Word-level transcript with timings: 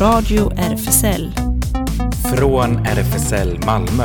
Radio 0.00 0.52
RFSL. 0.56 1.32
Från 2.36 2.86
RFSL 2.86 3.58
Malmö. 3.66 4.04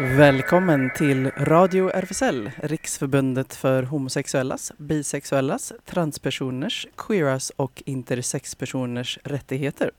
Välkommen 0.00 0.90
till 0.96 1.30
Radio 1.30 1.90
RFSL, 1.90 2.50
Riksförbundet 2.62 3.54
för 3.54 3.82
homosexuellas, 3.82 4.72
bisexuellas, 4.76 5.72
transpersoners, 5.84 6.86
queeras 6.96 7.52
och 7.56 7.82
intersexpersoners 7.86 9.18
rättigheter. 9.24 9.90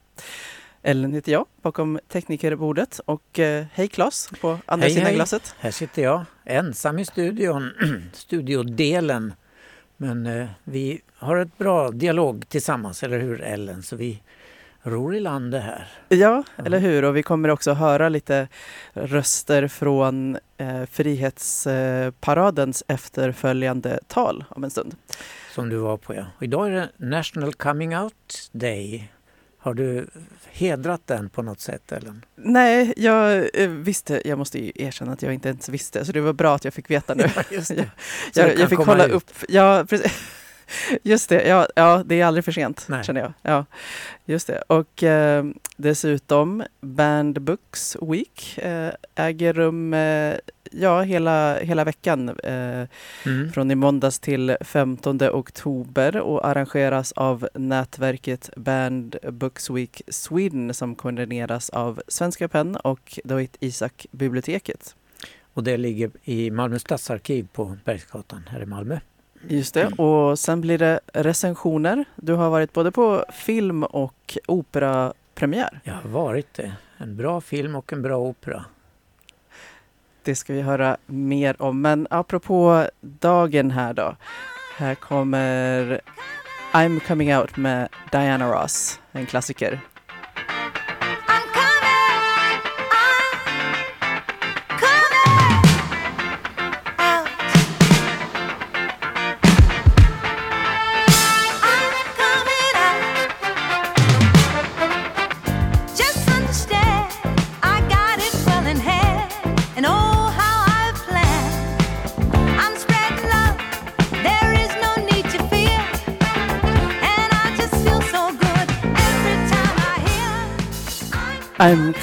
Ellen 0.83 1.13
heter 1.13 1.31
jag 1.31 1.45
bakom 1.61 1.99
teknikerbordet 2.07 2.99
och 3.05 3.39
eh, 3.39 3.65
hej 3.73 3.87
Claes 3.87 4.29
på 4.41 4.59
andra 4.65 4.85
Hej, 4.85 4.93
sidan 4.93 5.05
hej. 5.05 5.15
glaset. 5.15 5.55
Här 5.59 5.71
sitter 5.71 6.01
jag 6.01 6.25
ensam 6.45 6.99
i 6.99 7.05
studion, 7.05 7.71
studiodelen. 8.13 9.33
Men 9.97 10.25
eh, 10.27 10.47
vi 10.63 11.01
har 11.15 11.37
ett 11.37 11.57
bra 11.57 11.91
dialog 11.91 12.49
tillsammans, 12.49 13.03
eller 13.03 13.19
hur 13.19 13.41
Ellen? 13.41 13.83
Så 13.83 13.95
vi 13.95 14.21
ror 14.81 15.15
i 15.15 15.19
land 15.19 15.51
det 15.51 15.59
här. 15.59 15.87
Ja, 16.09 16.43
eller 16.65 16.79
hur? 16.79 17.05
Och 17.05 17.17
vi 17.17 17.23
kommer 17.23 17.49
också 17.49 17.73
höra 17.73 18.09
lite 18.09 18.47
röster 18.93 19.67
från 19.67 20.37
eh, 20.57 20.85
Frihetsparadens 20.91 22.83
efterföljande 22.87 23.99
tal 24.07 24.43
om 24.49 24.63
en 24.63 24.69
stund. 24.69 24.95
Som 25.53 25.69
du 25.69 25.77
var 25.77 25.97
på 25.97 26.15
ja. 26.15 26.25
Och 26.37 26.43
idag 26.43 26.67
är 26.67 26.71
det 26.71 26.89
National 26.97 27.53
Coming 27.53 27.97
Out 27.97 28.49
Day. 28.51 29.11
Har 29.59 29.73
du 29.73 30.07
hedrat 30.51 31.01
den 31.05 31.29
på 31.29 31.41
något 31.41 31.59
sätt 31.59 31.91
Ellen? 31.91 32.25
Nej, 32.35 32.93
jag 32.97 33.49
eh, 33.61 33.69
visste, 33.69 34.21
jag 34.25 34.37
måste 34.37 34.81
erkänna 34.83 35.11
att 35.11 35.21
jag 35.21 35.33
inte 35.33 35.49
ens 35.49 35.69
visste, 35.69 36.05
så 36.05 36.11
det 36.11 36.21
var 36.21 36.33
bra 36.33 36.55
att 36.55 36.65
jag 36.65 36.73
fick 36.73 36.89
veta 36.91 37.13
nu. 37.13 37.23
Just 37.51 37.71
Jag, 37.75 37.87
jag, 38.33 38.59
jag 38.59 38.69
fick 38.69 38.79
kolla 38.79 39.05
ut. 39.05 39.11
upp, 39.13 39.31
ja 39.49 39.85
precis. 39.89 40.11
Just 41.03 41.29
det, 41.29 41.47
ja, 41.47 41.67
ja 41.75 42.03
det 42.05 42.21
är 42.21 42.25
aldrig 42.25 42.45
för 42.45 42.51
sent 42.51 42.85
Nej. 42.89 43.03
känner 43.03 43.21
jag. 43.21 43.33
Ja, 43.41 43.65
just 44.25 44.47
det. 44.47 44.61
Och 44.67 45.03
eh, 45.03 45.45
dessutom 45.77 46.63
Band 46.81 47.41
Books 47.41 47.97
Week 48.01 48.57
eh, 48.57 48.89
äger 49.15 49.53
rum 49.53 49.93
eh, 49.93 50.35
ja, 50.71 51.01
hela, 51.01 51.59
hela 51.59 51.83
veckan 51.83 52.29
eh, 52.29 52.87
Mm. 53.25 53.51
från 53.53 53.71
i 53.71 53.75
måndags 53.75 54.19
till 54.19 54.57
15 54.61 55.19
oktober 55.21 56.17
och 56.21 56.47
arrangeras 56.47 57.11
av 57.11 57.47
nätverket 57.53 58.49
Band 58.55 59.15
Books 59.31 59.69
Week 59.69 60.01
Sweden 60.07 60.73
som 60.73 60.95
koordineras 60.95 61.69
av 61.69 62.01
Svenska 62.07 62.47
PEN 62.47 62.75
och 62.75 63.19
Dawit 63.23 63.57
Isaak 63.59 64.05
biblioteket. 64.11 64.95
Och 65.53 65.63
det 65.63 65.77
ligger 65.77 66.11
i 66.23 66.51
Malmö 66.51 66.79
stadsarkiv 66.79 67.47
på 67.53 67.77
Bergsgatan 67.85 68.43
här 68.51 68.61
i 68.61 68.65
Malmö. 68.65 68.99
Just 69.49 69.73
det. 69.73 69.87
Och 69.87 70.39
sen 70.39 70.61
blir 70.61 70.77
det 70.77 70.99
recensioner. 71.13 72.05
Du 72.15 72.33
har 72.33 72.49
varit 72.49 72.73
både 72.73 72.91
på 72.91 73.25
film 73.33 73.83
och 73.83 74.37
operapremiär. 74.47 75.79
Jag 75.83 75.93
har 75.93 76.09
varit 76.09 76.53
det. 76.53 76.71
En 76.97 77.17
bra 77.17 77.41
film 77.41 77.75
och 77.75 77.93
en 77.93 78.01
bra 78.01 78.17
opera. 78.17 78.65
Det 80.23 80.35
ska 80.35 80.53
vi 80.53 80.61
höra 80.61 80.97
mer 81.05 81.61
om. 81.61 81.81
Men 81.81 82.07
apropå 82.09 82.85
dagen 83.01 83.71
här 83.71 83.93
då. 83.93 84.15
Här 84.77 84.95
kommer 84.95 86.01
I'm 86.73 86.99
coming 86.99 87.37
out 87.37 87.57
med 87.57 87.89
Diana 88.11 88.51
Ross, 88.51 88.99
en 89.11 89.25
klassiker. 89.25 89.79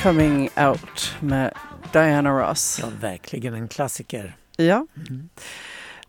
Coming 0.04 0.48
out 0.56 1.16
med 1.20 1.53
Diana 1.92 2.31
Ross. 2.31 2.78
Ja, 2.82 2.88
verkligen 3.00 3.54
en 3.54 3.69
klassiker. 3.69 4.37
Ja, 4.56 4.87
Mm. 4.97 5.28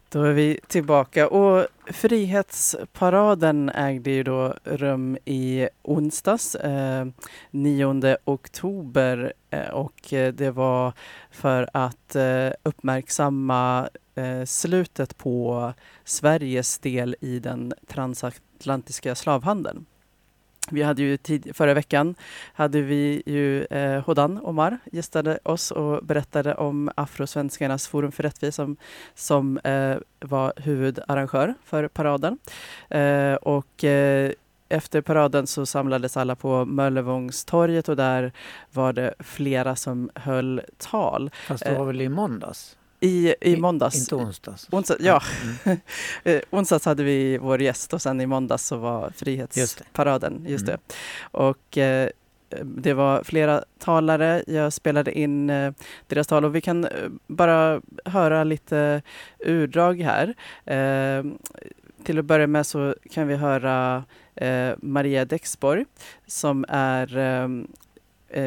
då 0.09 0.23
är 0.23 0.33
vi 0.33 0.59
tillbaka. 0.67 1.27
Och 1.27 1.67
Frihetsparaden 1.85 3.69
ägde 3.69 4.11
ju 4.11 4.23
då 4.23 4.53
rum 4.63 5.17
i 5.25 5.67
onsdags, 5.81 6.55
eh, 6.55 7.05
9 7.51 8.17
oktober. 8.25 9.33
Eh, 9.49 9.69
och 9.69 10.01
det 10.33 10.51
var 10.51 10.93
för 11.31 11.69
att 11.73 12.15
eh, 12.15 12.49
uppmärksamma 12.63 13.89
eh, 14.15 14.45
slutet 14.45 15.17
på 15.17 15.73
Sveriges 16.03 16.79
del 16.79 17.15
i 17.21 17.39
den 17.39 17.73
transatlantiska 17.87 19.15
slavhandeln. 19.15 19.85
Vi 20.71 20.83
hade 20.83 21.01
ju 21.01 21.17
tid, 21.17 21.51
förra 21.55 21.73
veckan 21.73 22.15
hade 22.53 22.81
vi 22.81 23.23
ju 23.25 23.63
eh, 23.65 24.03
Hodan 24.05 24.39
Omar 24.43 24.77
gästade 24.91 25.39
oss 25.43 25.71
och 25.71 26.05
berättade 26.05 26.55
om 26.55 26.91
Afrosvenskarnas 26.95 27.87
forum 27.87 28.11
för 28.11 28.23
rättvisa 28.23 28.55
som, 28.55 28.77
som 29.15 29.57
eh, 29.57 29.97
var 30.19 30.53
huvudarrangör 30.55 31.53
för 31.63 31.87
paraden. 31.87 32.37
Eh, 32.89 33.33
och 33.33 33.83
eh, 33.83 34.31
efter 34.69 35.01
paraden 35.01 35.47
så 35.47 35.65
samlades 35.65 36.17
alla 36.17 36.35
på 36.35 36.65
Möllevångstorget 36.65 37.89
och 37.89 37.95
där 37.95 38.31
var 38.71 38.93
det 38.93 39.13
flera 39.19 39.75
som 39.75 40.09
höll 40.15 40.61
tal. 40.77 41.31
Fast 41.47 41.63
det 41.63 41.69
Eh, 41.69 41.77
var 41.77 41.85
väl 41.85 42.01
i 42.01 42.09
måndags? 42.09 42.77
I, 43.05 43.35
i 43.41 43.57
måndags. 43.57 43.95
Inte 43.99 44.15
onsdags? 44.15 44.67
Onsdag, 44.71 44.95
ja, 44.99 45.21
Mm. 45.65 45.79
Eh, 46.23 46.41
onsdags 46.49 46.85
hade 46.85 47.03
vi 47.03 47.37
vår 47.37 47.61
gäst 47.61 47.93
och 47.93 48.01
sen 48.01 48.21
i 48.21 48.25
måndags 48.25 48.65
så 48.65 48.77
var 48.77 49.03
Just 49.03 49.19
det. 49.19 49.25
Frihetsparaden. 49.25 50.45
Just 50.47 50.67
Mm. 50.67 50.79
det. 50.87 50.95
Och 51.21 51.77
eh, 51.77 52.09
det 52.63 52.93
var 52.93 53.23
flera 53.23 53.63
talare. 53.79 54.43
Jag 54.47 54.73
spelade 54.73 55.11
in 55.19 55.49
eh, 55.49 55.73
deras 56.07 56.27
tal 56.27 56.45
och 56.45 56.55
vi 56.55 56.61
kan 56.61 56.87
bara 57.27 57.81
höra 58.05 58.43
lite 58.43 59.01
urdrag 59.39 60.01
här. 60.01 60.33
Till 62.03 62.19
att 62.19 62.25
börja 62.25 62.47
med 62.47 62.65
så 62.65 62.95
kan 63.11 63.27
vi 63.27 63.35
höra 63.35 64.03
Maria 64.77 65.25
Dexborg 65.25 65.85
som 66.27 66.65
är 66.69 67.07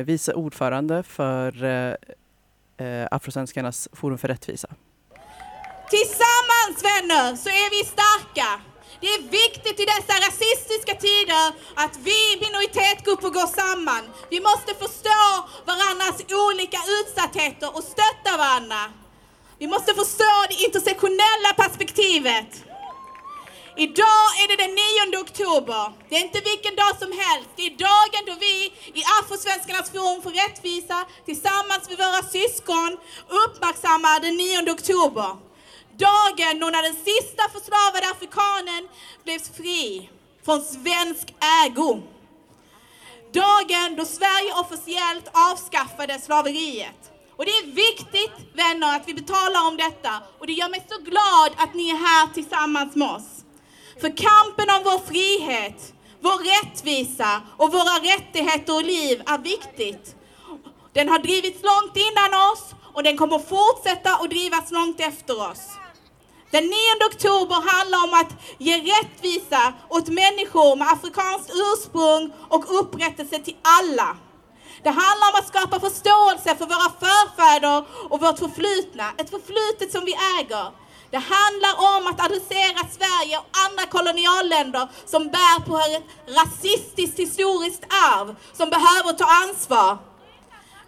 vice 0.05 0.33
ordförande 0.35 1.03
för 1.03 1.53
eh, 2.79 3.09
Afrosvenskarnas 3.11 3.89
forum 3.93 4.19
för 4.19 4.29
rättvisa. 4.29 4.69
Tillsammans 5.91 6.79
vänner 6.91 7.37
så 7.37 7.49
är 7.49 7.71
vi 7.71 7.81
starka. 7.97 8.49
Det 9.01 9.07
är 9.07 9.23
viktigt 9.43 9.81
i 9.81 9.85
dessa 9.95 10.15
rasistiska 10.27 10.95
tider 11.07 11.47
att 11.85 11.97
vi 12.09 12.21
minoritetsgrupper 12.45 13.31
går 13.39 13.49
samman. 13.61 14.05
Vi 14.31 14.41
måste 14.41 14.73
förstå 14.85 15.23
varandras 15.71 16.19
olika 16.47 16.81
utsattheter 16.99 17.69
och 17.77 17.85
stötta 17.93 18.33
varandra. 18.43 18.83
Vi 19.59 19.67
måste 19.67 19.95
förstå 19.95 20.33
det 20.51 20.59
intersektionella 20.67 21.51
perspektivet. 21.57 22.68
Idag 23.87 24.29
är 24.41 24.47
det 24.49 24.63
den 24.65 24.75
9 25.15 25.23
oktober. 25.25 25.93
Det 26.09 26.17
är 26.17 26.25
inte 26.29 26.41
vilken 26.41 26.77
dag 26.77 26.95
som 27.03 27.13
helst. 27.23 27.49
Det 27.57 27.67
är 27.67 27.75
dagen 27.89 28.23
då 28.27 28.35
vi 28.47 28.55
i 29.01 29.03
Afrosvenskarnas 29.19 29.91
forum 29.91 30.23
för 30.23 30.31
rättvisa 30.31 30.99
tillsammans 31.29 31.89
med 31.89 31.99
våra 32.05 32.23
syskon 32.37 32.91
uppmärksammar 33.45 34.21
den 34.21 34.37
9 34.37 34.73
oktober. 34.77 35.31
Dagen 36.07 36.55
då 36.61 36.67
när 36.75 36.83
den 36.89 36.99
sista 37.11 37.43
förslavade 37.57 38.07
afrikanen 38.15 38.83
blev 39.25 39.39
fri 39.59 40.11
från 40.45 40.61
svensk 40.63 41.27
ägo. 41.65 41.91
Dagen 43.43 43.97
då 43.99 44.05
Sverige 44.05 44.53
officiellt 44.63 45.29
avskaffade 45.51 46.21
slaveriet. 46.21 47.01
Och 47.37 47.45
det 47.45 47.51
är 47.51 47.67
viktigt 47.87 48.37
vänner 48.55 48.97
att 48.97 49.09
vi 49.09 49.15
betalar 49.15 49.69
om 49.69 49.77
detta 49.77 50.13
och 50.39 50.47
det 50.47 50.53
gör 50.53 50.69
mig 50.69 50.87
så 50.89 50.99
glad 51.11 51.51
att 51.57 51.75
ni 51.75 51.91
är 51.91 51.97
här 51.97 52.27
tillsammans 52.35 52.97
med 52.97 53.11
oss. 53.11 53.38
För 54.01 54.17
kampen 54.17 54.71
om 54.77 54.83
vår 54.85 54.99
frihet, 55.11 55.95
vår 56.21 56.39
rättvisa 56.53 57.43
och 57.57 57.73
våra 57.73 57.95
rättigheter 58.13 58.75
och 58.75 58.85
liv 58.85 59.23
är 59.27 59.39
viktigt. 59.39 60.15
Den 60.93 61.09
har 61.09 61.19
drivits 61.19 61.63
långt 61.63 61.97
innan 61.97 62.53
oss 62.53 62.65
och 62.95 63.03
den 63.03 63.17
kommer 63.17 63.39
fortsätta 63.39 64.11
att 64.15 64.31
drivas 64.31 64.71
långt 64.71 65.01
efter 65.01 65.51
oss. 65.51 65.63
Den 66.51 66.65
9 66.65 66.73
oktober 67.11 67.59
handlar 67.71 67.99
om 68.05 68.15
att 68.21 68.33
ge 68.59 68.77
rättvisa 68.93 69.73
åt 69.89 70.09
människor 70.09 70.77
med 70.77 70.89
afrikanskt 70.93 71.51
ursprung 71.55 72.33
och 72.49 72.81
upprättelse 72.81 73.39
till 73.39 73.57
alla. 73.79 74.17
Det 74.83 74.91
handlar 74.91 75.29
om 75.31 75.39
att 75.39 75.49
skapa 75.49 75.81
förståelse 75.81 76.57
för 76.59 76.67
våra 76.67 76.91
förfäder 77.05 77.85
och 78.11 78.21
vårt 78.21 78.39
förflutna, 78.39 79.07
ett 79.19 79.31
förflutet 79.31 79.93
som 79.93 80.05
vi 80.05 80.15
äger. 80.39 80.67
Det 81.11 81.23
handlar 81.35 81.75
om 81.97 82.07
att 82.07 82.25
adressera 82.27 82.81
Sverige 82.99 83.39
och 83.39 83.51
andra 83.67 83.85
kolonialländer 83.87 84.89
som 85.07 85.29
bär 85.29 85.61
på 85.69 85.79
ett 85.79 86.05
rasistiskt 86.39 87.19
historiskt 87.19 87.85
arv 87.89 88.37
som 88.53 88.71
behöver 88.71 89.13
ta 89.13 89.25
ansvar. 89.45 89.99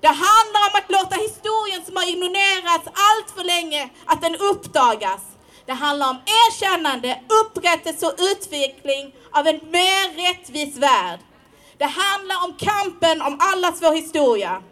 Det 0.01 0.09
handlar 0.27 0.63
om 0.69 0.75
att 0.75 0.91
låta 0.91 1.17
historien 1.17 1.85
som 1.87 1.97
har 1.97 2.09
ignorerats 2.09 2.87
allt 2.87 3.31
för 3.37 3.45
länge, 3.45 3.91
att 4.07 4.23
den 4.23 4.37
uppdagas. 4.37 5.21
Det 5.67 5.73
handlar 5.73 6.11
om 6.11 6.19
erkännande, 6.27 7.21
upprättelse 7.43 8.07
och 8.07 8.15
utveckling 8.19 9.15
av 9.33 9.47
en 9.47 9.61
mer 9.71 10.29
rättvis 10.29 10.77
värld. 10.77 11.21
Det 11.79 11.85
handlar 11.85 12.45
om 12.45 12.53
kampen 12.59 13.23
om 13.23 13.39
allas 13.41 13.83
vår 13.83 13.93
historia. 13.93 14.63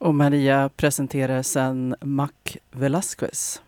Och 0.00 0.14
Maria 0.14 0.70
presenterar 0.76 1.42
sen 1.42 1.96
Mac 2.00 2.28
Velasquez. 2.70 3.62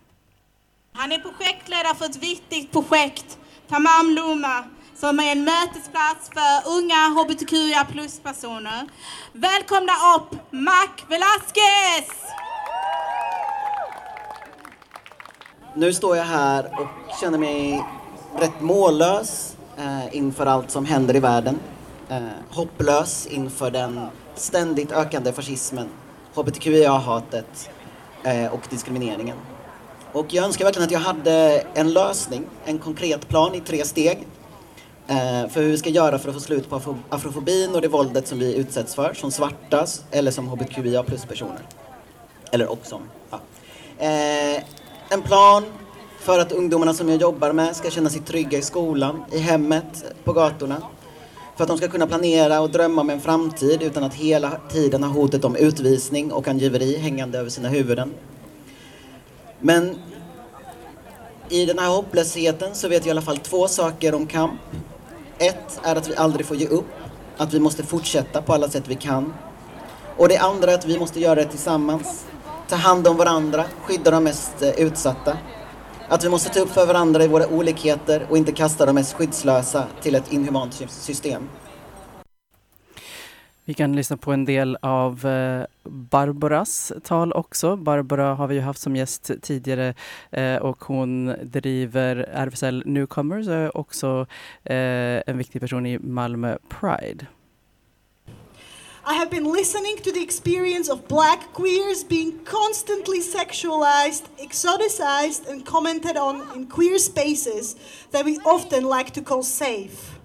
Han 0.93 1.11
är 1.11 1.19
projektledare 1.19 1.95
för 1.95 2.05
ett 2.05 2.23
viktigt 2.23 2.71
projekt, 2.71 3.37
Tamam 3.69 4.15
Luma, 4.15 4.63
som 4.95 5.19
är 5.19 5.31
en 5.31 5.43
mötesplats 5.43 6.29
för 6.33 6.69
unga 6.77 7.21
hbtqia 7.21 7.85
plus-personer. 7.91 8.87
Välkomna 9.33 9.93
upp 10.15 10.51
Mac 10.51 10.89
Velasquez! 11.09 12.09
Nu 15.75 15.93
står 15.93 16.17
jag 16.17 16.25
här 16.25 16.81
och 16.81 17.15
känner 17.21 17.37
mig 17.37 17.85
rätt 18.39 18.61
mållös 18.61 19.57
eh, 19.77 20.15
inför 20.15 20.45
allt 20.45 20.71
som 20.71 20.85
händer 20.85 21.15
i 21.15 21.19
världen. 21.19 21.59
Eh, 22.09 22.23
hopplös 22.49 23.27
inför 23.27 23.71
den 23.71 24.07
ständigt 24.35 24.91
ökande 24.91 25.33
fascismen, 25.33 25.89
hbtqia-hatet 26.35 27.69
eh, 28.23 28.53
och 28.53 28.61
diskrimineringen. 28.69 29.37
Och 30.11 30.25
jag 30.29 30.45
önskar 30.45 30.65
verkligen 30.65 30.85
att 30.85 30.91
jag 30.91 30.99
hade 30.99 31.65
en 31.73 31.93
lösning, 31.93 32.45
en 32.65 32.79
konkret 32.79 33.27
plan 33.27 33.55
i 33.55 33.59
tre 33.59 33.85
steg 33.85 34.27
eh, 35.07 35.49
för 35.49 35.61
hur 35.61 35.69
vi 35.69 35.77
ska 35.77 35.89
göra 35.89 36.19
för 36.19 36.29
att 36.29 36.35
få 36.35 36.41
slut 36.41 36.69
på 36.69 36.95
afrofobin 37.09 37.75
och 37.75 37.81
det 37.81 37.87
våldet 37.87 38.27
som 38.27 38.39
vi 38.39 38.55
utsätts 38.55 38.95
för 38.95 39.13
som 39.13 39.31
svarta 39.31 39.85
eller 40.11 40.31
som 40.31 40.47
hbtqia 40.47 41.03
plus-personer. 41.03 41.61
Eller 42.51 42.71
och 42.71 42.79
som. 42.83 43.01
Ja. 43.29 43.39
Eh, 44.05 44.63
en 45.09 45.21
plan 45.21 45.63
för 46.19 46.39
att 46.39 46.51
ungdomarna 46.51 46.93
som 46.93 47.09
jag 47.09 47.21
jobbar 47.21 47.51
med 47.51 47.75
ska 47.75 47.89
känna 47.89 48.09
sig 48.09 48.21
trygga 48.21 48.57
i 48.57 48.61
skolan, 48.61 49.23
i 49.31 49.37
hemmet, 49.37 50.05
på 50.23 50.33
gatorna. 50.33 50.81
För 51.55 51.63
att 51.63 51.67
de 51.67 51.77
ska 51.77 51.87
kunna 51.87 52.07
planera 52.07 52.61
och 52.61 52.69
drömma 52.69 53.01
om 53.01 53.09
en 53.09 53.21
framtid 53.21 53.83
utan 53.83 54.03
att 54.03 54.13
hela 54.13 54.51
tiden 54.69 55.03
ha 55.03 55.09
hotet 55.09 55.45
om 55.45 55.55
utvisning 55.55 56.31
och 56.31 56.47
angiveri 56.47 56.97
hängande 56.97 57.39
över 57.39 57.49
sina 57.49 57.69
huvuden. 57.69 58.13
Men 59.59 59.97
i 61.49 61.65
den 61.65 61.79
här 61.79 61.89
hopplösheten 61.89 62.75
så 62.75 62.87
vet 62.87 62.99
jag 62.99 63.07
i 63.07 63.11
alla 63.11 63.21
fall 63.21 63.37
två 63.37 63.67
saker 63.67 64.15
om 64.15 64.27
kamp. 64.27 64.61
Ett 65.37 65.79
är 65.83 65.95
att 65.95 66.09
vi 66.09 66.15
aldrig 66.15 66.45
får 66.45 66.57
ge 66.57 66.67
upp, 66.67 66.85
att 67.37 67.53
vi 67.53 67.59
måste 67.59 67.83
fortsätta 67.83 68.41
på 68.41 68.53
alla 68.53 68.69
sätt 68.69 68.83
vi 68.87 68.95
kan. 68.95 69.33
Och 70.17 70.29
det 70.29 70.37
andra 70.37 70.71
är 70.71 70.75
att 70.75 70.85
vi 70.85 70.99
måste 70.99 71.19
göra 71.19 71.35
det 71.35 71.45
tillsammans. 71.45 72.25
Ta 72.69 72.75
hand 72.75 73.07
om 73.07 73.17
varandra, 73.17 73.65
skydda 73.81 74.11
de 74.11 74.23
mest 74.23 74.61
eh, 74.61 74.69
utsatta. 74.69 75.37
Att 76.13 76.23
vi 76.23 76.29
måste 76.29 76.49
ta 76.49 76.59
upp 76.59 76.69
för 76.69 76.85
varandra 76.85 77.23
i 77.23 77.27
våra 77.27 77.47
olikheter 77.47 78.25
och 78.29 78.37
inte 78.37 78.51
kasta 78.51 78.85
de 78.85 78.95
mest 78.95 79.13
skyddslösa 79.13 79.87
till 80.01 80.15
ett 80.15 80.33
inhumant 80.33 80.73
system. 80.89 81.49
Vi 83.65 83.73
kan 83.73 83.95
lyssna 83.95 84.17
på 84.17 84.31
en 84.31 84.45
del 84.45 84.77
av 84.81 85.25
eh, 85.25 85.65
Barbaras 85.83 86.91
tal 87.03 87.33
också. 87.33 87.75
Barbara 87.75 88.35
har 88.35 88.47
vi 88.47 88.55
ju 88.55 88.61
haft 88.61 88.79
som 88.79 88.95
gäst 88.95 89.31
tidigare 89.41 89.93
eh, 90.31 90.55
och 90.55 90.83
hon 90.83 91.35
driver 91.43 92.15
RFSL 92.33 92.83
Newcomers 92.85 93.47
och 93.47 93.53
är 93.53 93.77
också 93.77 94.25
en 94.63 95.37
viktig 95.37 95.61
person 95.61 95.85
i 95.85 95.99
Malmö 95.99 96.57
Pride. 96.69 97.25
I 99.05 99.15
have 99.15 99.29
been 99.29 99.43
listening 99.43 99.97
to 99.97 100.13
the 100.13 100.23
experience 100.23 100.87
of 100.87 101.09
black 101.09 101.51
queers 101.51 102.05
being 102.05 102.39
constantly 102.45 103.19
sexualized, 103.19 104.29
exoticized, 104.39 105.45
and 105.49 105.65
commented 105.65 106.15
on 106.15 106.55
in 106.55 106.67
queer 106.67 106.97
spaces 106.97 107.75
that 108.11 108.23
we 108.23 108.37
often 108.45 108.85
like 108.85 109.11
to 109.11 109.21
call 109.21 109.43
safe. 109.43 110.17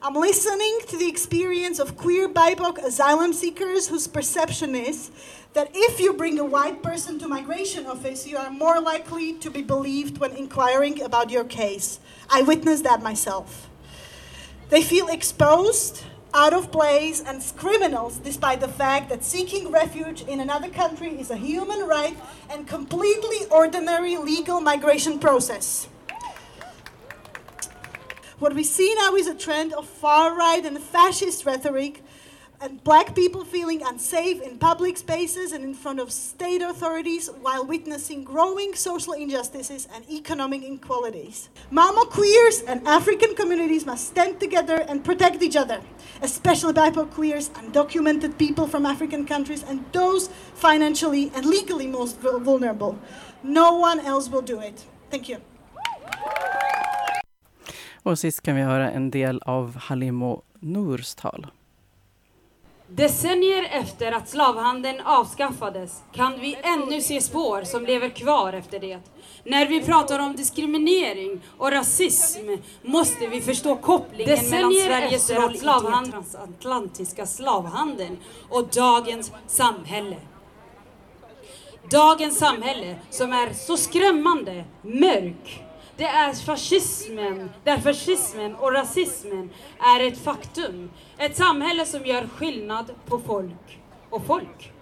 I'm 0.00 0.14
listening 0.14 0.78
to 0.88 0.96
the 0.96 1.06
experience 1.06 1.78
of 1.78 1.98
queer 1.98 2.26
BIPOC 2.26 2.78
asylum 2.78 3.34
seekers 3.34 3.88
whose 3.88 4.06
perception 4.08 4.74
is 4.74 5.10
that 5.52 5.70
if 5.74 6.00
you 6.00 6.14
bring 6.14 6.38
a 6.38 6.44
white 6.46 6.82
person 6.82 7.18
to 7.18 7.28
migration 7.28 7.84
office, 7.84 8.26
you 8.26 8.38
are 8.38 8.50
more 8.50 8.80
likely 8.80 9.34
to 9.34 9.50
be 9.50 9.60
believed 9.60 10.16
when 10.16 10.32
inquiring 10.32 11.02
about 11.02 11.28
your 11.28 11.44
case. 11.44 12.00
I 12.30 12.40
witnessed 12.40 12.84
that 12.84 13.02
myself. 13.02 13.68
They 14.70 14.82
feel 14.82 15.08
exposed, 15.08 16.04
out 16.34 16.52
of 16.52 16.72
place, 16.72 17.22
and 17.24 17.40
criminals 17.56 18.18
despite 18.18 18.60
the 18.60 18.68
fact 18.68 19.08
that 19.08 19.24
seeking 19.24 19.70
refuge 19.70 20.22
in 20.22 20.40
another 20.40 20.68
country 20.68 21.10
is 21.18 21.30
a 21.30 21.36
human 21.36 21.86
right 21.86 22.16
and 22.50 22.66
completely 22.66 23.46
ordinary 23.50 24.16
legal 24.16 24.60
migration 24.60 25.20
process. 25.20 25.86
What 28.40 28.52
we 28.52 28.64
see 28.64 28.92
now 28.96 29.14
is 29.14 29.28
a 29.28 29.34
trend 29.34 29.72
of 29.72 29.88
far 29.88 30.36
right 30.36 30.64
and 30.64 30.78
fascist 30.78 31.46
rhetoric, 31.46 32.02
black 32.72 33.14
people 33.14 33.44
feeling 33.44 33.82
unsafe 33.82 34.40
in 34.40 34.58
public 34.58 34.96
spaces 34.96 35.52
and 35.52 35.64
in 35.64 35.74
front 35.74 36.00
of 36.00 36.10
state 36.10 36.62
authorities 36.62 37.28
while 37.42 37.64
witnessing 37.66 38.24
growing 38.24 38.74
social 38.74 39.12
injustices 39.12 39.88
and 39.94 40.08
economic 40.10 40.62
inequalities. 40.62 41.50
Malmo 41.70 42.04
queers 42.04 42.62
and 42.62 42.86
African 42.86 43.34
communities 43.34 43.84
must 43.84 44.06
stand 44.06 44.40
together 44.40 44.84
and 44.88 45.04
protect 45.04 45.42
each 45.42 45.56
other, 45.56 45.80
especially 46.22 46.72
BIPOC 46.72 47.10
queers, 47.10 47.50
undocumented 47.50 48.38
people 48.38 48.66
from 48.66 48.86
African 48.86 49.26
countries, 49.26 49.62
and 49.68 49.84
those 49.92 50.28
financially 50.54 51.30
and 51.34 51.44
legally 51.46 51.86
most 51.86 52.18
vulnerable. 52.20 52.98
No 53.42 53.74
one 53.74 54.00
else 54.00 54.30
will 54.30 54.42
do 54.42 54.60
it. 54.60 54.84
Thank 55.10 55.28
you. 55.28 55.38
Och 58.02 58.18
sist 58.18 58.42
kan 58.42 58.56
vi 58.56 58.62
höra 58.62 58.90
en 58.90 59.10
del 59.10 59.40
av 59.44 59.76
Halimo 59.76 60.42
Nours 60.60 61.14
tal. 61.14 61.46
Decennier 62.96 63.68
efter 63.70 64.12
att 64.12 64.28
slavhandeln 64.28 65.00
avskaffades 65.00 66.02
kan 66.12 66.40
vi 66.40 66.56
ännu 66.62 67.00
se 67.00 67.20
spår 67.20 67.62
som 67.62 67.86
lever 67.86 68.08
kvar 68.08 68.52
efter 68.52 68.80
det. 68.80 68.98
När 69.44 69.66
vi 69.66 69.82
pratar 69.82 70.18
om 70.18 70.36
diskriminering 70.36 71.40
och 71.58 71.70
rasism 71.70 72.48
måste 72.82 73.26
vi 73.26 73.40
förstå 73.40 73.76
kopplingen 73.76 74.50
mellan 74.50 74.72
Sveriges 74.72 75.30
roll 75.30 75.54
i 75.54 75.58
den 75.58 76.10
transatlantiska 76.10 77.26
slavhandeln 77.26 78.18
och 78.48 78.68
dagens 78.68 79.32
samhälle. 79.46 80.16
Dagens 81.90 82.38
samhälle 82.38 82.96
som 83.10 83.32
är 83.32 83.52
så 83.52 83.76
skrämmande 83.76 84.64
mörk. 84.82 85.63
Det 85.96 86.04
är 86.04 86.32
fascismen, 86.32 87.50
där 87.64 87.78
fascismen 87.78 88.54
och 88.54 88.72
rasismen 88.72 89.50
är 89.78 90.06
ett 90.06 90.18
faktum. 90.18 90.90
Ett 91.18 91.36
samhälle 91.36 91.86
som 91.86 92.06
gör 92.06 92.26
skillnad 92.26 92.90
på 93.06 93.18
folk 93.18 93.78
och 94.10 94.26
folk. 94.26 94.72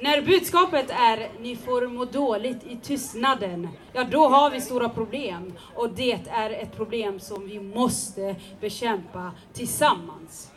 När 0.00 0.22
budskapet 0.22 0.90
är 0.90 1.30
ni 1.40 1.56
får 1.56 1.86
må 1.86 2.04
dåligt 2.04 2.64
i 2.66 2.76
tystnaden, 2.76 3.68
ja 3.92 4.04
då 4.04 4.28
har 4.28 4.50
vi 4.50 4.60
stora 4.60 4.88
problem. 4.88 5.52
Och 5.74 5.90
det 5.90 6.18
är 6.30 6.50
ett 6.50 6.76
problem 6.76 7.20
som 7.20 7.46
vi 7.46 7.60
måste 7.60 8.36
bekämpa 8.60 9.32
tillsammans. 9.52 10.50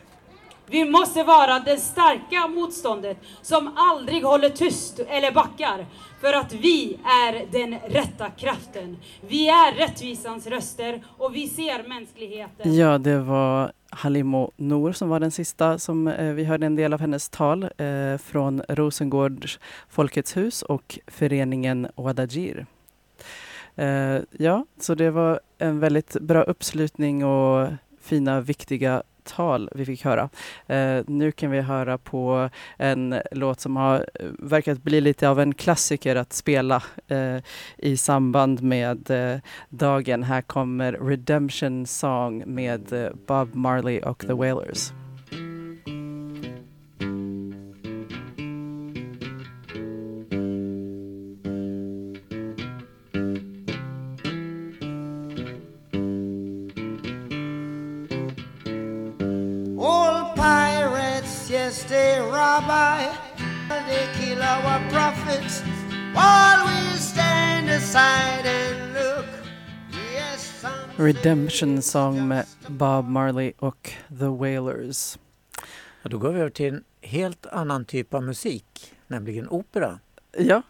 Vi 0.70 0.84
måste 0.84 1.22
vara 1.22 1.58
det 1.58 1.76
starka 1.76 2.48
motståndet 2.48 3.18
som 3.42 3.70
aldrig 3.76 4.24
håller 4.24 4.48
tyst 4.48 5.00
eller 5.08 5.32
backar. 5.32 5.86
För 6.20 6.32
att 6.32 6.52
vi 6.52 6.98
är 7.04 7.52
den 7.52 7.78
rätta 7.88 8.30
kraften. 8.30 8.96
Vi 9.28 9.48
är 9.48 9.74
rättvisans 9.74 10.46
röster 10.46 11.04
och 11.18 11.34
vi 11.34 11.48
ser 11.48 11.88
mänskligheten. 11.88 12.74
Ja, 12.74 12.98
det 12.98 13.18
var 13.18 13.72
Halimo 13.90 14.50
Nour 14.56 14.92
som 14.92 15.08
var 15.08 15.20
den 15.20 15.30
sista 15.30 15.78
som 15.78 16.08
eh, 16.08 16.32
vi 16.32 16.44
hörde 16.44 16.66
en 16.66 16.76
del 16.76 16.92
av 16.92 17.00
hennes 17.00 17.28
tal 17.28 17.62
eh, 17.62 18.16
från 18.18 18.62
Rosengårds 18.68 19.58
Folkets 19.88 20.36
hus 20.36 20.62
och 20.62 20.98
föreningen 21.06 21.88
Wadajir. 21.96 22.66
Eh, 23.76 24.18
ja, 24.38 24.64
så 24.80 24.94
det 24.94 25.10
var 25.10 25.40
en 25.58 25.80
väldigt 25.80 26.12
bra 26.20 26.42
uppslutning 26.42 27.24
och 27.24 27.68
fina 28.00 28.40
viktiga 28.40 29.02
tal 29.30 29.68
vi 29.74 29.84
fick 29.84 30.04
höra. 30.04 30.28
Eh, 30.66 31.04
nu 31.06 31.32
kan 31.32 31.50
vi 31.50 31.60
höra 31.60 31.98
på 31.98 32.50
en 32.76 33.20
låt 33.30 33.60
som 33.60 33.76
har 33.76 33.96
eh, 33.96 34.26
verkat 34.38 34.82
bli 34.82 35.00
lite 35.00 35.28
av 35.28 35.40
en 35.40 35.54
klassiker 35.54 36.16
att 36.16 36.32
spela 36.32 36.82
eh, 37.08 37.36
i 37.78 37.96
samband 37.96 38.62
med 38.62 39.10
eh, 39.10 39.40
dagen. 39.68 40.22
Här 40.22 40.42
kommer 40.42 40.92
Redemption 40.92 41.86
Song 41.86 42.42
med 42.46 42.92
eh, 42.92 43.10
Bob 43.26 43.54
Marley 43.54 44.00
och 44.00 44.18
The 44.26 44.32
Wailers. 44.32 44.99
Our 64.50 64.80
prophets 64.90 65.62
while 66.14 66.64
we 66.66 66.98
stand 66.98 67.70
aside 67.70 68.46
and 68.46 68.94
look. 68.94 69.26
Yes, 70.14 70.64
Redemption 70.96 71.82
Song 71.82 72.28
med 72.28 72.46
Bob 72.66 73.08
Marley 73.08 73.52
och 73.58 73.92
The 74.18 74.26
Wailers. 74.26 75.18
Ja, 76.02 76.10
då 76.10 76.18
går 76.18 76.32
vi 76.32 76.40
över 76.40 76.50
till 76.50 76.74
en 76.74 76.84
helt 77.00 77.46
annan 77.46 77.84
typ 77.84 78.14
av 78.14 78.22
musik, 78.22 78.94
nämligen 79.06 79.48
opera. 79.48 79.98
Ja, 80.38 80.62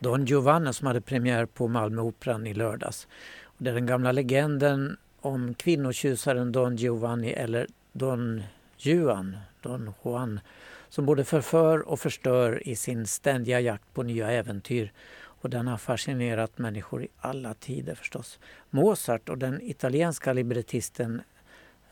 Don 0.00 0.24
Giovanni 0.24 0.74
som 0.74 0.86
hade 0.86 1.00
premiär 1.00 1.46
på 1.46 1.68
Malmöoperan 1.68 2.46
i 2.46 2.54
lördags. 2.54 3.06
Och 3.44 3.64
det 3.64 3.70
är 3.70 3.74
den 3.74 3.86
gamla 3.86 4.12
legenden 4.12 4.96
om 5.20 5.54
kvinnotjusaren 5.54 6.52
Don 6.52 6.76
Giovanni 6.76 7.30
eller 7.30 7.66
Don 7.92 8.42
Juan, 8.76 9.36
Don 9.62 9.94
Juan, 10.04 10.40
som 10.88 11.06
både 11.06 11.24
förför 11.24 11.88
och 11.88 12.00
förstör 12.00 12.68
i 12.68 12.76
sin 12.76 13.06
ständiga 13.06 13.60
jakt 13.60 13.94
på 13.94 14.02
nya 14.02 14.30
äventyr. 14.30 14.92
Och 15.40 15.50
den 15.50 15.66
har 15.66 15.78
fascinerat 15.78 16.58
människor 16.58 17.02
i 17.02 17.08
alla 17.18 17.54
tider 17.54 17.94
förstås. 17.94 18.38
Mozart 18.70 19.28
och 19.28 19.38
den 19.38 19.62
italienska 19.62 20.32
librettisten 20.32 21.22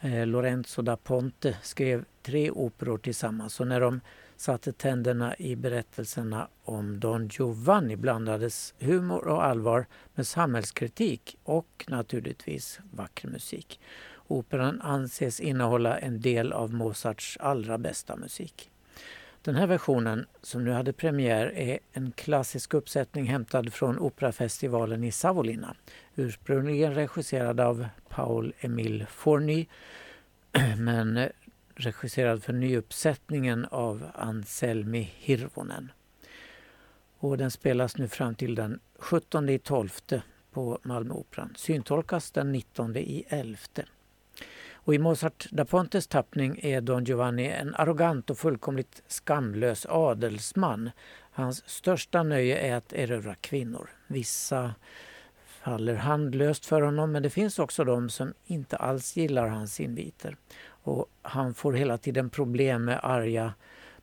eh, 0.01 0.27
Lorenzo 0.27 0.83
da 0.83 0.97
Ponte 0.97 1.59
skrev 1.63 2.05
tre 2.23 2.51
operor 2.51 2.99
tillsammans 2.99 3.61
och 3.61 3.67
när 3.67 3.81
de 3.81 4.01
satte 4.37 4.73
tänderna 4.73 5.37
i 5.37 5.57
berättelserna 5.57 6.49
om 6.65 7.01
Don 7.01 7.29
Giovanni 7.29 7.97
blandades 7.97 8.75
humor 8.79 9.29
och 9.29 9.45
allvar 9.45 9.87
med 10.15 10.27
samhällskritik 10.27 11.39
och 11.45 11.85
naturligtvis 11.89 12.81
vacker 12.93 13.29
musik. 13.29 13.81
Operan 14.29 14.81
anses 14.81 15.41
innehålla 15.41 15.99
en 15.99 16.21
del 16.21 16.53
av 16.53 16.75
Mozarts 16.75 17.37
allra 17.41 17.79
bästa 17.79 18.17
musik. 18.17 18.71
Den 19.47 19.55
här 19.55 19.67
versionen, 19.67 20.27
som 20.43 20.65
nu 20.65 20.71
hade 20.71 20.93
premiär, 20.93 21.53
är 21.55 21.79
en 21.93 22.13
klassisk 22.13 22.75
uppsättning 22.75 23.27
hämtad 23.27 23.73
från 23.73 23.99
operafestivalen 23.99 25.05
i 25.05 25.13
Savonlinna. 25.13 25.77
Ursprungligen 26.15 26.95
regisserad 26.95 27.61
av 27.61 27.87
Paul 28.09 28.53
Emile 28.61 29.07
Fourny 29.07 29.67
men 30.79 31.29
regisserad 31.75 32.43
för 32.43 32.53
nyuppsättningen 32.53 33.65
av 33.65 34.07
Anselmi 34.15 35.13
Hirvonen. 35.17 35.93
Och 37.19 37.39
den 37.39 37.51
spelas 37.51 37.97
nu 37.97 38.09
fram 38.09 38.35
till 38.35 38.55
den 38.55 38.81
17 38.99 39.59
12 39.59 39.89
på 40.51 40.79
Malmöoperan. 40.83 41.53
Syntolkas 41.57 42.31
den 42.31 42.53
19 42.53 42.97
i 42.97 43.25
11. 43.29 43.59
Och 44.87 44.95
i 44.95 44.99
Mozart 44.99 45.47
da 45.51 45.65
Pontes 45.65 46.07
tappning 46.07 46.61
är 46.63 46.81
Don 46.81 47.05
Giovanni 47.05 47.47
en 47.47 47.75
arrogant 47.75 48.31
och 48.31 48.39
fullkomligt 48.39 49.03
skamlös 49.07 49.87
adelsman. 49.87 50.91
Hans 51.31 51.69
största 51.69 52.23
nöje 52.23 52.59
är 52.59 52.75
att 52.75 52.93
erövra 52.93 53.35
kvinnor. 53.35 53.91
Vissa 54.07 54.75
faller 55.47 55.95
handlöst 55.95 56.67
för 56.67 56.81
honom 56.83 57.13
men 57.13 57.23
det 57.23 57.31
finns 57.31 57.59
också 57.59 57.85
de 57.85 58.11
som 58.11 58.35
inte 58.45 58.77
alls 58.77 59.17
gillar 59.17 59.49
hans 59.49 59.81
inviter. 59.81 60.37
Och 60.69 61.07
han 61.23 61.55
får 61.55 61.73
hela 61.73 61.99
tiden 61.99 62.31
problem 62.31 62.85
med 62.85 63.01
arga 63.03 63.55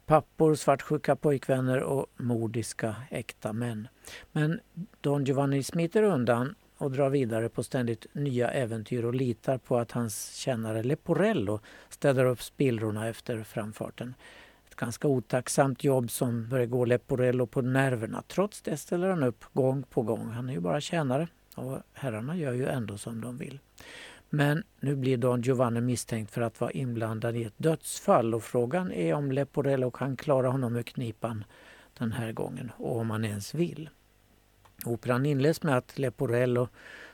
pappor, 0.06 0.56
svartsjuka 0.56 1.16
pojkvänner 1.16 1.80
och 1.80 2.06
mordiska 2.18 2.96
äkta 3.10 3.54
män. 3.54 3.88
Men 4.32 4.60
Don 5.02 5.24
Giovanni 5.24 5.63
smiter 5.63 6.04
undan 6.04 6.56
och 6.77 6.92
drar 6.92 7.10
vidare 7.10 7.50
på 7.50 7.63
ständigt 7.63 8.06
nya 8.13 8.51
äventyr 8.51 9.03
och 9.03 9.15
litar 9.15 9.58
på 9.58 9.77
att 9.77 9.92
hans 9.92 10.36
tjänare 10.36 10.84
Leporello 10.84 11.60
städar 11.89 12.25
upp 12.25 12.42
spillrorna 12.42 13.08
efter 13.08 13.44
framfarten. 13.44 14.13
Ett 14.68 14.75
ganska 14.75 15.08
otacksamt 15.08 15.84
jobb 15.84 16.12
som 16.12 16.50
börjar 16.50 16.65
gå 16.65 16.86
Leporello 16.86 17.48
på 17.48 17.62
nerverna. 17.62 18.24
Trots 18.27 18.62
det 18.62 18.77
ställer 18.77 19.10
han 19.10 19.24
upp 19.24 19.46
gång 19.53 19.84
på 19.84 20.01
gång. 20.01 20.30
Han 20.30 20.50
är 20.50 20.53
ju 20.53 20.60
bara 20.60 20.82
tjänare 20.82 21.27
och 21.56 21.77
herrarna 21.94 22.38
gör 22.38 22.53
ju 22.53 22.68
ändå 22.68 22.98
som 22.98 23.22
de 23.22 23.38
vill. 23.38 23.60
Men 24.30 24.63
nu 24.80 24.96
blir 24.96 25.18
Don 25.18 25.42
Giovanni 25.42 25.82
misstänkt 25.82 26.32
för 26.32 26.42
att 26.42 26.62
vara 26.62 26.72
inblandad 26.72 27.36
i 27.36 27.44
ett 27.44 27.53
dödsfall 27.58 28.36
och 28.36 28.44
frågan 28.44 28.92
är 28.92 29.13
om 29.13 29.32
Leporello 29.32 29.92
kan 29.92 30.18
klara 30.18 30.50
honom 30.50 30.75
ur 30.75 30.84
knipan 30.84 31.44
den 31.98 32.12
här 32.12 32.32
gången 32.32 32.72
och 32.77 32.98
om 32.98 33.10
han 33.10 33.25
ens 33.25 33.53
vill. 33.53 33.89
Operan 34.86 35.25
inleds 35.25 35.63
med 35.63 35.78
att 35.78 36.00
Leporello, 36.00 36.68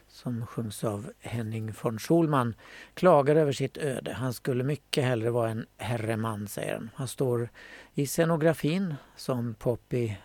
som 0.07 0.45
sjungs 0.45 0.83
av 0.83 1.11
Henning 1.19 1.73
von 1.81 1.99
Schulman, 1.99 2.55
klagar 2.93 3.35
över 3.35 3.51
sitt 3.51 3.77
öde. 3.77 4.13
Han 4.13 4.33
skulle 4.33 4.63
mycket 4.63 5.03
hellre 5.03 5.29
vara 5.29 5.49
en 5.49 5.65
herreman, 5.77 6.47
säger 6.47 6.73
han. 6.73 6.89
Han 6.95 7.07
står 7.07 7.49
i 7.93 8.07
scenografin 8.07 8.95
som 9.15 9.53
Poppy 9.53 10.15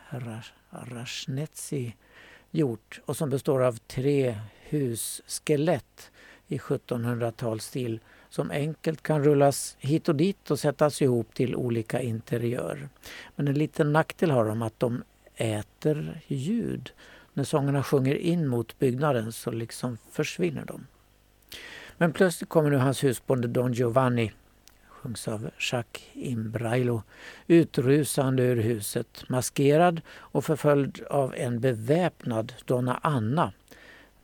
Rashnetzi 0.71 1.95
gjort 2.51 3.01
och 3.05 3.17
som 3.17 3.31
består 3.31 3.63
av 3.63 3.77
tre 3.77 4.39
husskelett 4.71 6.11
i 6.47 6.59
1700-talsstil 6.59 8.01
som 8.29 8.51
enkelt 8.51 9.03
kan 9.03 9.25
rullas 9.25 9.77
hit 9.81 10.09
och 10.09 10.17
dit 10.17 10.51
och 10.51 10.59
sättas 10.59 11.03
ihop 11.03 11.35
till 11.35 11.57
olika 11.57 12.01
interiörer. 12.01 12.89
Men 13.37 13.49
en 13.49 13.55
liten 13.55 13.93
nackdel 13.93 14.31
har 14.31 14.45
de 14.45 14.63
att 14.63 14.81
de 14.81 15.03
äter 15.37 16.21
ljud. 16.27 16.93
När 17.35 17.45
sångerna 17.45 17.83
sjunger 17.83 18.15
in 18.15 18.49
mot 18.49 18.79
byggnaden 18.79 19.33
så 19.33 19.51
liksom 19.51 19.99
försvinner 20.11 20.65
de. 20.65 20.87
Men 21.97 22.13
plötsligt 22.13 22.49
kommer 22.49 22.71
nu 22.71 22.77
hans 22.77 23.05
husbonde 23.05 23.49
Don 23.49 23.73
Giovanni, 23.73 24.33
sjungs 24.89 25.29
av 25.29 25.51
Jacques 25.59 26.03
Imbrailo, 26.13 27.03
utrusande 27.47 28.43
ur 28.43 28.57
huset, 28.57 29.25
maskerad 29.29 30.01
och 30.11 30.45
förföljd 30.45 31.03
av 31.11 31.35
en 31.35 31.61
beväpnad 31.61 32.53
Donna 32.65 33.01
Anna 33.03 33.53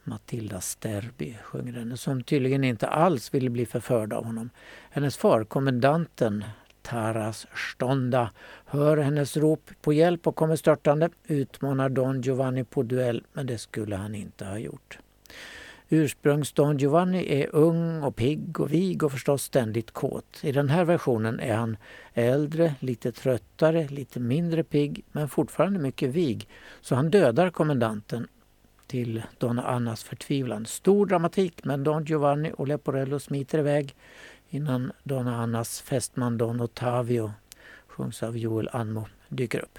Matilda 0.04 0.60
Sterby 0.60 1.36
sjunger 1.42 1.72
henne, 1.72 1.96
som 1.96 2.22
tydligen 2.22 2.64
inte 2.64 2.86
alls 2.86 3.34
ville 3.34 3.50
bli 3.50 3.66
förförd 3.66 4.12
av 4.12 4.24
honom. 4.24 4.50
Hennes 4.90 5.16
far, 5.16 5.44
kommendanten 5.44 6.44
Taras 6.82 7.46
Stonda, 7.54 8.30
hör 8.64 8.96
hennes 8.96 9.36
rop 9.36 9.70
på 9.82 9.92
hjälp 9.92 10.26
och 10.26 10.36
kommer 10.36 10.56
störtande, 10.56 11.10
utmanar 11.26 11.88
Don 11.88 12.20
Giovanni 12.20 12.64
på 12.64 12.82
duell, 12.82 13.22
men 13.32 13.46
det 13.46 13.58
skulle 13.58 13.96
han 13.96 14.14
inte 14.14 14.44
ha 14.44 14.58
gjort. 14.58 14.98
Ursprungs 15.92 16.52
Don 16.52 16.78
Giovanni 16.78 17.42
är 17.42 17.54
ung 17.54 18.02
och 18.02 18.16
pigg 18.16 18.60
och 18.60 18.72
vig 18.72 19.02
och 19.02 19.12
förstås 19.12 19.42
ständigt 19.42 19.90
kåt. 19.90 20.40
I 20.42 20.52
den 20.52 20.68
här 20.68 20.84
versionen 20.84 21.40
är 21.40 21.54
han 21.54 21.76
äldre, 22.14 22.74
lite 22.80 23.12
tröttare, 23.12 23.88
lite 23.88 24.20
mindre 24.20 24.64
pigg 24.64 25.04
men 25.12 25.28
fortfarande 25.28 25.78
mycket 25.78 26.10
vig. 26.10 26.48
Så 26.80 26.94
han 26.94 27.10
dödar 27.10 27.50
kommendanten 27.50 28.26
till 28.86 29.22
Donna 29.38 29.62
Annas 29.62 30.04
förtvivlan. 30.04 30.66
Stor 30.66 31.06
dramatik 31.06 31.64
men 31.64 31.84
Don 31.84 32.04
Giovanni 32.04 32.52
och 32.56 32.68
Leporello 32.68 33.18
smiter 33.18 33.58
iväg 33.58 33.94
innan 34.50 34.92
Donna 35.02 35.36
Annas 35.36 35.80
fästman 35.80 36.38
Don 36.38 36.60
Ottavio, 36.60 37.32
sjungs 37.86 38.22
av 38.22 38.38
Joel 38.38 38.68
Anmo, 38.72 39.06
dyker 39.28 39.60
upp. 39.60 39.78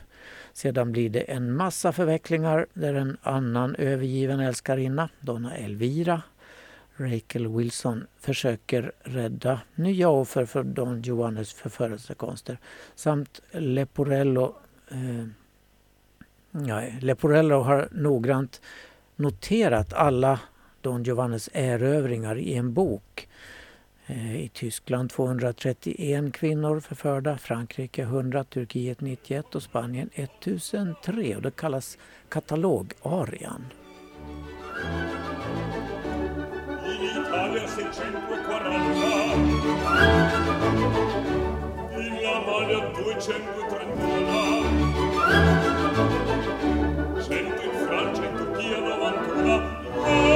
Sedan 0.53 0.91
blir 0.91 1.09
det 1.09 1.19
en 1.21 1.55
massa 1.55 1.91
förvecklingar 1.91 2.65
där 2.73 2.93
en 2.93 3.17
annan 3.21 3.75
övergiven 3.75 4.39
älskarinna, 4.39 5.09
Donna 5.19 5.55
Elvira, 5.55 6.21
Rachel 6.95 7.47
Wilson, 7.47 8.07
försöker 8.19 8.91
rädda 9.03 9.61
nya 9.75 10.09
offer 10.09 10.45
för 10.45 10.63
Don 10.63 11.01
Giovannis 11.01 11.53
förförelsekonster 11.53 12.57
samt 12.95 13.41
Leporello 13.51 14.55
eh, 14.91 15.27
ja, 16.51 16.83
Leporello 16.99 17.61
har 17.61 17.87
noggrant 17.91 18.61
noterat 19.15 19.93
alla 19.93 20.39
Don 20.81 21.03
Giovannis 21.03 21.49
erövringar 21.53 22.37
i 22.37 22.53
en 22.53 22.73
bok. 22.73 23.27
Eh, 24.11 24.43
I 24.43 24.49
Tyskland 24.53 25.09
231 25.09 26.33
kvinnor 26.33 26.79
förförda, 26.79 27.37
Frankrike 27.37 28.01
100, 28.01 28.43
Turkiet 28.43 29.01
91 29.01 29.55
och 29.55 29.63
Spanien 29.63 30.09
1003 30.13 31.35
och 31.35 31.41
det 31.41 31.55
kallas 31.55 31.97
katalogarian. 32.29 33.65
In 50.03 50.30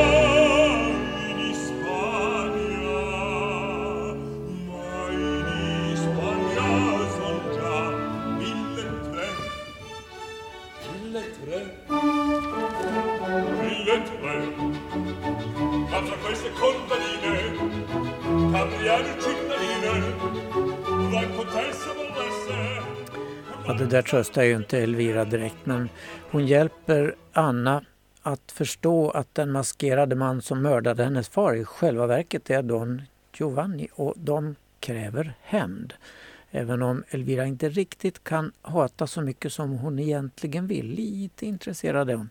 Ja, 23.68 23.74
det 23.74 23.86
där 23.86 24.02
tröstar 24.02 24.44
ju 24.44 24.56
inte 24.56 24.80
Elvira 24.80 25.26
direkt 25.26 25.66
men 25.66 25.90
hon 26.32 26.48
hjälper 26.48 27.16
Anna 27.34 27.84
att 28.22 28.52
förstå 28.52 29.10
att 29.10 29.36
den 29.36 29.52
maskerade 29.52 30.16
man 30.16 30.42
som 30.42 30.62
mördade 30.62 31.04
hennes 31.04 31.30
far 31.30 31.54
i 31.54 31.64
själva 31.64 32.08
verket 32.08 32.50
är 32.50 32.64
Don 32.64 33.02
Giovanni 33.34 33.88
och 33.94 34.14
de 34.18 34.56
kräver 34.80 35.34
hämnd. 35.42 35.94
Även 36.52 36.82
om 36.82 37.04
Elvira 37.10 37.46
inte 37.46 37.70
riktigt 37.70 38.24
kan 38.24 38.52
hata 38.62 39.08
så 39.08 39.22
mycket 39.22 39.54
som 39.54 39.72
hon 39.72 40.00
egentligen 40.00 40.68
vill. 40.68 40.86
Lite 40.86 41.46
intresserad 41.46 42.10
är 42.10 42.16
hon. 42.16 42.30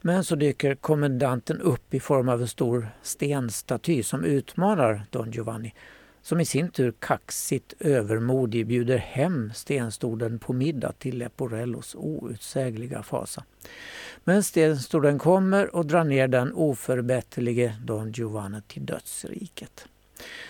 Men 0.00 0.24
så 0.24 0.34
dyker 0.34 0.74
kommendanten 0.74 1.60
upp 1.60 1.94
i 1.94 2.00
form 2.00 2.28
av 2.28 2.40
en 2.40 2.48
stor 2.48 2.88
stenstaty 3.02 4.02
som 4.02 4.24
utmanar 4.24 5.02
Don 5.10 5.30
Giovanni 5.30 5.74
som 6.28 6.40
i 6.40 6.44
sin 6.44 6.68
tur 6.68 6.92
kaxigt 6.98 7.74
övermodig 7.78 8.66
bjuder 8.66 8.96
hem 8.98 9.52
stenstoden 9.54 10.38
på 10.38 10.52
middag 10.52 10.92
till 10.98 11.18
Leporellos 11.18 11.94
outsägliga 11.94 13.02
fasa. 13.02 13.44
Men 14.24 14.42
stenstoden 14.42 15.18
kommer 15.18 15.76
och 15.76 15.86
drar 15.86 16.04
ner 16.04 16.28
den 16.28 16.52
oförbätterlige 16.52 17.76
Don 17.84 18.12
Giovanni 18.12 18.62
till 18.66 18.86
dödsriket. 18.86 19.86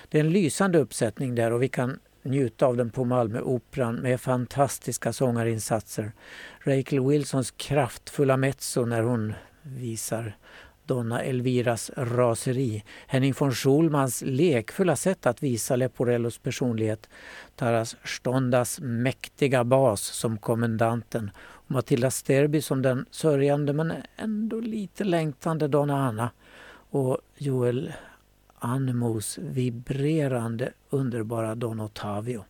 Det 0.09 0.19
är 0.19 0.25
en 0.25 0.33
lysande 0.33 0.79
uppsättning 0.79 1.35
där 1.35 1.53
och 1.53 1.63
vi 1.63 1.69
kan 1.69 1.99
njuta 2.23 2.67
av 2.67 2.77
den 2.77 2.91
på 2.91 3.05
Malmö 3.05 3.41
Operan 3.41 3.95
med 3.95 4.21
fantastiska 4.21 5.13
sångarinsatser. 5.13 6.13
Rachel 6.61 7.07
Wilsons 7.07 7.51
kraftfulla 7.51 8.37
mezzo 8.37 8.85
när 8.85 9.03
hon 9.03 9.35
visar 9.63 10.37
Donna 10.89 11.23
Elviras 11.23 11.91
raseri, 11.97 12.85
Henning 13.07 13.35
von 13.39 13.53
Schulmans 13.53 14.23
lekfulla 14.27 14.97
sätt 14.97 15.27
att 15.27 15.43
visa 15.43 15.77
Leporellos 15.77 16.39
personlighet, 16.39 17.09
Taras 17.57 17.97
Stondas 18.05 18.81
mäktiga 18.81 19.65
bas 19.65 20.01
som 20.03 20.39
kommendanten. 20.39 21.31
Och 21.37 21.71
Matilda 21.71 22.11
Sterby 22.11 22.61
som 22.63 22.83
den 22.83 23.07
sörjande 23.11 23.73
men 23.73 23.93
ändå 24.17 24.61
lite 24.61 25.05
längtande 25.05 25.69
Donna 25.69 26.07
Anna. 26.07 26.31
Och 26.91 27.19
Joel 27.37 27.93
Anmos 28.59 29.39
vibrerande 29.39 30.73
underbara 30.91 31.55
Don 31.55 31.81
Ottavio. 31.81 32.45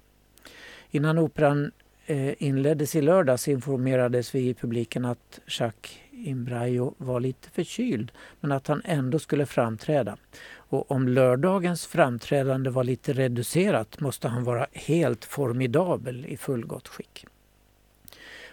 Innan 0.91 1.19
operan 1.19 1.73
eh, 2.07 2.43
inleddes 2.43 2.97
i 2.97 3.01
lördags 3.01 3.49
informerades 3.49 4.35
vi 4.35 4.49
i 4.49 4.55
publiken 4.55 5.05
att 5.05 5.41
Jacques 5.47 5.99
Imbraio 6.27 6.95
var 6.99 7.21
lite 7.21 7.51
förkyld 7.51 8.13
men 8.41 8.53
att 8.53 8.67
han 8.67 8.83
ändå 8.85 9.19
skulle 9.19 9.47
framträda. 9.47 10.17
Och 10.51 10.91
om 10.91 11.09
lördagens 11.09 11.87
framträdande 11.87 12.71
var 12.71 12.85
lite 12.85 13.13
reducerat 13.13 14.01
måste 14.01 14.29
han 14.29 14.45
vara 14.45 14.67
helt 14.73 15.25
formidabel 15.25 16.27
i 16.27 16.37
fullgott 16.37 16.89
skick. 16.89 17.27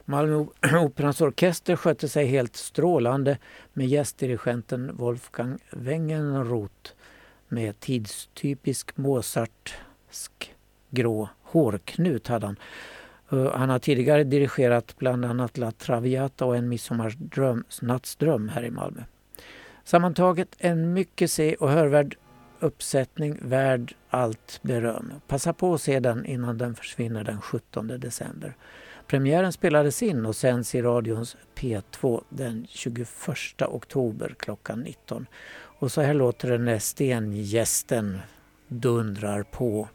Malmö 0.05 0.45
Operans 0.81 1.21
orkester 1.21 1.75
skötte 1.75 2.09
sig 2.09 2.25
helt 2.25 2.55
strålande 2.55 3.37
med 3.73 3.87
gästdirigenten 3.87 4.95
Wolfgang 4.95 5.59
Wengenroth 5.69 6.91
med 7.47 7.79
tidstypisk 7.79 8.97
Mozartsk 8.97 10.55
grå 10.89 11.29
hårknut 11.43 12.27
hade 12.27 12.45
han. 12.45 12.59
Eh, 13.35 13.51
han 13.53 13.69
har 13.69 13.79
tidigare 13.79 14.23
dirigerat 14.23 14.95
bland 14.97 15.25
annat 15.25 15.57
La 15.57 15.71
Traviata 15.71 16.45
och 16.45 16.57
En 16.57 16.69
midsommarnattsdröm 16.69 18.49
här 18.49 18.63
i 18.63 18.71
Malmö. 18.71 19.03
Sammantaget 19.83 20.55
en 20.57 20.93
mycket 20.93 21.31
se 21.31 21.55
och 21.55 21.69
hörvärd 21.69 22.17
uppsättning 22.59 23.37
värd 23.41 23.95
allt 24.09 24.59
beröm. 24.61 25.13
Passa 25.27 25.53
på 25.53 25.73
att 25.73 25.81
se 25.81 25.99
den 25.99 26.25
innan 26.25 26.57
den 26.57 26.75
försvinner 26.75 27.23
den 27.23 27.41
17 27.41 27.87
december. 27.87 28.55
Premiären 29.07 29.51
spelades 29.51 30.03
in 30.03 30.25
och 30.25 30.35
sänds 30.35 30.75
i 30.75 30.81
radions 30.81 31.37
P2 31.55 32.23
den 32.29 32.67
21 32.69 33.61
oktober 33.61 34.35
klockan 34.39 34.79
19. 34.79 35.25
Och 35.79 35.91
så 35.91 36.01
här 36.01 36.13
låter 36.13 36.49
det 36.49 36.57
när 36.57 36.79
stengästen 36.79 38.19
dundrar 38.67 39.43
på. 39.43 39.87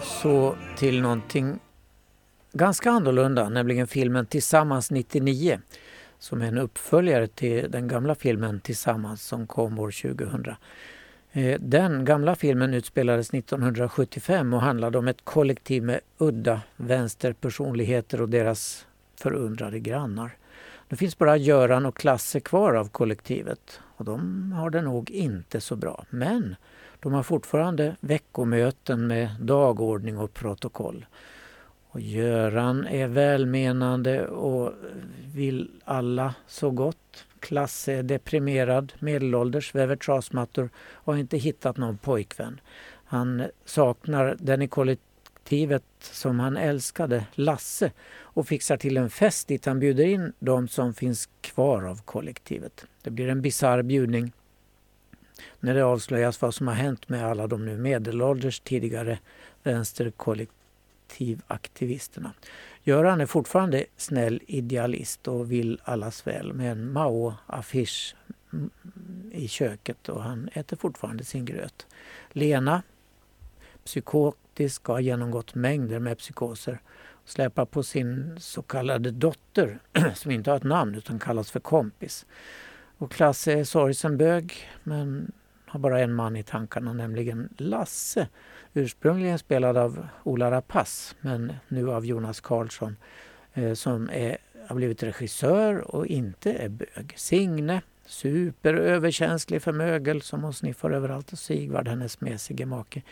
Och 0.00 0.06
så 0.06 0.56
till 0.76 1.02
någonting 1.02 1.58
ganska 2.52 2.90
annorlunda, 2.90 3.48
nämligen 3.48 3.86
filmen 3.86 4.26
Tillsammans 4.26 4.90
99 4.90 5.60
som 6.18 6.42
är 6.42 6.46
en 6.46 6.58
uppföljare 6.58 7.26
till 7.26 7.70
den 7.70 7.88
gamla 7.88 8.14
filmen 8.14 8.60
Tillsammans 8.60 9.22
som 9.22 9.46
kom 9.46 9.78
år 9.78 10.14
2000. 10.14 10.46
Eh, 11.32 11.60
den 11.60 12.04
gamla 12.04 12.34
filmen 12.34 12.74
utspelades 12.74 13.34
1975 13.34 14.54
och 14.54 14.60
handlade 14.60 14.98
om 14.98 15.08
ett 15.08 15.24
kollektiv 15.24 15.82
med 15.82 16.00
udda 16.18 16.60
vänsterpersonligheter 16.76 18.20
och 18.20 18.28
deras 18.28 18.86
förundrade 19.16 19.78
grannar. 19.78 20.36
Nu 20.88 20.96
finns 20.96 21.18
bara 21.18 21.36
Göran 21.36 21.86
och 21.86 21.96
Klasse 21.96 22.40
kvar 22.40 22.74
av 22.74 22.88
kollektivet 22.88 23.80
och 23.96 24.04
de 24.04 24.52
har 24.52 24.70
det 24.70 24.82
nog 24.82 25.10
inte 25.10 25.60
så 25.60 25.76
bra. 25.76 26.04
Men 26.10 26.56
de 27.00 27.12
har 27.12 27.22
fortfarande 27.22 27.96
veckomöten 28.00 29.06
med 29.06 29.30
dagordning 29.40 30.18
och 30.18 30.34
protokoll. 30.34 31.06
Och 31.90 32.00
Göran 32.00 32.86
är 32.86 33.08
välmenande 33.08 34.26
och 34.28 34.72
vill 35.34 35.70
alla 35.84 36.34
så 36.46 36.70
gott. 36.70 37.26
Klasse 37.40 37.92
är 37.92 38.02
deprimerad, 38.02 38.92
medelålders, 38.98 39.74
väver 39.74 39.96
trasmattor 39.96 40.70
och 40.92 41.12
har 41.12 41.20
inte 41.20 41.36
hittat 41.36 41.76
någon 41.76 41.98
pojkvän. 41.98 42.60
Han 43.04 43.42
saknar 43.64 44.36
den 44.38 44.62
i 44.62 44.68
kollektivet 44.68 45.84
som 46.00 46.40
han 46.40 46.56
älskade, 46.56 47.26
Lasse, 47.34 47.92
och 48.20 48.48
fixar 48.48 48.76
till 48.76 48.96
en 48.96 49.10
fest 49.10 49.48
dit 49.48 49.66
han 49.66 49.80
bjuder 49.80 50.04
in 50.04 50.32
de 50.38 50.68
som 50.68 50.94
finns 50.94 51.28
kvar 51.40 51.82
av 51.82 52.02
kollektivet. 52.02 52.86
Det 53.02 53.10
blir 53.10 53.28
en 53.28 53.42
bisarr 53.42 53.82
bjudning 53.82 54.32
när 55.60 55.74
det 55.74 55.84
avslöjas 55.84 56.42
vad 56.42 56.54
som 56.54 56.68
har 56.68 56.74
hänt 56.74 57.08
med 57.08 57.26
alla 57.26 57.46
de 57.46 57.64
nu 57.64 57.76
medelålders 57.76 58.60
tidigare 58.60 59.18
vänsterkollektivaktivisterna. 59.62 62.32
Göran 62.82 63.20
är 63.20 63.26
fortfarande 63.26 63.84
snäll 63.96 64.40
idealist 64.46 65.28
och 65.28 65.52
vill 65.52 65.80
allas 65.84 66.26
väl 66.26 66.52
med 66.52 66.72
en 66.72 66.92
Mao-affisch 66.92 68.14
i 69.32 69.48
köket 69.48 70.08
och 70.08 70.22
han 70.22 70.48
äter 70.52 70.76
fortfarande 70.76 71.24
sin 71.24 71.44
gröt. 71.44 71.86
Lena, 72.32 72.82
psykotisk, 73.84 74.84
har 74.84 75.00
genomgått 75.00 75.54
mängder 75.54 75.98
med 75.98 76.18
psykoser 76.18 76.80
släpar 77.24 77.64
på 77.64 77.82
sin 77.82 78.36
så 78.40 78.62
kallade 78.62 79.10
dotter 79.10 79.78
som 80.14 80.30
inte 80.30 80.50
har 80.50 80.56
ett 80.56 80.62
namn 80.62 80.94
utan 80.94 81.18
kallas 81.18 81.50
för 81.50 81.60
kompis. 81.60 82.26
Och 83.00 83.12
Klasse 83.12 83.52
är 83.52 83.64
sorgsen 83.64 84.16
bög 84.16 84.68
men 84.84 85.32
har 85.66 85.80
bara 85.80 86.00
en 86.00 86.14
man 86.14 86.36
i 86.36 86.42
tankarna, 86.42 86.92
nämligen 86.92 87.48
Lasse. 87.56 88.28
Ursprungligen 88.74 89.38
spelad 89.38 89.76
av 89.76 90.06
Ola 90.22 90.50
Rapace, 90.50 91.14
men 91.20 91.52
nu 91.68 91.90
av 91.90 92.06
Jonas 92.06 92.40
Karlsson 92.40 92.96
eh, 93.54 93.72
som 93.72 94.10
är, 94.12 94.36
har 94.68 94.76
blivit 94.76 95.02
regissör 95.02 95.94
och 95.94 96.06
inte 96.06 96.52
är 96.52 96.68
bög. 96.68 97.14
Signe, 97.16 97.82
superöverkänslig 98.06 99.62
för 99.62 99.72
mögel 99.72 100.22
som 100.22 100.42
hon 100.42 100.54
sniffar 100.54 100.90
överallt 100.90 101.32
och 101.32 101.38
Sigvard, 101.38 101.88
hennes 101.88 102.20
mesige 102.20 102.66
make. 102.66 103.02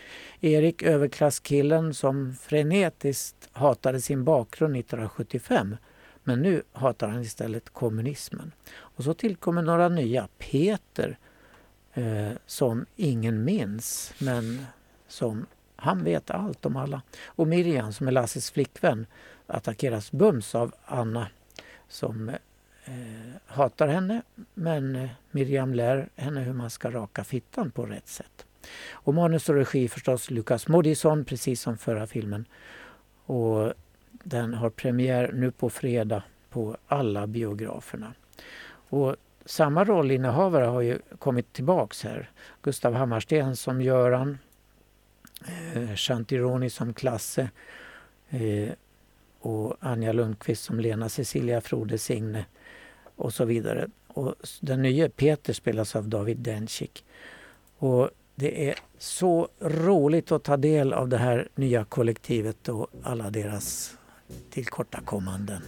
Erik, 0.40 0.82
överklasskillen 0.82 1.94
som 1.94 2.34
frenetiskt 2.34 3.48
hatade 3.52 4.00
sin 4.00 4.24
bakgrund 4.24 4.76
1975 4.76 5.76
men 6.28 6.42
nu 6.42 6.62
hatar 6.72 7.08
han 7.08 7.20
istället 7.20 7.70
kommunismen. 7.70 8.52
Och 8.98 9.04
så 9.04 9.14
tillkommer 9.14 9.62
några 9.62 9.88
nya. 9.88 10.28
Peter, 10.38 11.18
eh, 11.94 12.30
som 12.46 12.86
ingen 12.96 13.44
minns, 13.44 14.14
men 14.18 14.66
som 15.08 15.46
han 15.76 16.04
vet 16.04 16.30
allt 16.30 16.66
om 16.66 16.76
alla. 16.76 17.02
Och 17.26 17.46
Miriam, 17.46 17.92
som 17.92 18.08
är 18.08 18.12
Lasses 18.12 18.50
flickvän, 18.50 19.06
attackeras 19.46 20.12
bums 20.12 20.54
av 20.54 20.74
Anna 20.84 21.28
som 21.88 22.28
eh, 22.84 22.94
hatar 23.46 23.88
henne 23.88 24.22
men 24.54 24.96
eh, 24.96 25.10
Miriam 25.30 25.74
lär 25.74 26.08
henne 26.16 26.40
hur 26.40 26.52
man 26.52 26.70
ska 26.70 26.90
raka 26.90 27.24
fittan 27.24 27.70
på 27.70 27.86
rätt 27.86 28.08
sätt. 28.08 28.46
Och 28.90 29.14
manus 29.14 29.48
och 29.48 29.54
regi 29.54 29.88
förstås 29.88 30.30
Lukas 30.30 30.68
Moodysson 30.68 31.24
precis 31.24 31.60
som 31.60 31.78
förra 31.78 32.06
filmen. 32.06 32.44
Och 33.24 33.72
den 34.10 34.54
har 34.54 34.70
premiär 34.70 35.32
nu 35.32 35.50
på 35.50 35.70
fredag 35.70 36.22
på 36.50 36.76
alla 36.86 37.26
biograferna. 37.26 38.12
Och 38.88 39.16
samma 39.44 39.84
rollinnehavare 39.84 40.64
har 40.64 40.80
ju 40.80 40.98
kommit 41.18 41.52
tillbaks 41.52 42.04
här. 42.04 42.30
Gustav 42.62 42.94
Hammarsten 42.94 43.56
som 43.56 43.82
Göran, 43.82 44.38
eh, 45.74 45.94
Shanti 45.94 46.70
som 46.70 46.94
Klasse 46.94 47.50
eh, 48.28 48.72
och 49.40 49.76
Anja 49.80 50.12
Lundqvist 50.12 50.64
som 50.64 50.80
Lena 50.80 51.08
Cecilia 51.08 51.60
Frode 51.60 51.98
Signe 51.98 52.44
och 53.16 53.34
så 53.34 53.44
vidare. 53.44 53.88
Och 54.08 54.34
den 54.60 54.82
nya 54.82 55.08
Peter 55.08 55.52
spelas 55.52 55.96
av 55.96 56.08
David 56.08 56.38
Dencik. 56.38 57.04
Och 57.78 58.10
det 58.34 58.68
är 58.68 58.74
så 58.98 59.48
roligt 59.60 60.32
att 60.32 60.44
ta 60.44 60.56
del 60.56 60.92
av 60.92 61.08
det 61.08 61.18
här 61.18 61.48
nya 61.54 61.84
kollektivet 61.84 62.68
och 62.68 62.86
alla 63.02 63.30
deras 63.30 63.98
tillkortakommanden. 64.50 65.62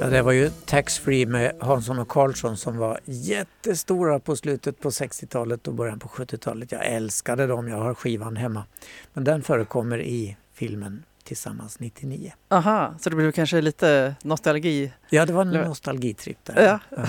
Ja, 0.00 0.06
det 0.06 0.22
var 0.22 0.32
ju 0.32 0.50
Tax 0.50 0.98
Free 0.98 1.26
med 1.26 1.52
Hansson 1.60 1.98
och 1.98 2.08
Karlsson 2.08 2.56
som 2.56 2.76
var 2.76 3.00
jättestora 3.04 4.18
på 4.18 4.36
slutet 4.36 4.80
på 4.80 4.90
60-talet 4.90 5.68
och 5.68 5.74
början 5.74 5.98
på 5.98 6.08
70-talet. 6.08 6.72
Jag 6.72 6.86
älskade 6.86 7.46
dem, 7.46 7.68
jag 7.68 7.76
har 7.76 7.94
skivan 7.94 8.36
hemma. 8.36 8.64
Men 9.12 9.24
den 9.24 9.42
förekommer 9.42 10.00
i 10.00 10.36
filmen 10.52 11.02
Tillsammans 11.24 11.80
99. 11.80 12.32
Aha, 12.48 12.94
så 13.00 13.10
det 13.10 13.16
blev 13.16 13.32
kanske 13.32 13.60
lite 13.60 14.14
nostalgi? 14.22 14.92
Ja, 15.10 15.26
det 15.26 15.32
var 15.32 15.42
en 15.42 15.50
nostalgitripp 15.50 16.44
där. 16.44 16.62
Ja. 16.62 16.80
Ja. 16.96 17.06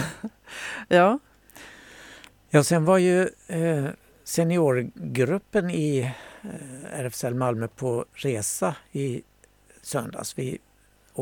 ja. 0.88 1.20
Ja, 2.50 2.64
sen 2.64 2.86
var 2.86 2.98
ju 2.98 3.30
eh, 3.48 3.86
seniorgruppen 4.24 5.70
i 5.70 6.00
eh, 6.42 7.00
RFSL 7.00 7.34
Malmö 7.34 7.68
på 7.68 8.06
resa 8.14 8.76
i 8.92 9.22
söndags. 9.82 10.38
Vi 10.38 10.58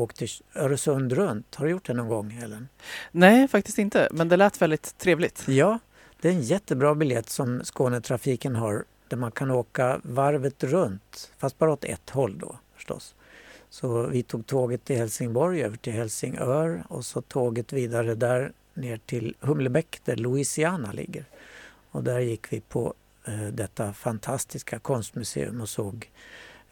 åkte 0.02 0.26
Öresund 0.54 1.12
runt. 1.12 1.54
Har 1.54 1.64
du 1.64 1.70
gjort 1.70 1.86
det 1.86 1.94
någon 1.94 2.08
gång, 2.08 2.30
Helen? 2.30 2.68
Nej, 3.12 3.48
faktiskt 3.48 3.78
inte. 3.78 4.08
Men 4.10 4.28
det 4.28 4.36
lät 4.36 4.62
väldigt 4.62 4.98
trevligt. 4.98 5.44
Ja, 5.48 5.78
det 6.20 6.28
är 6.28 6.32
en 6.32 6.42
jättebra 6.42 6.94
biljett 6.94 7.30
som 7.30 7.64
Skånetrafiken 7.64 8.56
har 8.56 8.84
där 9.08 9.16
man 9.16 9.32
kan 9.32 9.50
åka 9.50 10.00
varvet 10.02 10.64
runt, 10.64 11.30
fast 11.38 11.58
bara 11.58 11.72
åt 11.72 11.84
ett 11.84 12.10
håll 12.10 12.38
då 12.38 12.58
förstås. 12.74 13.14
Så 13.70 14.06
vi 14.06 14.22
tog 14.22 14.46
tåget 14.46 14.84
till 14.84 14.96
Helsingborg 14.96 15.62
över 15.62 15.76
till 15.76 15.92
Helsingör 15.92 16.82
och 16.88 17.04
så 17.04 17.22
tåget 17.22 17.72
vidare 17.72 18.14
där 18.14 18.52
ner 18.74 19.00
till 19.06 19.34
Humlebäck 19.40 20.00
där 20.04 20.16
Louisiana 20.16 20.92
ligger. 20.92 21.24
Och 21.90 22.04
där 22.04 22.18
gick 22.20 22.52
vi 22.52 22.60
på 22.60 22.94
eh, 23.24 23.46
detta 23.46 23.92
fantastiska 23.92 24.78
konstmuseum 24.78 25.60
och 25.60 25.68
såg 25.68 26.10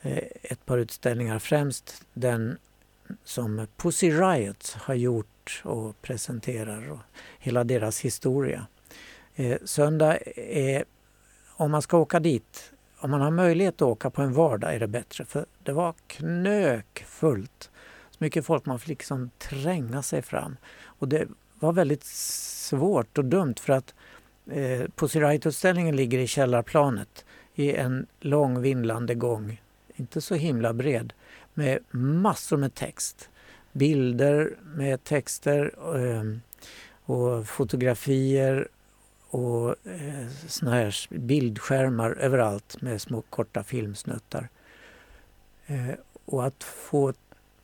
eh, 0.02 0.24
ett 0.42 0.66
par 0.66 0.78
utställningar, 0.78 1.38
främst 1.38 2.02
den 2.14 2.58
som 3.24 3.66
Pussy 3.76 4.10
Riot 4.10 4.76
har 4.80 4.94
gjort 4.94 5.62
och 5.64 6.02
presenterar 6.02 6.90
och 6.90 6.98
hela 7.38 7.64
deras 7.64 8.00
historia. 8.00 8.66
Eh, 9.34 9.58
söndag 9.64 10.18
är, 10.36 10.84
om 11.56 11.70
man 11.70 11.82
ska 11.82 11.98
åka 11.98 12.20
dit, 12.20 12.72
om 12.98 13.10
man 13.10 13.20
har 13.20 13.30
möjlighet 13.30 13.74
att 13.74 13.82
åka 13.82 14.10
på 14.10 14.22
en 14.22 14.32
vardag 14.32 14.74
är 14.74 14.80
det 14.80 14.86
bättre 14.86 15.24
för 15.24 15.46
det 15.62 15.72
var 15.72 15.94
knökfullt. 16.06 17.70
Så 18.10 18.16
mycket 18.18 18.46
folk 18.46 18.66
man 18.66 18.78
fick 18.78 18.88
liksom 18.88 19.30
tränga 19.38 20.02
sig 20.02 20.22
fram. 20.22 20.56
Och 20.84 21.08
det 21.08 21.28
var 21.54 21.72
väldigt 21.72 22.04
svårt 22.04 23.18
och 23.18 23.24
dumt 23.24 23.54
för 23.60 23.72
att 23.72 23.94
eh, 24.50 24.82
Pussy 24.96 25.20
Riot-utställningen 25.20 25.96
ligger 25.96 26.18
i 26.18 26.26
källarplanet 26.26 27.24
i 27.54 27.72
en 27.72 28.06
lång 28.20 28.60
vindlande 28.60 29.14
gång, 29.14 29.62
inte 29.96 30.20
så 30.20 30.34
himla 30.34 30.72
bred 30.72 31.12
med 31.56 31.78
massor 31.90 32.56
med 32.56 32.74
text. 32.74 33.28
Bilder 33.72 34.50
med 34.64 35.04
texter 35.04 35.72
eh, 35.94 36.22
och 37.04 37.46
fotografier 37.46 38.68
och 39.28 39.68
eh, 39.86 40.26
såna 40.48 40.70
här 40.70 40.94
bildskärmar 41.18 42.10
överallt 42.10 42.82
med 42.82 43.00
små 43.02 43.22
korta 43.30 43.62
filmsnuttar. 43.64 44.48
Eh, 45.66 45.94
och 46.24 46.46
att 46.46 46.64
få 46.64 47.12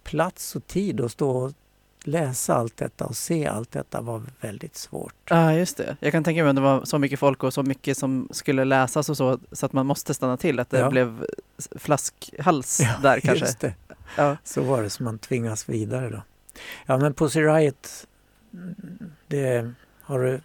plats 0.04 0.56
och 0.56 0.66
tid 0.66 1.00
att 1.00 1.12
stå 1.12 1.30
och 1.30 1.52
läsa 2.04 2.54
allt 2.54 2.76
detta 2.76 3.04
och 3.04 3.16
se 3.16 3.46
allt 3.46 3.72
detta 3.72 4.00
var 4.00 4.22
väldigt 4.40 4.76
svårt. 4.76 5.14
Ja, 5.30 5.36
ah, 5.46 5.52
just 5.54 5.76
det. 5.76 5.96
Jag 6.00 6.12
kan 6.12 6.24
tänka 6.24 6.42
mig 6.42 6.50
att 6.50 6.56
det 6.56 6.62
var 6.62 6.84
så 6.84 6.98
mycket 6.98 7.18
folk 7.18 7.44
och 7.44 7.54
så 7.54 7.62
mycket 7.62 7.96
som 7.98 8.28
skulle 8.30 8.64
läsas 8.64 9.08
och 9.08 9.16
så, 9.16 9.38
så 9.52 9.66
att 9.66 9.72
man 9.72 9.86
måste 9.86 10.14
stanna 10.14 10.36
till, 10.36 10.60
att 10.60 10.70
det 10.70 10.78
Ja. 10.78 10.90
blev 10.90 11.26
flaskhals 11.76 12.80
Ja, 12.80 12.98
där 13.02 13.20
kanske. 13.24 13.44
Just 13.44 13.60
det. 13.60 13.74
Ja. 14.16 14.36
Så 14.44 14.62
var 14.62 14.82
det 14.82 14.90
som 14.90 15.04
man 15.04 15.18
tvingas 15.18 15.68
vidare 15.68 16.10
då. 16.10 16.22
Ja 16.86 16.98
men 16.98 17.14
Pussy 17.14 17.40
Riot, 17.42 18.06
det, 19.28 19.72
har 20.02 20.18
du 20.18 20.40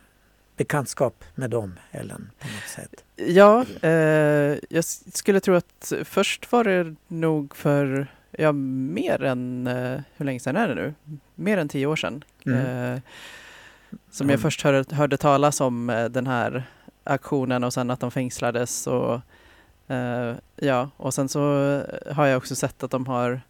bekantskap 0.58 1.24
med 1.36 1.50
dem 1.50 1.80
Ellen 1.92 2.30
på 2.40 2.48
något 2.48 2.70
sätt? 2.76 3.04
Ja, 3.16 3.66
eh, 3.82 4.58
jag 4.70 4.84
skulle 5.14 5.40
tro 5.40 5.56
att 5.56 5.94
först 6.04 6.52
var 6.52 6.64
det 6.64 6.96
nog 7.08 7.56
för, 7.56 8.08
ja, 8.32 8.52
mer 8.52 9.24
än, 9.24 9.68
eh, 9.68 10.00
hur 10.18 10.26
länge 10.26 10.40
sedan 10.40 10.56
är 10.58 10.68
det 10.68 10.76
nu? 10.76 10.94
Mer 11.36 11.58
än 11.58 11.70
tio 11.70 11.86
år 11.86 11.96
sedan. 11.96 12.24
Mm. 12.46 12.60
Eh, 12.94 13.00
som 14.12 14.30
jag 14.30 14.34
Mm. 14.34 14.42
först 14.42 14.62
hörde, 14.62 14.96
hörde 14.96 15.18
talas 15.18 15.62
om 15.62 15.90
eh, 15.90 16.06
den 16.06 16.28
här 16.28 16.64
aktionen 17.04 17.64
och 17.64 17.74
sen 17.74 17.90
att 17.92 18.00
de 18.00 18.12
fängslades 18.12 18.88
och 18.88 19.22
Uh, 19.92 20.36
ja, 20.56 20.90
och 20.98 21.14
sen 21.14 21.30
så 21.30 21.72
eh, 21.72 22.16
har 22.16 22.26
jag 22.26 22.38
också 22.38 22.56
sett 22.56 22.84
att 22.84 22.92
de 22.92 23.08
har 23.08 23.42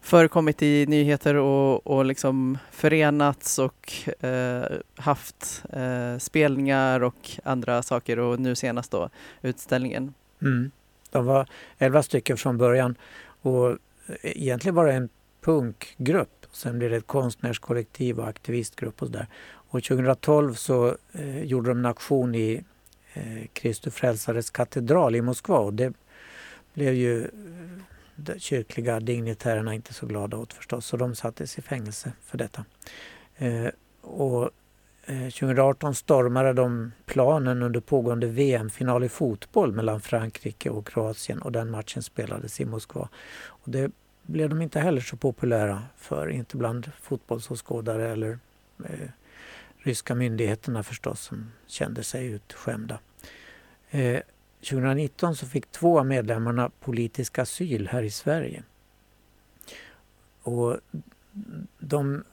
förekommit 0.00 0.62
i 0.62 0.86
nyheter 0.86 1.34
och, 1.34 1.86
och 1.86 2.04
liksom 2.04 2.58
förenats 2.70 3.58
och 3.58 3.92
uh, 4.24 4.64
haft 4.96 5.64
uh, 5.76 6.18
spelningar 6.18 7.02
och 7.02 7.30
andra 7.44 7.82
saker 7.82 8.18
och 8.18 8.40
nu 8.40 8.54
senast 8.54 8.90
då 8.90 9.10
utställningen. 9.42 10.14
Mm. 10.42 10.70
De 11.10 11.26
var 11.26 11.48
elva 11.78 12.02
stycken 12.02 12.36
från 12.36 12.58
början 12.58 12.96
och 13.42 13.78
egentligen 14.22 14.74
var 14.74 14.86
det 14.86 14.92
en 14.92 15.08
punkgrupp. 15.40 16.46
Sen 16.52 16.78
blev 16.78 16.90
det 16.90 16.96
ett 16.96 17.06
konstnärskollektiv 17.06 18.20
och 18.20 18.28
aktivistgrupp 18.28 19.02
och 19.02 19.08
sådär. 19.08 19.26
Och 19.46 19.82
2012 19.82 20.54
så 20.54 20.96
gjorde 21.42 21.70
de 21.70 21.78
en 21.78 21.86
aktion 21.86 22.34
i 22.34 22.64
Kristus 23.16 23.50
Kristi 23.52 23.90
frälsares 23.90 24.50
katedral 24.50 25.14
i 25.14 25.22
Moskva 25.22 25.58
och 25.58 25.74
det 25.74 25.92
blev 26.74 26.94
ju 26.94 27.24
eh, 27.24 27.30
de 28.16 28.38
kyrkliga 28.38 29.00
dignitärerna 29.00 29.74
inte 29.74 29.94
så 29.94 30.06
glada 30.06 30.36
åt 30.36 30.52
förstås 30.52 30.86
så 30.86 30.96
de 30.96 31.14
sattes 31.14 31.58
i 31.58 31.62
fängelse 31.62 32.12
för 32.22 32.38
detta. 32.38 32.64
Eh, 33.36 33.68
och 34.00 34.50
2018 35.06 35.94
stormade 35.94 36.52
de 36.52 36.92
planen 37.04 37.62
under 37.62 37.80
pågående 37.80 38.26
VM-final 38.26 39.04
i 39.04 39.08
fotboll 39.08 39.72
mellan 39.72 40.00
Frankrike 40.00 40.70
och 40.70 40.86
Kroatien 40.86 41.42
och 41.42 41.52
den 41.52 41.70
matchen 41.70 42.02
spelades 42.02 42.60
i 42.60 42.64
Moskva. 42.64 43.08
Och 43.44 43.70
det 43.70 43.90
blev 44.22 44.48
de 44.48 44.62
inte 44.62 44.80
heller 44.80 45.00
så 45.00 45.16
populära 45.16 45.82
för, 45.96 46.28
inte 46.28 46.56
bland 46.56 46.90
fotbollsåskådare 47.02 48.08
eller 48.12 48.38
eh, 48.84 49.08
ryska 49.86 50.14
myndigheterna 50.14 50.82
förstås 50.82 51.20
som 51.20 51.52
kände 51.66 52.04
sig 52.04 52.26
utskämda. 52.26 52.98
Eh, 53.90 54.20
2019 54.60 55.36
så 55.36 55.46
fick 55.46 55.72
två 55.72 55.98
av 55.98 56.06
medlemmarna 56.06 56.70
politisk 56.80 57.38
asyl 57.38 57.88
här 57.88 58.02
i 58.02 58.10
Sverige. 58.10 58.62
Och 60.42 60.76
de 61.78 62.24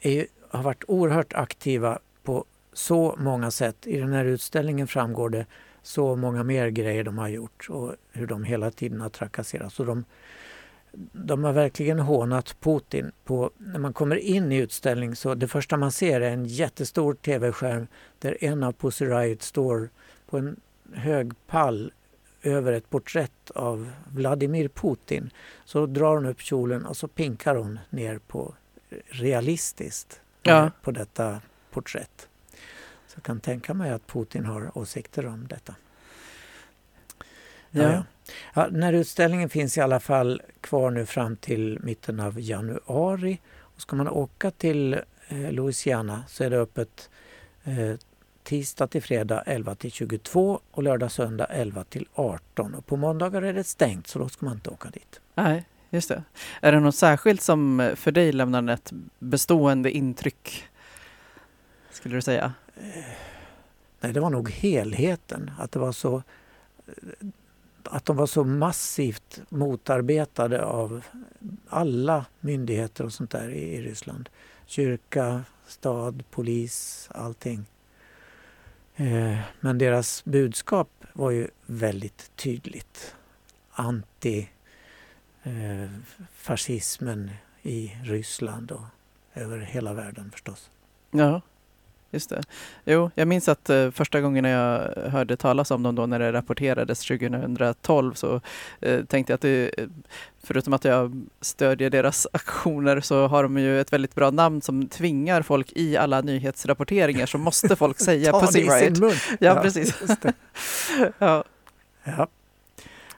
är, 0.00 0.26
har 0.48 0.62
varit 0.62 0.84
oerhört 0.88 1.34
aktiva 1.34 1.98
på 2.22 2.44
så 2.72 3.16
många 3.18 3.50
sätt. 3.50 3.86
I 3.86 3.98
den 3.98 4.12
här 4.12 4.24
utställningen 4.24 4.86
framgår 4.86 5.28
det 5.28 5.46
så 5.82 6.16
många 6.16 6.42
mer 6.42 6.68
grejer 6.68 7.04
de 7.04 7.18
har 7.18 7.28
gjort 7.28 7.66
och 7.70 7.94
hur 8.12 8.26
de 8.26 8.44
hela 8.44 8.70
tiden 8.70 9.00
har 9.00 9.08
trakasserats. 9.08 9.80
Och 9.80 9.86
de, 9.86 10.04
de 11.12 11.44
har 11.44 11.52
verkligen 11.52 11.98
hånat 11.98 12.56
Putin. 12.60 13.12
På, 13.24 13.50
när 13.58 13.78
man 13.78 13.92
kommer 13.92 14.16
in 14.16 14.52
i 14.52 14.56
utställning 14.56 15.16
så 15.16 15.34
det 15.34 15.48
första 15.48 15.76
man 15.76 15.92
ser 15.92 16.20
är 16.20 16.30
en 16.30 16.44
jättestor 16.46 17.14
tv-skärm 17.14 17.86
där 18.18 18.36
en 18.44 18.62
av 18.62 18.72
Pussy 18.72 19.06
Riot 19.06 19.42
står 19.42 19.88
på 20.30 20.38
en 20.38 20.60
hög 20.92 21.32
pall 21.46 21.92
över 22.42 22.72
ett 22.72 22.90
porträtt 22.90 23.50
av 23.54 23.90
Vladimir 24.12 24.68
Putin. 24.68 25.30
Så 25.64 25.86
drar 25.86 26.14
hon 26.14 26.26
upp 26.26 26.40
kjolen 26.40 26.86
och 26.86 26.96
så 26.96 27.08
pinkar 27.08 27.54
hon 27.56 27.78
ner 27.90 28.18
på 28.18 28.54
realistiskt 29.06 30.20
Ja. 30.42 30.70
på 30.82 30.90
detta 30.90 31.40
porträtt. 31.70 32.28
Så 33.06 33.16
jag 33.16 33.22
kan 33.22 33.40
tänka 33.40 33.74
mig 33.74 33.90
att 33.90 34.06
Putin 34.06 34.44
har 34.44 34.78
åsikter 34.78 35.26
om 35.26 35.46
detta. 35.48 35.74
Ja, 37.70 37.82
Ja. 37.92 38.04
Ja. 38.54 38.68
Den 38.68 38.82
här 38.82 38.92
utställningen 38.92 39.48
finns 39.48 39.78
i 39.78 39.80
alla 39.80 40.00
fall 40.00 40.42
kvar 40.60 40.90
nu 40.90 41.06
fram 41.06 41.36
till 41.36 41.78
mitten 41.82 42.20
av 42.20 42.40
januari. 42.40 43.40
Och 43.58 43.80
ska 43.80 43.96
man 43.96 44.08
åka 44.08 44.50
till 44.50 44.94
eh, 45.28 45.52
Louisiana 45.52 46.24
så 46.28 46.44
är 46.44 46.50
det 46.50 46.58
öppet 46.58 47.10
eh, 47.64 47.94
tisdag 48.42 48.86
till 48.86 49.02
fredag 49.02 49.42
11 49.46 49.74
till 49.74 49.92
22 49.92 50.60
och 50.70 50.82
lördag 50.82 51.12
söndag 51.12 51.44
11 51.44 51.84
till 51.84 52.08
18. 52.14 52.74
Och 52.74 52.86
på 52.86 52.96
måndagar 52.96 53.42
är 53.42 53.52
det 53.52 53.64
stängt 53.64 54.06
så 54.06 54.18
då 54.18 54.28
ska 54.28 54.46
man 54.46 54.54
inte 54.54 54.70
åka 54.70 54.90
dit. 54.90 55.20
Nej, 55.34 55.64
just 55.90 56.08
det. 56.08 56.22
Är 56.60 56.72
det 56.72 56.80
något 56.80 56.94
särskilt 56.94 57.42
som 57.42 57.90
för 57.96 58.12
dig 58.12 58.32
lämnar 58.32 58.68
ett 58.74 58.92
bestående 59.18 59.90
intryck? 59.90 60.64
Skulle 61.90 62.14
du 62.14 62.22
säga? 62.22 62.52
Nej, 64.00 64.12
det 64.12 64.20
var 64.20 64.30
nog 64.30 64.50
helheten. 64.50 65.50
Att 65.58 65.72
det 65.72 65.78
var 65.78 65.92
så 65.92 66.22
att 67.90 68.04
de 68.04 68.16
var 68.16 68.26
så 68.26 68.44
massivt 68.44 69.40
motarbetade 69.48 70.64
av 70.64 71.04
alla 71.68 72.26
myndigheter 72.40 73.04
och 73.04 73.12
sånt 73.12 73.30
där 73.30 73.48
i, 73.48 73.74
i 73.74 73.82
Ryssland. 73.82 74.28
Kyrka, 74.66 75.44
stad, 75.66 76.24
polis, 76.30 77.08
allting. 77.14 77.64
Eh, 78.96 79.38
men 79.60 79.78
deras 79.78 80.24
budskap 80.24 80.88
var 81.12 81.30
ju 81.30 81.48
väldigt 81.66 82.30
tydligt. 82.36 83.14
Anti 83.70 84.48
eh, 85.42 85.90
fascismen 86.32 87.30
i 87.62 87.96
Ryssland 88.02 88.70
och 88.72 88.84
över 89.34 89.58
hela 89.58 89.92
världen 89.92 90.30
förstås. 90.30 90.70
Ja, 91.10 91.40
just 92.10 92.30
det. 92.30 92.42
Jo, 92.84 93.10
jag 93.14 93.28
minns 93.28 93.48
att 93.48 93.70
eh, 93.70 93.90
första 93.90 94.20
gången 94.20 94.44
jag 94.44 94.94
hörde 95.10 95.36
talas 95.36 95.70
om 95.70 95.82
dem 95.82 95.94
då 95.94 96.06
när 96.06 96.18
det 96.18 96.32
rapporterades 96.32 97.06
2012 97.06 98.14
så 98.14 98.40
eh, 98.80 99.04
tänkte 99.04 99.32
jag 99.32 99.34
att 99.34 99.40
det, 99.40 99.80
eh, 99.80 99.86
förutom 100.42 100.72
att 100.72 100.84
jag 100.84 101.26
stödjer 101.40 101.90
deras 101.90 102.26
aktioner 102.32 103.00
så 103.00 103.26
har 103.26 103.42
de 103.42 103.58
ju 103.58 103.80
ett 103.80 103.92
väldigt 103.92 104.14
bra 104.14 104.30
namn 104.30 104.62
som 104.62 104.88
tvingar 104.88 105.42
folk 105.42 105.72
i 105.72 105.96
alla 105.96 106.20
nyhetsrapporteringar 106.20 107.26
så 107.26 107.38
måste 107.38 107.76
folk 107.76 107.98
säga 108.04 108.32
Pussy 108.32 108.62
Riot. 108.62 108.98
mun. 108.98 109.12
Ja, 109.40 109.54
precis. 109.54 109.94
Ja. 111.18 111.44
Ja. 112.04 112.26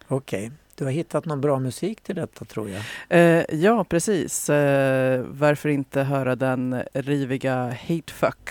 Okej, 0.09 0.51
du 0.75 0.85
har 0.85 0.91
hittat 0.91 1.25
någon 1.25 1.41
bra 1.41 1.59
musik 1.59 2.01
till 2.01 2.15
detta 2.15 2.45
tror 2.45 2.71
jag. 2.71 2.83
Eh, 3.09 3.45
ja, 3.51 3.85
precis. 3.85 4.51
Eh, 4.51 5.25
varför 5.29 5.69
inte 5.69 6.03
höra 6.03 6.37
den 6.37 6.83
riviga 6.95 7.65
Hate 7.67 8.13
Fuck 8.13 8.51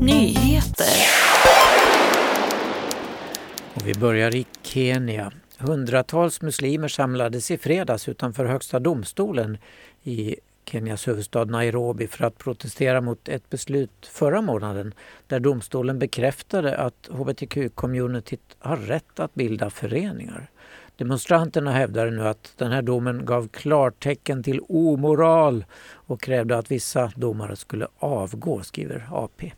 Nyheter. 0.00 0.86
Och 3.74 3.86
vi 3.86 3.94
börjar 3.94 4.36
i 4.36 4.46
Kenya. 4.62 5.32
Hundratals 5.58 6.42
muslimer 6.42 6.88
samlades 6.88 7.50
i 7.50 7.58
fredags 7.58 8.08
utanför 8.08 8.44
Högsta 8.44 8.78
domstolen 8.78 9.58
i 10.02 10.36
Kenyas 10.64 11.08
huvudstad 11.08 11.44
Nairobi 11.44 12.06
för 12.06 12.24
att 12.24 12.38
protestera 12.38 13.00
mot 13.00 13.28
ett 13.28 13.50
beslut 13.50 14.06
förra 14.12 14.40
månaden 14.42 14.94
där 15.26 15.40
domstolen 15.40 15.98
bekräftade 15.98 16.76
att 16.76 17.08
hbtq-communityt 17.08 18.56
har 18.58 18.76
rätt 18.76 19.20
att 19.20 19.34
bilda 19.34 19.70
föreningar. 19.70 20.50
Demonstranterna 20.96 21.72
hävdade 21.72 22.10
nu 22.10 22.28
att 22.28 22.52
den 22.56 22.72
här 22.72 22.82
domen 22.82 23.24
gav 23.24 23.48
klartecken 23.48 24.42
till 24.42 24.60
omoral 24.68 25.64
och 25.92 26.20
krävde 26.20 26.58
att 26.58 26.70
vissa 26.70 27.12
domare 27.16 27.56
skulle 27.56 27.86
avgå, 27.98 28.62
skriver 28.62 29.08
AP. 29.12 29.52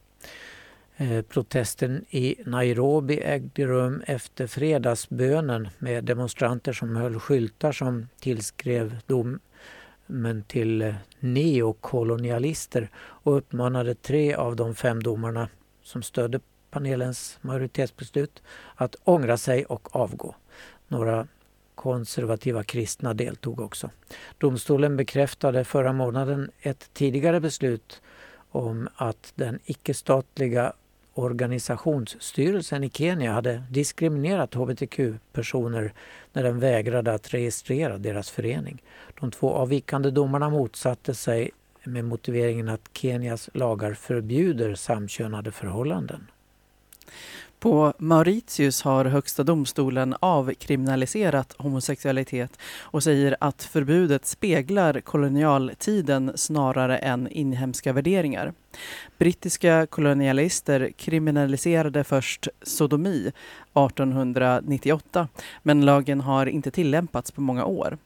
Eh, 1.02 1.22
protesten 1.22 2.04
i 2.10 2.36
Nairobi 2.46 3.20
ägde 3.20 3.66
rum 3.66 4.02
efter 4.06 4.46
fredagsbönen 4.46 5.68
med 5.78 6.04
demonstranter 6.04 6.72
som 6.72 6.96
höll 6.96 7.20
skyltar 7.20 7.72
som 7.72 8.08
tillskrev 8.20 8.98
domen 9.06 10.44
till 10.46 10.82
eh, 10.82 10.94
neokolonialister 11.20 12.90
och 12.96 13.36
uppmanade 13.36 13.94
tre 13.94 14.34
av 14.34 14.56
de 14.56 14.74
fem 14.74 15.02
domarna 15.02 15.48
som 15.82 16.02
stödde 16.02 16.40
panelens 16.70 17.38
majoritetsbeslut 17.40 18.42
att 18.74 18.96
ångra 19.04 19.36
sig 19.36 19.64
och 19.64 19.96
avgå. 19.96 20.34
Några 20.88 21.26
konservativa 21.74 22.64
kristna 22.64 23.14
deltog 23.14 23.60
också. 23.60 23.90
Domstolen 24.38 24.96
bekräftade 24.96 25.64
förra 25.64 25.92
månaden 25.92 26.50
ett 26.60 26.90
tidigare 26.92 27.40
beslut 27.40 28.02
om 28.50 28.88
att 28.96 29.32
den 29.34 29.58
icke-statliga 29.64 30.72
organisationsstyrelsen 31.14 32.84
i 32.84 32.90
Kenya 32.90 33.32
hade 33.32 33.62
diskriminerat 33.70 34.54
hbtq-personer 34.54 35.92
när 36.32 36.42
den 36.42 36.60
vägrade 36.60 37.14
att 37.14 37.34
registrera 37.34 37.98
deras 37.98 38.30
förening. 38.30 38.82
De 39.20 39.30
två 39.30 39.50
avvikande 39.50 40.10
domarna 40.10 40.50
motsatte 40.50 41.14
sig 41.14 41.50
med 41.84 42.04
motiveringen 42.04 42.68
att 42.68 42.90
Kenias 42.92 43.50
lagar 43.54 43.94
förbjuder 43.94 44.74
samkönade 44.74 45.52
förhållanden. 45.52 46.26
På 47.62 47.92
Mauritius 47.98 48.82
har 48.82 49.04
Högsta 49.04 49.44
domstolen 49.44 50.14
avkriminaliserat 50.20 51.54
homosexualitet 51.58 52.58
och 52.80 53.02
säger 53.02 53.36
att 53.40 53.62
förbudet 53.62 54.26
speglar 54.26 55.00
kolonialtiden 55.00 56.32
snarare 56.34 56.98
än 56.98 57.28
inhemska 57.28 57.92
värderingar. 57.92 58.52
Brittiska 59.18 59.86
kolonialister 59.86 60.90
kriminaliserade 60.96 62.04
först 62.04 62.48
sodomi 62.62 63.26
1898 63.26 65.28
men 65.62 65.84
lagen 65.84 66.20
har 66.20 66.46
inte 66.46 66.70
tillämpats 66.70 67.30
på 67.30 67.40
många 67.40 67.64
år. 67.64 67.98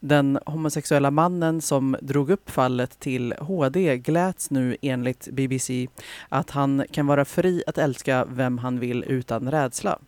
Den 0.00 0.38
homosexuella 0.46 1.10
mannen 1.10 1.60
som 1.60 1.96
drog 2.00 2.30
upp 2.30 2.50
fallet 2.50 3.00
till 3.00 3.34
HD 3.38 3.98
gläds 3.98 4.50
nu 4.50 4.76
enligt 4.82 5.28
BBC 5.32 5.88
att 6.28 6.50
han 6.50 6.84
kan 6.90 7.06
vara 7.06 7.24
fri 7.24 7.62
att 7.66 7.78
älska 7.78 8.26
vem 8.28 8.58
han 8.58 8.80
vill 8.80 9.04
utan 9.04 9.50
rädsla. 9.50 9.98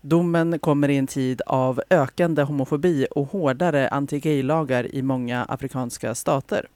Domen 0.00 0.58
kommer 0.58 0.88
i 0.88 0.96
en 0.96 1.06
tid 1.06 1.42
av 1.46 1.82
ökande 1.90 2.42
homofobi 2.42 3.06
och 3.10 3.30
hårdare 3.30 3.88
anti-gay-lagar 3.88 4.94
i 4.94 5.02
många 5.02 5.44
afrikanska 5.44 6.14
stater. 6.14 6.66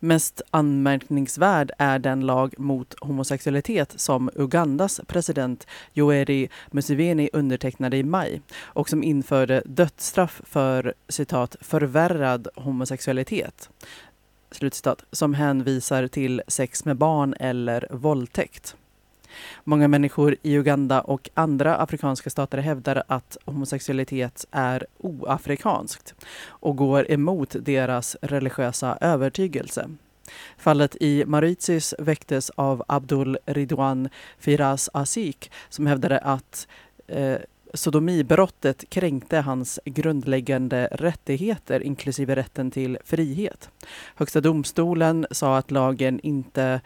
Mest 0.00 0.42
anmärkningsvärd 0.50 1.70
är 1.78 1.98
den 1.98 2.20
lag 2.20 2.54
mot 2.58 2.94
homosexualitet 3.00 4.00
som 4.00 4.30
Ugandas 4.34 5.00
president 5.06 5.66
Yoweri 5.94 6.48
Museveni 6.70 7.30
undertecknade 7.32 7.96
i 7.96 8.02
maj 8.02 8.42
och 8.60 8.88
som 8.88 9.02
införde 9.02 9.62
dödsstraff 9.66 10.40
för 10.44 10.94
citat 11.08 11.56
förvärrad 11.60 12.48
homosexualitet 12.54 13.70
slutcitat, 14.50 15.04
som 15.12 15.34
hänvisar 15.34 16.06
till 16.06 16.42
sex 16.48 16.84
med 16.84 16.96
barn 16.96 17.34
eller 17.40 17.88
våldtäkt. 17.90 18.76
Många 19.64 19.88
människor 19.88 20.36
i 20.42 20.54
Uganda 20.54 21.00
och 21.00 21.30
andra 21.34 21.76
afrikanska 21.76 22.30
stater 22.30 22.58
hävdar 22.58 23.02
att 23.06 23.36
homosexualitet 23.44 24.44
är 24.50 24.86
oafrikanskt 24.98 26.14
och 26.46 26.76
går 26.76 27.10
emot 27.10 27.56
deras 27.60 28.16
religiösa 28.22 28.98
övertygelse. 29.00 29.88
Fallet 30.58 30.96
i 31.00 31.24
Mauritius 31.26 31.94
väcktes 31.98 32.50
av 32.50 32.82
Abdul 32.88 33.38
Ridwan 33.46 34.08
Firas 34.38 34.90
Asik 34.92 35.50
som 35.68 35.86
hävdade 35.86 36.18
att 36.18 36.68
eh, 37.06 37.38
sodomibrottet 37.74 38.84
kränkte 38.90 39.36
hans 39.36 39.80
grundläggande 39.84 40.88
rättigheter 40.92 41.82
inklusive 41.82 42.36
rätten 42.36 42.70
till 42.70 42.98
frihet. 43.04 43.70
Högsta 44.14 44.40
domstolen 44.40 45.26
sa 45.30 45.58
att 45.58 45.70
lagen 45.70 46.20
inte 46.22 46.80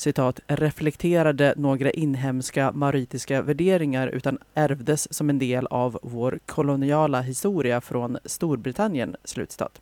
citat, 0.00 0.40
reflekterade 0.46 1.54
några 1.56 1.90
inhemska 1.90 2.72
maritiska 2.72 3.42
värderingar 3.42 4.08
utan 4.08 4.38
ärvdes 4.54 5.14
som 5.14 5.30
en 5.30 5.38
del 5.38 5.66
av 5.66 5.98
vår 6.02 6.38
koloniala 6.46 7.20
historia 7.20 7.80
från 7.80 8.18
Storbritannien. 8.24 9.16
Slutcitat. 9.24 9.80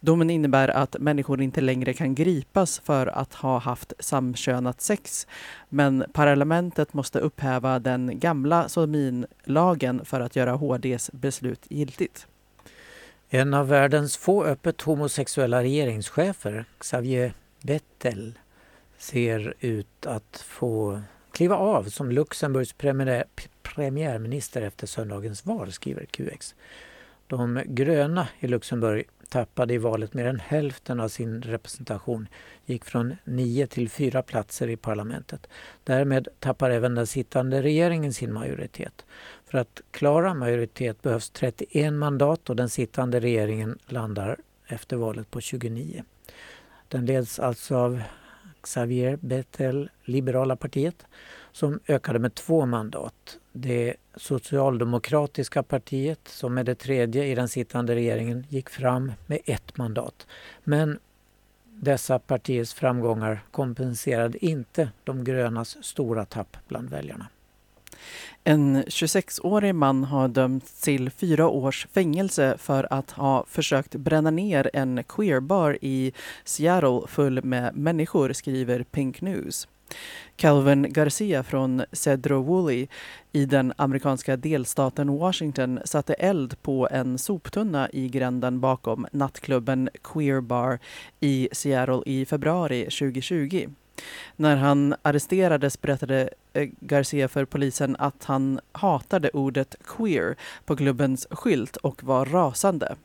Domen 0.00 0.30
innebär 0.30 0.68
att 0.68 0.96
människor 0.98 1.42
inte 1.42 1.60
längre 1.60 1.92
kan 1.92 2.14
gripas 2.14 2.78
för 2.78 3.06
att 3.06 3.34
ha 3.34 3.58
haft 3.58 3.92
samkönat 3.98 4.80
sex, 4.80 5.26
men 5.68 6.04
parlamentet 6.12 6.94
måste 6.94 7.18
upphäva 7.18 7.78
den 7.78 8.18
gamla 8.18 8.68
sodominlagen 8.68 10.04
för 10.04 10.20
att 10.20 10.36
göra 10.36 10.52
HDs 10.52 11.10
beslut 11.12 11.66
giltigt. 11.68 12.26
En 13.28 13.54
av 13.54 13.68
världens 13.68 14.16
få 14.16 14.44
öppet 14.44 14.80
homosexuella 14.80 15.62
regeringschefer, 15.62 16.64
Xavier 16.78 17.34
Bettel, 17.62 18.38
ser 19.04 19.54
ut 19.60 20.06
att 20.06 20.44
få 20.46 21.02
kliva 21.32 21.56
av 21.56 21.84
som 21.84 22.10
Luxemburgs 22.10 22.72
premiär, 22.72 23.24
premiärminister 23.62 24.62
efter 24.62 24.86
söndagens 24.86 25.46
val, 25.46 25.72
skriver 25.72 26.04
QX. 26.04 26.54
De 27.26 27.62
gröna 27.66 28.28
i 28.40 28.46
Luxemburg 28.46 29.04
tappade 29.28 29.74
i 29.74 29.78
valet 29.78 30.14
mer 30.14 30.26
än 30.26 30.40
hälften 30.40 31.00
av 31.00 31.08
sin 31.08 31.42
representation, 31.42 32.28
gick 32.66 32.84
från 32.84 33.16
nio 33.24 33.66
till 33.66 33.90
fyra 33.90 34.22
platser 34.22 34.68
i 34.68 34.76
parlamentet. 34.76 35.46
Därmed 35.84 36.28
tappar 36.38 36.70
även 36.70 36.94
den 36.94 37.06
sittande 37.06 37.62
regeringen 37.62 38.12
sin 38.12 38.32
majoritet. 38.32 39.04
För 39.46 39.58
att 39.58 39.80
klara 39.90 40.34
majoritet 40.34 41.02
behövs 41.02 41.30
31 41.30 41.92
mandat 41.92 42.50
och 42.50 42.56
den 42.56 42.68
sittande 42.68 43.20
regeringen 43.20 43.78
landar 43.86 44.36
efter 44.66 44.96
valet 44.96 45.30
på 45.30 45.40
29. 45.40 46.04
Den 46.88 47.06
leds 47.06 47.38
alltså 47.38 47.76
av 47.76 48.02
Xavier 48.64 49.18
Bettel, 49.20 49.90
Liberala 50.04 50.56
partiet, 50.56 51.06
som 51.52 51.80
ökade 51.88 52.18
med 52.18 52.34
två 52.34 52.66
mandat. 52.66 53.38
Det 53.52 53.94
socialdemokratiska 54.16 55.62
partiet, 55.62 56.28
som 56.28 56.58
är 56.58 56.64
det 56.64 56.74
tredje 56.74 57.24
i 57.24 57.34
den 57.34 57.48
sittande 57.48 57.94
regeringen, 57.94 58.46
gick 58.48 58.68
fram 58.68 59.12
med 59.26 59.38
ett 59.44 59.76
mandat. 59.76 60.26
Men 60.64 60.98
dessa 61.64 62.18
partiers 62.18 62.74
framgångar 62.74 63.44
kompenserade 63.50 64.44
inte 64.44 64.90
de 65.04 65.24
grönas 65.24 65.84
stora 65.84 66.24
tapp 66.24 66.56
bland 66.68 66.90
väljarna. 66.90 67.26
En 68.44 68.84
26-årig 68.84 69.74
man 69.74 70.04
har 70.04 70.28
dömts 70.28 70.80
till 70.80 71.10
fyra 71.10 71.48
års 71.48 71.86
fängelse 71.92 72.56
för 72.58 72.86
att 72.90 73.10
ha 73.10 73.44
försökt 73.48 73.94
bränna 73.94 74.30
ner 74.30 74.70
en 74.72 75.04
queerbar 75.04 75.78
i 75.80 76.12
Seattle 76.44 77.00
full 77.08 77.44
med 77.44 77.76
människor, 77.76 78.32
skriver 78.32 78.82
Pink 78.82 79.20
News. 79.20 79.68
Calvin 80.36 80.92
Garcia 80.92 81.42
från 81.42 81.84
Cedro 81.92 82.42
Woolley 82.42 82.86
i 83.32 83.46
den 83.46 83.72
amerikanska 83.76 84.36
delstaten 84.36 85.18
Washington 85.18 85.80
satte 85.84 86.14
eld 86.14 86.62
på 86.62 86.88
en 86.90 87.18
soptunna 87.18 87.90
i 87.92 88.08
gränden 88.08 88.60
bakom 88.60 89.06
nattklubben 89.12 89.88
Queer 90.02 90.40
Bar 90.40 90.78
i 91.20 91.48
Seattle 91.52 92.02
i 92.06 92.26
februari 92.26 92.84
2020. 92.84 93.68
När 94.36 94.56
han 94.56 94.94
arresterades 95.02 95.80
berättade 95.80 96.30
eh, 96.52 96.68
Garcia 96.80 97.28
för 97.28 97.44
polisen 97.44 97.96
att 97.98 98.24
han 98.24 98.60
hatade 98.72 99.30
ordet 99.30 99.76
queer 99.84 100.36
på 100.64 100.76
klubbens 100.76 101.26
skylt 101.30 101.76
och 101.76 102.04
var 102.04 102.26
rasande. 102.26 102.96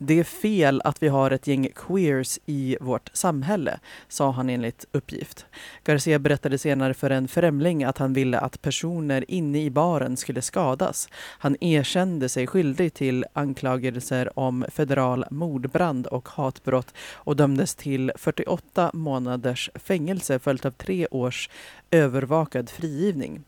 Det 0.00 0.18
är 0.18 0.24
fel 0.24 0.80
att 0.84 1.02
vi 1.02 1.08
har 1.08 1.30
ett 1.30 1.46
gäng 1.46 1.68
queers 1.74 2.38
i 2.46 2.76
vårt 2.80 3.10
samhälle, 3.12 3.80
sa 4.08 4.30
han 4.30 4.50
enligt 4.50 4.84
uppgift. 4.92 5.46
Garcia 5.84 6.18
berättade 6.18 6.58
senare 6.58 6.94
för 6.94 7.10
en 7.10 7.28
främling 7.28 7.84
att 7.84 7.98
han 7.98 8.12
ville 8.12 8.38
att 8.38 8.62
personer 8.62 9.24
inne 9.28 9.64
i 9.64 9.70
baren 9.70 10.16
skulle 10.16 10.42
skadas. 10.42 11.08
Han 11.14 11.56
erkände 11.60 12.28
sig 12.28 12.46
skyldig 12.46 12.94
till 12.94 13.24
anklagelser 13.32 14.38
om 14.38 14.64
federal 14.70 15.24
mordbrand 15.30 16.06
och 16.06 16.28
hatbrott 16.28 16.94
och 16.98 17.36
dömdes 17.36 17.74
till 17.74 18.12
48 18.16 18.90
månaders 18.94 19.70
fängelse 19.74 20.38
följt 20.38 20.66
av 20.66 20.70
tre 20.70 21.06
års 21.10 21.50
övervakad 21.90 22.70
frigivning. 22.70 23.44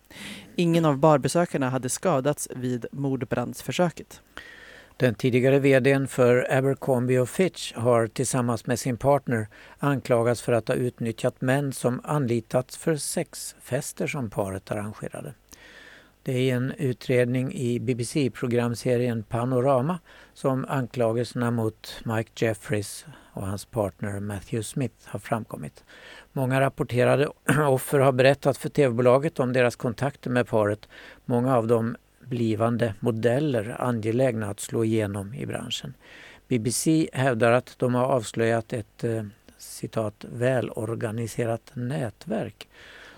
Ingen 0.56 0.84
av 0.84 0.98
barbesökarna 0.98 1.70
hade 1.70 1.88
skadats 1.88 2.48
vid 2.56 2.86
mordbrandsförsöket. 2.92 4.20
Den 5.00 5.14
tidigare 5.14 5.58
vdn 5.58 6.08
för 6.08 6.52
Abercrombie 6.52 7.26
Fitch 7.26 7.72
har 7.74 8.06
tillsammans 8.06 8.66
med 8.66 8.78
sin 8.78 8.96
partner 8.96 9.48
anklagats 9.78 10.42
för 10.42 10.52
att 10.52 10.68
ha 10.68 10.74
utnyttjat 10.74 11.40
män 11.40 11.72
som 11.72 12.00
anlitats 12.04 12.76
för 12.76 12.96
sexfester 12.96 14.06
som 14.06 14.30
paret 14.30 14.70
arrangerade. 14.70 15.34
Det 16.22 16.50
är 16.50 16.56
en 16.56 16.72
utredning 16.72 17.52
i 17.52 17.80
BBC-programserien 17.80 19.22
Panorama 19.22 19.98
som 20.34 20.66
anklagelserna 20.68 21.50
mot 21.50 22.00
Mike 22.04 22.46
Jeffries 22.46 23.06
och 23.32 23.46
hans 23.46 23.64
partner 23.64 24.20
Matthew 24.20 24.62
Smith 24.62 24.96
har 25.04 25.18
framkommit. 25.18 25.84
Många 26.32 26.60
rapporterade 26.60 27.28
offer 27.68 27.98
har 27.98 28.12
berättat 28.12 28.58
för 28.58 28.68
tv-bolaget 28.68 29.40
om 29.40 29.52
deras 29.52 29.76
kontakter 29.76 30.30
med 30.30 30.48
paret. 30.48 30.88
Många 31.24 31.56
av 31.56 31.66
dem 31.66 31.96
blivande 32.30 32.94
modeller 33.00 33.76
angelägna 33.78 34.50
att 34.50 34.60
slå 34.60 34.84
igenom 34.84 35.34
i 35.34 35.46
branschen. 35.46 35.94
BBC 36.48 37.08
hävdar 37.12 37.52
att 37.52 37.74
de 37.78 37.94
har 37.94 38.04
avslöjat 38.04 38.72
ett 38.72 39.04
eh, 39.04 39.24
citat 39.58 40.24
välorganiserat 40.32 41.70
nätverk 41.74 42.68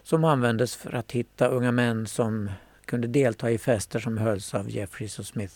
som 0.02 0.24
användes 0.24 0.76
för 0.76 0.94
att 0.94 1.12
hitta 1.12 1.48
unga 1.48 1.72
män 1.72 2.06
som 2.06 2.50
kunde 2.84 3.08
delta 3.08 3.50
i 3.50 3.58
fester 3.58 3.98
som 3.98 4.18
hölls 4.18 4.54
av 4.54 4.70
Jeffries 4.70 5.18
och 5.18 5.26
Smith 5.26 5.54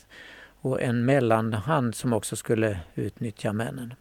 och 0.61 0.83
en 0.83 1.05
mellanhand 1.05 1.95
som 1.95 2.13
också 2.13 2.37
skulle 2.37 2.81
utnyttja 2.95 3.53
männen. 3.53 3.95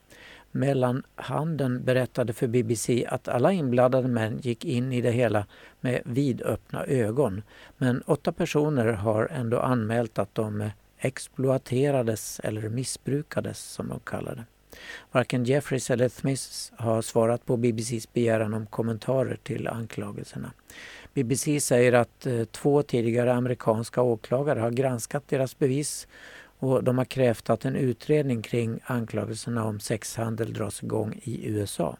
Mellanhanden 0.56 1.84
berättade 1.84 2.34
för 2.34 2.48
BBC 2.48 3.06
att 3.10 3.28
alla 3.28 3.52
inblandade 3.52 4.08
män 4.08 4.39
gick 4.39 4.65
in 4.65 4.94
i 4.94 5.02
det 5.02 5.12
hela 5.12 5.46
med 5.82 6.02
vidöppna 6.06 6.86
ögon. 6.86 7.41
Men 7.78 8.02
åtta 8.02 8.32
personer 8.32 8.86
har 8.86 9.28
ändå 9.32 9.60
anmält 9.60 10.20
att 10.20 10.36
de 10.36 10.70
exploaterades 10.98 12.39
eller 12.44 12.70
missbrukades 12.70 13.60
som 13.60 13.88
de 13.88 14.00
kallar 14.00 14.36
det. 14.36 14.44
Varken 15.12 15.44
Jeffries 15.44 15.89
eller 15.89 16.10
Smith 16.10 16.44
har 16.78 17.02
svarat 17.02 17.46
på 17.46 17.58
BBCs 17.58 18.13
begäran 18.13 18.54
om 18.54 18.65
kommentarer 18.65 19.38
till 19.44 19.68
anklagelserna. 19.68 20.52
BBC 21.13 21.60
säger 21.60 21.94
att 21.94 22.26
eh, 22.26 22.44
två 22.44 22.84
tidigare 22.84 23.34
amerikanska 23.34 24.02
åklagare 24.02 24.60
har 24.60 24.72
granskat 24.72 25.28
deras 25.28 25.60
bevis 25.60 26.08
och 26.60 26.84
de 26.84 26.98
har 26.98 27.06
krävt 27.06 27.50
att 27.50 27.65
en 27.65 27.76
utredning 27.76 28.41
kring 28.41 28.80
anklagelserna 28.86 29.65
om 29.65 29.80
sexhandel 29.80 30.54
dras 30.54 30.84
igång 30.84 31.20
i 31.24 31.48
USA. 31.48 31.98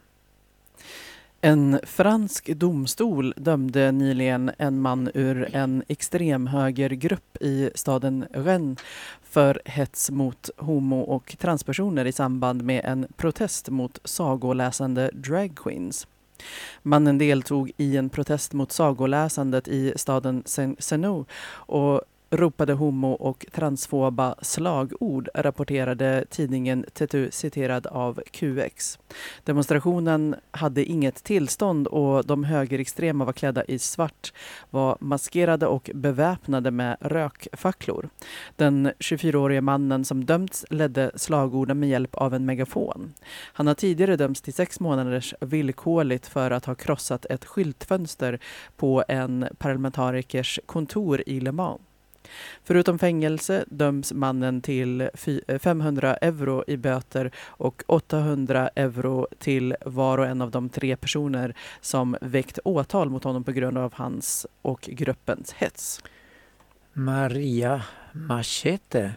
En 1.40 1.80
fransk 1.82 2.46
domstol 2.46 3.34
dömde 3.36 3.92
nyligen 3.92 4.50
en 4.58 4.80
man 4.80 5.10
ur 5.14 5.56
en 5.56 5.82
extremhögergrupp 5.88 7.36
i 7.40 7.70
staden 7.74 8.26
Rennes 8.30 8.78
för 9.22 9.62
hets 9.64 10.10
mot 10.10 10.50
homo 10.56 11.00
och 11.00 11.36
transpersoner 11.38 12.04
i 12.04 12.12
samband 12.12 12.62
med 12.62 12.84
en 12.84 13.06
protest 13.16 13.68
mot 13.68 13.98
sagoläsande 14.04 15.10
dragqueens. 15.14 16.06
Mannen 16.82 17.18
deltog 17.18 17.72
i 17.76 17.96
en 17.96 18.08
protest 18.08 18.52
mot 18.52 18.72
sagoläsandet 18.72 19.68
i 19.68 19.92
staden 19.96 20.42
Senou 20.78 21.24
och 21.48 22.02
ropade 22.30 22.72
homo 22.72 23.12
och 23.12 23.46
transfoba 23.52 24.34
slagord, 24.42 25.28
rapporterade 25.34 26.24
tidningen 26.30 26.84
Tetu 26.92 27.30
citerad 27.30 27.86
av 27.86 28.20
QX. 28.30 28.98
Demonstrationen 29.44 30.36
hade 30.50 30.84
inget 30.84 31.24
tillstånd 31.24 31.86
och 31.86 32.26
de 32.26 32.44
högerextrema 32.44 33.24
var 33.24 33.32
klädda 33.32 33.64
i 33.64 33.78
svart, 33.78 34.32
var 34.70 34.96
maskerade 35.00 35.66
och 35.66 35.90
beväpnade 35.94 36.70
med 36.70 36.96
rökfacklor. 37.00 38.08
Den 38.56 38.90
24-årige 38.98 39.60
mannen 39.60 40.04
som 40.04 40.24
dömts 40.24 40.64
ledde 40.70 41.10
slagorden 41.14 41.78
med 41.80 41.88
hjälp 41.88 42.14
av 42.14 42.34
en 42.34 42.46
megafon. 42.46 43.14
Han 43.52 43.66
har 43.66 43.74
tidigare 43.74 44.16
dömts 44.16 44.40
till 44.40 44.54
sex 44.54 44.80
månaders 44.80 45.34
villkorligt 45.40 46.26
för 46.26 46.50
att 46.50 46.64
ha 46.64 46.74
krossat 46.74 47.26
ett 47.26 47.44
skyltfönster 47.44 48.40
på 48.76 49.04
en 49.08 49.48
parlamentarikers 49.58 50.60
kontor 50.66 51.22
i 51.26 51.40
Le 51.40 51.52
Mans. 51.52 51.80
Förutom 52.64 52.98
fängelse 52.98 53.64
döms 53.68 54.12
mannen 54.12 54.60
till 54.60 55.10
500 55.58 56.16
eh, 56.16 56.28
euro 56.28 56.64
i 56.66 56.76
böter 56.76 57.30
och 57.46 57.82
800 57.86 58.70
euro 58.74 59.26
till 59.38 59.76
var 59.84 60.18
och 60.18 60.26
en 60.26 60.42
av 60.42 60.50
de 60.50 60.68
tre 60.68 60.96
personer 60.96 61.54
som 61.80 62.16
väckt 62.20 62.58
åtal 62.64 63.10
mot 63.10 63.24
honom 63.24 63.44
på 63.44 63.52
grund 63.52 63.78
av 63.78 63.94
hans 63.94 64.46
och 64.62 64.80
gruppens 64.80 65.52
hets. 65.52 66.02
Maria 66.92 67.82
Machete, 68.12 69.12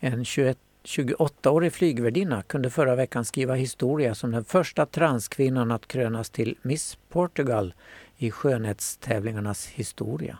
en 0.00 0.24
21 0.24 0.58
28-årig 0.84 1.72
flygvärdinna 1.72 2.42
kunde 2.42 2.70
förra 2.70 2.94
veckan 2.94 3.24
skriva 3.24 3.54
historia 3.54 4.14
som 4.14 4.30
den 4.30 4.44
första 4.44 4.86
transkvinnan 4.86 5.70
att 5.70 5.86
krönas 5.86 6.30
till 6.30 6.56
Miss 6.62 6.98
Portugal 7.08 7.74
i 8.16 8.30
skönhetstävlingarnas 8.30 9.66
historia. 9.66 10.38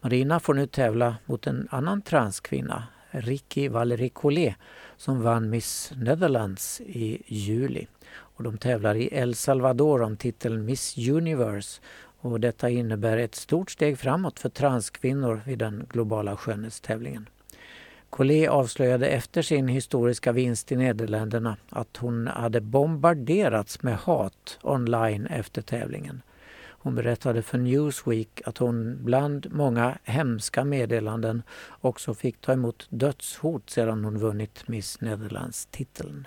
Marina 0.00 0.40
får 0.40 0.54
nu 0.54 0.66
tävla 0.66 1.16
mot 1.26 1.46
en 1.46 1.68
annan 1.70 2.02
transkvinna, 2.02 2.82
Ricky 3.10 3.68
Valerie 3.68 4.08
Collet, 4.08 4.54
som 4.96 5.22
vann 5.22 5.50
Miss 5.50 5.92
Netherlands 5.96 6.80
i 6.80 7.22
juli. 7.26 7.86
Och 8.08 8.44
de 8.44 8.58
tävlar 8.58 8.94
i 8.94 9.08
El 9.12 9.34
Salvador 9.34 10.02
om 10.02 10.16
titeln 10.16 10.64
Miss 10.64 10.98
Universe 10.98 11.80
och 12.20 12.40
detta 12.40 12.70
innebär 12.70 13.18
ett 13.18 13.34
stort 13.34 13.70
steg 13.70 13.98
framåt 13.98 14.38
för 14.38 14.48
transkvinnor 14.48 15.40
vid 15.46 15.58
den 15.58 15.86
globala 15.90 16.36
skönhetstävlingen. 16.36 17.28
Collet 18.10 18.50
avslöjade 18.50 19.06
efter 19.08 19.42
sin 19.42 19.68
historiska 19.68 20.32
vinst 20.32 20.72
i 20.72 20.76
Nederländerna 20.76 21.56
att 21.70 21.96
hon 21.96 22.26
hade 22.26 22.60
bombarderats 22.60 23.82
med 23.82 23.96
hat 23.96 24.58
online 24.62 25.26
efter 25.26 25.62
tävlingen. 25.62 26.22
Hon 26.86 26.94
berättade 26.94 27.42
för 27.42 27.58
Newsweek 27.58 28.42
att 28.44 28.58
hon 28.58 28.98
bland 29.04 29.46
många 29.52 29.98
hemska 30.04 30.64
meddelanden 30.64 31.42
också 31.80 32.14
fick 32.14 32.40
ta 32.40 32.52
emot 32.52 32.86
dödshot 32.90 33.70
sedan 33.70 34.04
hon 34.04 34.18
vunnit 34.18 34.68
Miss 34.68 35.00
Netherlands-titeln. 35.00 36.26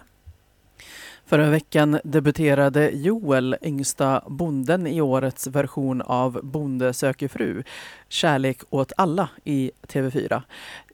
Förra 1.25 1.49
veckan 1.49 1.99
debuterade 2.03 2.89
Joel, 2.89 3.55
yngsta 3.61 4.23
bonden 4.27 4.87
i 4.87 5.01
årets 5.01 5.47
version 5.47 6.01
av 6.01 6.39
Bonde 6.43 6.93
söker 6.93 7.27
fru, 7.27 7.63
Kärlek 8.09 8.61
åt 8.69 8.91
alla 8.97 9.29
i 9.43 9.71
TV4. 9.87 10.41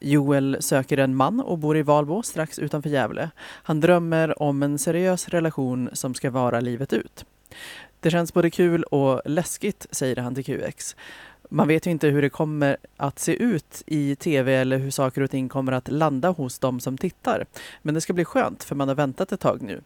Joel 0.01 0.57
söker 0.59 0.97
en 0.97 1.16
man 1.16 1.39
och 1.39 1.57
bor 1.57 1.78
i 1.78 1.82
Valbo 1.82 2.24
strax 2.24 2.59
utanför 2.59 2.89
Gävle. 2.89 3.30
Han 3.39 3.80
drömmer 3.80 4.41
om 4.41 4.63
en 4.63 4.80
seriös 4.80 5.30
relation 5.30 5.89
som 5.93 6.13
ska 6.13 6.32
vara 6.32 6.59
livet 6.59 6.93
ut. 6.93 7.26
Det 8.05 8.11
känns 8.11 8.33
både 8.33 8.49
kul 8.49 8.83
och 8.83 9.21
läskigt, 9.25 9.85
säger 9.91 10.15
han 10.15 10.35
till 10.35 10.45
QX. 10.45 10.95
Man 11.49 11.67
vet 11.67 11.87
ju 11.87 11.91
inte 11.91 12.07
hur 12.07 12.21
det 12.21 12.29
kommer 12.29 12.77
att 12.97 13.19
se 13.19 13.43
ut 13.43 13.83
i 13.85 14.15
tv 14.15 14.55
eller 14.55 14.77
hur 14.77 14.91
saker 14.91 15.21
och 15.21 15.31
ting 15.31 15.49
kommer 15.49 15.71
att 15.71 15.87
landa 15.87 16.29
hos 16.29 16.59
de 16.59 16.79
som 16.79 16.97
tittar. 16.97 17.45
Men 17.81 17.93
det 17.93 18.01
ska 18.01 18.13
bli 18.13 18.25
skönt 18.25 18.63
för 18.63 18.75
man 18.75 18.87
har 18.87 18.95
väntat 18.95 19.31
ett 19.31 19.39
tag 19.39 19.61
nu. 19.61 19.81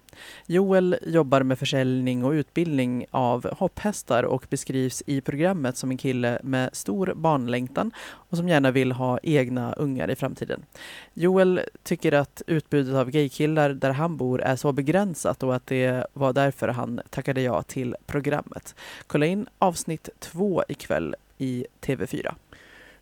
Joel 0.45 0.97
jobbar 1.05 1.43
med 1.43 1.59
försäljning 1.59 2.23
och 2.23 2.31
utbildning 2.31 3.05
av 3.11 3.53
hopphästar 3.57 4.23
och 4.23 4.45
beskrivs 4.49 5.03
i 5.05 5.21
programmet 5.21 5.77
som 5.77 5.91
en 5.91 5.97
kille 5.97 6.39
med 6.43 6.69
stor 6.75 7.13
barnlängtan 7.15 7.91
och 7.99 8.37
som 8.37 8.49
gärna 8.49 8.71
vill 8.71 8.91
ha 8.91 9.19
egna 9.23 9.73
ungar 9.73 10.11
i 10.11 10.15
framtiden. 10.15 10.65
Joel 11.13 11.61
tycker 11.83 12.11
att 12.11 12.41
utbudet 12.47 12.95
av 12.95 13.09
gaykillar 13.09 13.69
där 13.69 13.91
han 13.91 14.17
bor 14.17 14.41
är 14.41 14.55
så 14.55 14.71
begränsat 14.71 15.43
och 15.43 15.55
att 15.55 15.67
det 15.67 16.07
var 16.13 16.33
därför 16.33 16.67
han 16.67 17.01
tackade 17.09 17.41
ja 17.41 17.61
till 17.61 17.95
programmet. 18.05 18.75
Kolla 19.07 19.25
in 19.25 19.47
avsnitt 19.59 20.09
två 20.19 20.63
ikväll 20.67 21.15
i 21.39 21.65
TV4. 21.81 22.35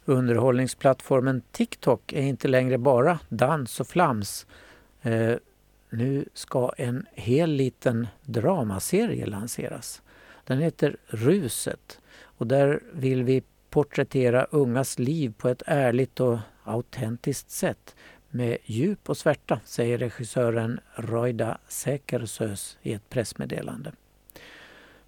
Underhållningsplattformen 0.05 1.41
TikTok 1.51 2.13
är 2.13 2.21
inte 2.21 2.47
längre 2.47 2.77
bara 2.77 3.19
dans 3.29 3.79
och 3.79 3.87
flams. 3.87 4.47
Eh, 5.01 5.35
nu 5.89 6.25
ska 6.33 6.71
en 6.77 7.05
hel 7.13 7.49
liten 7.51 8.07
dramaserie 8.23 9.25
lanseras. 9.25 10.01
Den 10.45 10.59
heter 10.59 10.97
Ruset 11.07 11.99
och 12.21 12.47
där 12.47 12.83
vill 12.93 13.23
vi 13.23 13.43
porträttera 13.69 14.43
ungas 14.43 14.99
liv 14.99 15.33
på 15.37 15.49
ett 15.49 15.63
ärligt 15.65 16.19
och 16.19 16.39
autentiskt 16.63 17.51
sätt 17.51 17.95
med 18.29 18.57
djup 18.65 19.09
och 19.09 19.17
svärta, 19.17 19.59
säger 19.65 19.97
regissören 19.97 20.79
Roida 20.95 21.57
Säkersös 21.67 22.77
i 22.81 22.93
ett 22.93 23.09
pressmeddelande. 23.09 23.91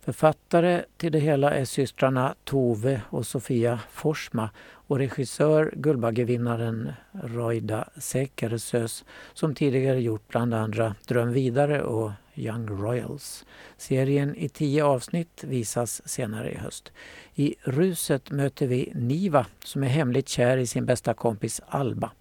Författare 0.10 0.84
till 0.98 1.12
det 1.12 1.20
hela 1.20 1.52
är 1.52 1.66
systrarna 1.66 2.36
Tove 2.44 3.02
och 3.10 3.26
Sofia 3.26 3.80
Forsma 3.92 4.50
och 4.72 4.98
regissör 4.98 5.74
Guldbaggevinnaren 5.76 6.94
Roida 7.12 7.90
Säkersös 7.98 9.06
som 9.34 9.56
tidigare 9.56 10.02
gjort 10.02 10.28
bland 10.28 10.54
andra 10.54 10.96
Dröm 11.08 11.34
vidare 11.34 11.82
och 11.82 12.12
Young 12.36 12.68
Royals. 12.68 13.46
Serien 13.78 14.36
i 14.36 14.50
tio 14.50 14.84
avsnitt 14.84 15.44
visas 15.44 16.02
senare 16.06 16.52
i 16.52 16.58
höst. 16.58 16.92
I 17.36 17.56
Ruset 17.64 18.32
möter 18.32 18.68
vi 18.68 18.92
Niva 18.96 19.46
som 19.64 19.84
är 19.84 19.88
hemligt 19.88 20.30
kär 20.30 20.58
i 20.58 20.68
sin 20.68 20.86
bästa 20.86 21.14
kompis 21.14 21.62
Alba. 21.68 22.12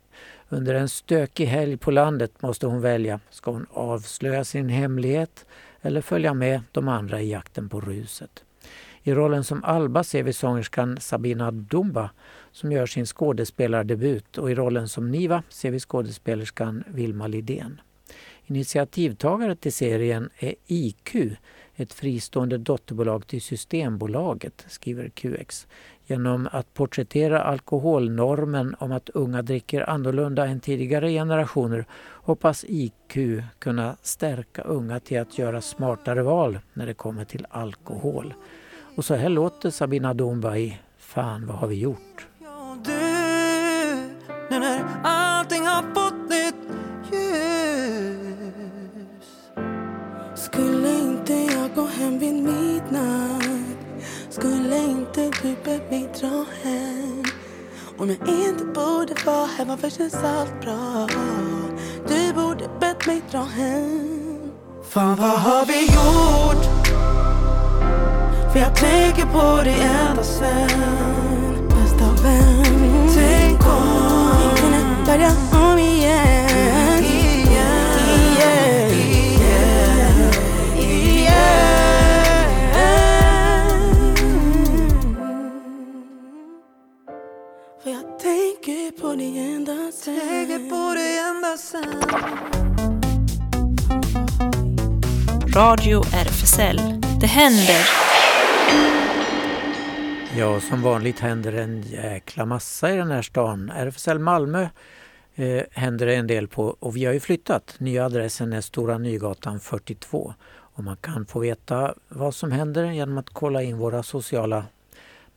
Under 0.49 0.74
en 0.74 0.89
stökig 0.89 1.47
helg 1.47 1.76
på 1.76 1.91
landet 1.91 2.43
måste 2.43 2.66
hon 2.66 2.80
välja. 2.80 3.20
Ska 3.30 3.51
hon 3.51 3.66
avslöja 3.70 4.45
sin 4.45 4.68
hemlighet 4.68 5.47
eller 5.89 6.01
följa 6.01 6.34
med 6.34 6.61
de 6.72 6.89
andra 6.89 7.20
i 7.20 7.30
jakten 7.30 7.68
på 7.68 7.80
ruset? 7.80 8.45
I 9.03 9.14
rollen 9.14 9.45
som 9.45 9.64
Alba 9.64 10.05
ser 10.05 10.22
vi 10.22 10.32
sångerskan 10.32 10.97
Sabina 11.01 11.51
Dumba 11.51 12.11
som 12.53 12.72
gör 12.72 12.86
sin 12.86 13.07
skådespelardebut 13.07 14.39
och 14.39 14.51
i 14.51 14.55
rollen 14.55 14.89
som 14.89 15.11
Niva 15.11 15.43
ser 15.49 15.70
vi 15.70 15.80
skådespelerskan 15.80 16.84
Vilma 16.86 17.26
Lidén. 17.26 17.80
Initiativtagare 18.51 19.57
till 19.57 19.73
serien 19.73 20.31
är 20.39 20.55
IQ, 20.67 21.17
ett 21.77 21.93
fristående 21.93 22.59
dotterbolag 22.59 23.27
till 23.27 23.43
Systembolaget, 23.43 24.65
skriver 24.69 25.09
QX. 25.09 25.67
Genom 26.07 26.49
att 26.53 26.75
porträttera 26.75 27.43
alkoholnormen 27.43 28.77
om 28.79 28.93
att 28.93 29.09
unga 29.09 29.43
dricker 29.43 29.91
annorlunda 29.91 30.47
än 30.47 30.61
tidigare 30.61 31.11
generationer 31.11 31.85
hoppas 32.01 32.65
IQ 32.69 33.17
kunna 33.59 33.97
stärka 34.03 34.63
unga 34.63 35.01
till 35.01 35.21
att 35.21 35.39
göra 35.39 35.61
smartare 35.61 36.23
val 36.23 36.59
när 36.73 36.87
det 36.87 36.95
kommer 36.95 37.25
till 37.25 37.47
alkohol. 37.51 38.35
Och 38.97 39.05
så 39.05 39.15
här 39.15 39.29
låter 39.29 39.71
Sabina 39.71 40.15
Dumba 40.15 40.57
i 40.57 40.79
Fan 40.99 41.47
vad 41.47 41.57
har 41.57 41.69
vi 41.69 41.77
gjort? 41.77 42.27
Du, 42.85 42.93
nu 44.51 44.59
när 44.59 44.85
allting 45.03 45.63
har 45.67 45.83
fått 45.95 46.28
vid 52.19 52.35
midnatt. 52.35 53.79
Skulle 54.31 54.77
inte 54.77 55.31
du 55.43 55.57
mig 55.91 56.09
dra 56.21 56.45
hem 56.62 57.25
Om 57.99 58.09
jag 58.09 58.29
inte 58.29 58.64
borde 58.64 59.14
vara 59.27 59.47
här, 59.47 59.64
varför 59.64 59.91
känns 59.91 60.14
allt 60.14 60.61
bra? 60.61 61.09
Du 62.09 62.33
borde 62.33 62.69
bett 62.81 63.07
mig 63.07 63.23
dra 63.31 63.43
hem. 63.43 64.51
Fan 64.89 65.16
vad 65.16 65.39
har 65.39 65.66
vi 65.66 65.81
gjort? 65.83 66.64
För 68.53 68.59
jag 68.59 68.77
tänker 68.77 69.27
på 69.27 69.62
dig 69.62 69.81
ända 69.81 70.23
sen. 70.23 71.69
Bästa 71.69 72.23
vän. 72.23 73.09
Tänk 73.14 73.61
om. 73.66 74.31
Vi 74.55 74.61
kunde 74.61 74.79
börja 75.07 75.48
på 89.09 89.15
dig 89.15 89.39
ända 89.39 89.93
sen 89.93 90.21
Tänker 90.21 90.71
på 90.71 90.95
dig 90.95 91.19
ända 91.19 91.57
sen 91.57 92.03
Radio 95.55 96.01
RFSL. 96.01 96.81
Det 97.21 97.27
händer. 97.27 97.89
Ja, 100.39 100.61
som 100.61 100.83
vanligt 100.83 101.21
händer 101.21 101.53
en 101.53 101.83
jäkla 101.83 102.47
massa 102.47 102.95
i 102.95 102.97
den 102.97 103.11
här 103.11 103.23
stan. 103.23 103.71
RFSL 103.71 104.19
Malmö 104.19 104.69
eh, 105.35 105.63
händer 105.71 106.07
det 106.07 106.15
en 106.15 106.27
del 106.27 106.49
på 106.49 106.77
och 106.79 106.97
vi 106.97 107.05
har 107.05 107.13
ju 107.13 107.21
flyttat. 107.21 107.75
Nya 107.79 108.05
adressen 108.05 108.53
är 108.53 108.61
Stora 108.61 108.99
Nygatan 108.99 109.61
42. 109.61 110.35
Och 110.51 110.85
man 110.85 110.97
kan 110.97 111.27
få 111.27 111.39
veta 111.39 111.95
vad 112.09 112.35
som 112.35 112.53
händer 112.53 112.85
genom 112.85 113.19
att 113.19 113.31
kolla 113.31 113.63
in 113.63 113.79
våra 113.79 114.03
sociala 114.03 114.65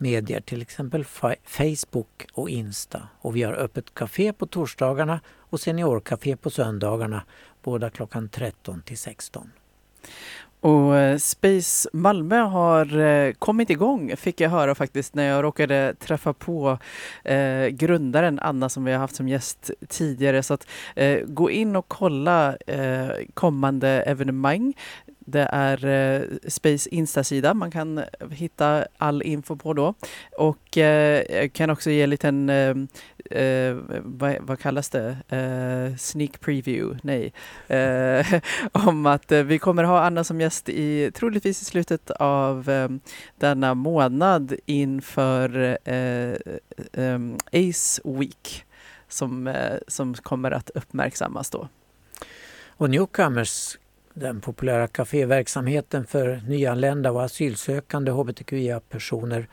medier, 0.01 0.41
till 0.41 0.61
exempel 0.61 1.05
Facebook 1.43 2.27
och 2.33 2.49
Insta. 2.49 3.07
Och 3.21 3.35
vi 3.35 3.43
har 3.43 3.53
öppet 3.53 3.93
café 3.93 4.33
på 4.33 4.45
torsdagarna 4.45 5.19
och 5.37 5.59
seniorkafé 5.59 6.35
på 6.35 6.49
söndagarna, 6.49 7.23
båda 7.63 7.89
klockan 7.89 8.29
13 8.29 8.81
till 8.81 8.97
16. 8.97 9.51
Och 10.61 10.97
eh, 10.97 11.17
Space 11.17 11.89
Malmö 11.93 12.39
har 12.39 12.97
eh, 12.97 13.33
kommit 13.33 13.69
igång, 13.69 14.17
fick 14.17 14.41
jag 14.41 14.49
höra 14.49 14.75
faktiskt 14.75 15.15
när 15.15 15.23
jag 15.23 15.43
råkade 15.43 15.95
träffa 15.99 16.33
på 16.33 16.77
eh, 17.23 17.67
grundaren 17.67 18.39
Anna 18.39 18.69
som 18.69 18.83
vi 18.83 18.91
har 18.91 18.99
haft 18.99 19.15
som 19.15 19.27
gäst 19.27 19.71
tidigare. 19.87 20.43
Så 20.43 20.53
att 20.53 20.67
eh, 20.95 21.19
gå 21.25 21.51
in 21.51 21.75
och 21.75 21.87
kolla 21.87 22.55
eh, 22.67 23.09
kommande 23.33 23.87
evenemang 23.89 24.73
det 25.25 25.49
är 25.51 25.85
eh, 25.85 26.21
Space 26.47 26.89
Insta-sida 26.89 27.53
man 27.53 27.71
kan 27.71 28.03
hitta 28.31 28.85
all 28.97 29.21
info 29.21 29.55
på 29.55 29.73
då. 29.73 29.93
Och 30.37 30.77
eh, 30.77 31.23
jag 31.29 31.53
kan 31.53 31.69
också 31.69 31.89
ge 31.89 32.01
en 32.01 32.09
liten, 32.09 32.49
eh, 32.49 32.75
eh 33.41 33.75
vad, 33.99 34.35
vad 34.41 34.59
kallas 34.59 34.89
det, 34.89 35.17
eh, 35.29 35.97
sneak 35.97 36.39
preview, 36.39 36.99
nej, 37.03 37.33
eh, 37.67 38.41
om 38.87 39.05
att 39.05 39.31
vi 39.31 39.59
kommer 39.59 39.83
ha 39.83 40.01
Anna 40.01 40.23
som 40.23 40.41
gäst 40.41 40.69
i, 40.69 41.11
troligtvis 41.11 41.61
i 41.61 41.65
slutet 41.65 42.11
av 42.11 42.69
ehm, 42.69 42.99
denna 43.39 43.73
månad 43.73 44.53
inför 44.65 45.77
ehm, 45.83 47.37
Ace 47.53 48.01
Week 48.03 48.65
som, 49.07 49.53
som 49.87 50.13
kommer 50.13 50.51
att 50.51 50.69
uppmärksammas 50.69 51.49
då. 51.49 51.67
Och 52.81 52.89
Newcomers, 52.89 53.77
den 54.13 54.41
populära 54.41 54.87
kaféverksamheten 54.87 56.05
för 56.05 56.41
nyanlända 56.47 57.11
och 57.11 57.23
asylsökande 57.23 58.11
hbtqia-personer 58.11 59.47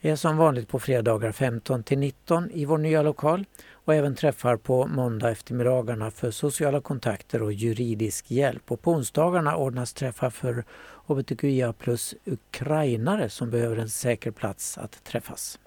är 0.00 0.16
som 0.16 0.36
vanligt 0.36 0.68
på 0.68 0.78
fredagar 0.78 1.32
15 1.32 1.82
till 1.82 1.98
19 1.98 2.50
i 2.50 2.64
vår 2.64 2.78
nya 2.78 3.02
lokal 3.02 3.44
och 3.72 3.94
även 3.94 4.14
träffar 4.14 4.56
på 4.56 4.86
måndag 4.86 5.30
eftermiddagarna 5.30 6.10
för 6.10 6.30
sociala 6.30 6.80
kontakter 6.80 7.42
och 7.42 7.52
juridisk 7.52 8.30
hjälp. 8.30 8.72
Och 8.72 8.82
på 8.82 8.92
onsdagarna 8.92 9.56
ordnas 9.56 9.92
träffar 9.92 10.30
för 10.30 10.64
hbtqia 11.06 11.72
plus 11.72 12.14
ukrainare 12.24 13.28
som 13.28 13.50
behöver 13.50 13.76
en 13.76 13.90
säker 13.90 14.30
plats 14.30 14.78
att 14.78 15.04
träffas. 15.04 15.58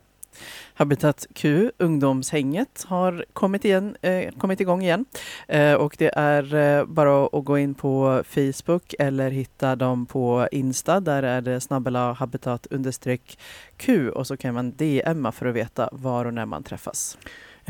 Habitat 0.74 1.28
Q, 1.34 1.72
ungdomshänget, 1.78 2.86
har 2.88 3.26
kommit, 3.34 3.66
igen, 3.66 3.98
eh, 4.02 4.32
kommit 4.32 4.60
igång 4.60 4.84
igen. 4.84 5.06
Eh, 5.48 5.74
och 5.74 5.96
det 5.98 6.12
är 6.16 6.56
eh, 6.56 6.86
bara 6.86 7.26
att 7.26 7.46
gå 7.46 7.58
in 7.58 7.76
på 7.76 8.24
Facebook 8.26 8.96
eller 9.00 9.32
hitta 9.32 9.76
dem 9.76 10.06
på 10.06 10.48
Insta. 10.52 11.00
Där 11.00 11.24
är 11.24 11.42
det 11.42 11.62
snabbela 11.62 12.14
habitat 12.14 12.68
understreck 12.70 13.40
Q 13.78 14.10
och 14.10 14.28
så 14.28 14.38
kan 14.38 14.54
man 14.54 14.72
DMa 14.72 15.32
för 15.32 15.46
att 15.46 15.56
veta 15.56 15.90
var 15.92 16.26
och 16.26 16.34
när 16.34 16.46
man 16.46 16.64
träffas. 16.64 17.18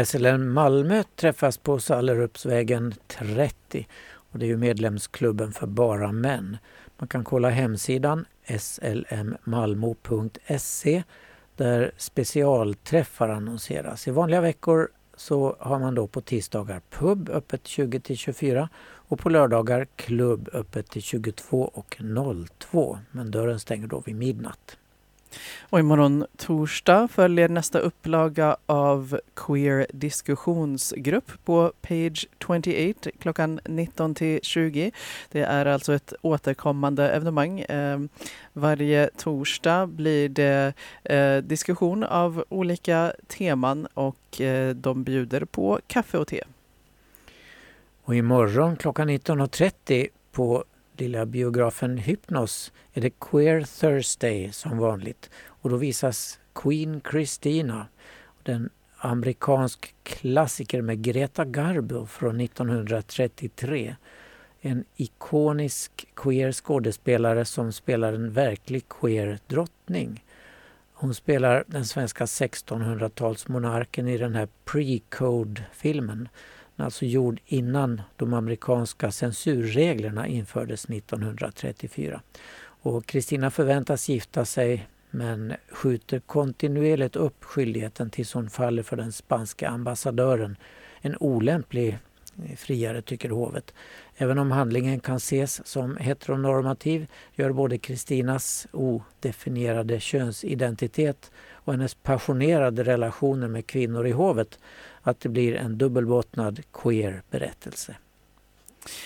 SLM 0.05 0.53
Malmö 0.53 1.03
träffas 1.15 1.57
på 1.57 1.79
Sallerupsvägen 1.79 2.93
30 3.07 3.87
och 4.31 4.39
det 4.39 4.45
är 4.45 4.47
ju 4.47 4.57
medlemsklubben 4.57 5.51
för 5.51 5.67
bara 5.67 6.11
män. 6.11 6.57
Man 6.97 7.07
kan 7.07 7.23
kolla 7.23 7.49
hemsidan 7.49 8.25
slmmalmo.se 8.59 9.03
där 11.57 11.91
specialträffar 11.97 13.29
annonseras. 13.29 14.07
I 14.07 14.11
vanliga 14.11 14.41
veckor 14.41 14.89
så 15.17 15.55
har 15.59 15.79
man 15.79 15.95
då 15.95 16.07
på 16.07 16.21
tisdagar 16.21 16.81
pub 16.89 17.29
öppet 17.29 17.67
20 17.67 17.99
till 17.99 18.17
24 18.17 18.69
och 18.83 19.19
på 19.19 19.29
lördagar 19.29 19.87
klubb 19.95 20.49
öppet 20.53 20.89
till 20.89 21.01
22 21.01 21.71
och 21.73 21.97
02. 22.57 22.97
Men 23.11 23.31
dörren 23.31 23.59
stänger 23.59 23.87
då 23.87 23.99
vid 24.05 24.15
midnatt. 24.15 24.77
Och 25.59 25.79
imorgon 25.79 26.25
torsdag 26.37 27.07
följer 27.07 27.49
nästa 27.49 27.79
upplaga 27.79 28.57
av 28.65 29.19
Queer 29.35 29.87
diskussionsgrupp 29.93 31.31
på 31.45 31.73
Page 31.81 32.27
28 32.39 33.09
klockan 33.19 33.59
19 33.65 34.15
till 34.15 34.39
20. 34.43 34.91
Det 35.31 35.41
är 35.41 35.65
alltså 35.65 35.93
ett 35.93 36.13
återkommande 36.21 37.09
evenemang. 37.09 37.59
Eh, 37.59 37.99
varje 38.53 39.09
torsdag 39.17 39.87
blir 39.87 40.29
det 40.29 40.73
eh, 41.03 41.37
diskussion 41.37 42.03
av 42.03 42.43
olika 42.49 43.13
teman 43.27 43.87
och 43.93 44.41
eh, 44.41 44.75
de 44.75 45.03
bjuder 45.03 45.45
på 45.45 45.79
kaffe 45.87 46.17
och 46.17 46.27
te. 46.27 46.43
Och 48.03 48.15
imorgon 48.15 48.75
klockan 48.75 49.09
19.30 49.09 50.07
på 50.31 50.63
lilla 51.01 51.25
biografen 51.25 51.97
Hypnos 51.97 52.71
är 52.93 53.01
det 53.01 53.19
Queer 53.19 53.61
Thursday 53.61 54.51
som 54.51 54.77
vanligt. 54.77 55.29
Och 55.47 55.69
då 55.69 55.77
visas 55.77 56.39
Queen 56.53 57.01
Christina, 57.11 57.87
den 58.43 58.69
amerikansk 58.97 59.95
klassiker 60.03 60.81
med 60.81 61.01
Greta 61.01 61.45
Garbo 61.45 62.05
från 62.05 62.39
1933. 62.39 63.95
En 64.61 64.83
ikonisk 64.95 66.07
queer 66.15 66.51
skådespelare 66.51 67.45
som 67.45 67.71
spelar 67.71 68.13
en 68.13 68.31
verklig 68.31 68.89
queer 68.89 69.39
drottning. 69.47 70.23
Hon 70.93 71.13
spelar 71.13 71.63
den 71.67 71.85
svenska 71.85 72.25
1600-talsmonarken 72.25 74.09
i 74.09 74.17
den 74.17 74.35
här 74.35 74.47
pre-code-filmen 74.65 76.29
alltså 76.77 77.05
gjord 77.05 77.39
innan 77.45 78.01
de 78.15 78.33
amerikanska 78.33 79.11
censurreglerna 79.11 80.27
infördes 80.27 80.85
1934. 80.85 82.21
Och 82.57 83.05
Kristina 83.05 83.51
förväntas 83.51 84.09
gifta 84.09 84.45
sig 84.45 84.87
men 85.11 85.53
skjuter 85.71 86.19
kontinuerligt 86.19 87.15
upp 87.15 87.43
skyldigheten 87.43 88.09
tills 88.09 88.33
hon 88.33 88.49
faller 88.49 88.83
för 88.83 88.97
den 88.97 89.11
spanska 89.11 89.69
ambassadören. 89.69 90.57
En 91.01 91.17
olämplig 91.19 91.97
friare, 92.57 93.01
tycker 93.01 93.29
hovet. 93.29 93.73
Även 94.17 94.37
om 94.37 94.51
handlingen 94.51 94.99
kan 94.99 95.15
ses 95.15 95.67
som 95.67 95.97
heteronormativ 95.97 97.07
gör 97.33 97.51
både 97.51 97.77
Kristinas 97.77 98.67
odefinierade 98.71 99.99
könsidentitet 99.99 101.31
och 101.51 101.73
hennes 101.73 101.93
passionerade 101.95 102.83
relationer 102.83 103.47
med 103.47 103.67
kvinnor 103.67 104.07
i 104.07 104.11
hovet 104.11 104.59
att 105.01 105.19
det 105.19 105.29
blir 105.29 105.55
en 105.55 105.77
dubbelbottnad 105.77 106.61
queer 106.73 107.21
berättelse. 107.29 107.95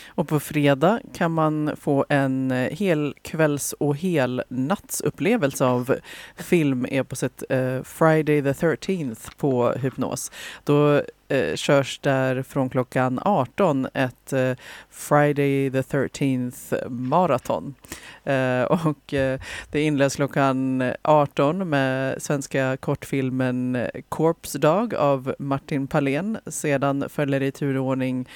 Och 0.07 0.27
på 0.27 0.39
fredag 0.39 0.99
kan 1.13 1.31
man 1.31 1.75
få 1.79 2.05
en 2.09 2.51
hel 2.71 3.15
kvälls 3.21 3.73
och 3.73 3.97
hel 3.97 4.43
nattsupplevelse 4.49 5.65
av 5.65 5.95
filmeposet 6.35 7.43
eh, 7.49 7.83
Friday 7.83 8.41
the 8.41 8.51
13th 8.51 9.37
på 9.37 9.71
Hypnos. 9.71 10.31
Då 10.63 11.03
eh, 11.29 11.55
körs 11.55 11.99
där 11.99 12.43
från 12.43 12.69
klockan 12.69 13.19
18 13.25 13.87
ett 13.93 14.33
eh, 14.33 14.53
Friday 14.89 15.71
the 15.71 15.81
13th 15.81 16.89
maraton. 16.89 17.75
Eh, 18.23 18.63
och 18.63 19.13
eh, 19.13 19.39
det 19.71 19.81
inleds 19.81 20.15
klockan 20.15 20.83
18 21.01 21.69
med 21.69 22.21
svenska 22.21 22.77
kortfilmen 22.77 23.87
Corpse 24.09 24.59
Dog 24.59 24.95
av 24.95 25.35
Martin 25.39 25.87
Palén. 25.87 26.37
Sedan 26.47 27.09
följer 27.09 27.41
i 27.41 27.51
turordning 27.51 28.27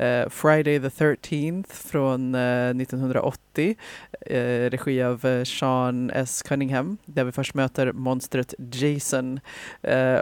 eh, 0.00 0.28
Friday 0.28 0.80
the 0.80 0.88
13th 0.88 1.72
från 1.72 2.34
eh, 2.34 2.70
1980, 2.70 3.76
eh, 4.20 4.70
regi 4.70 5.02
av 5.02 5.24
eh, 5.24 5.44
Sean 5.44 6.10
S. 6.10 6.42
Cunningham, 6.42 6.98
där 7.04 7.24
vi 7.24 7.32
först 7.32 7.54
möter 7.54 7.92
monstret 7.92 8.54
Jason. 8.58 9.40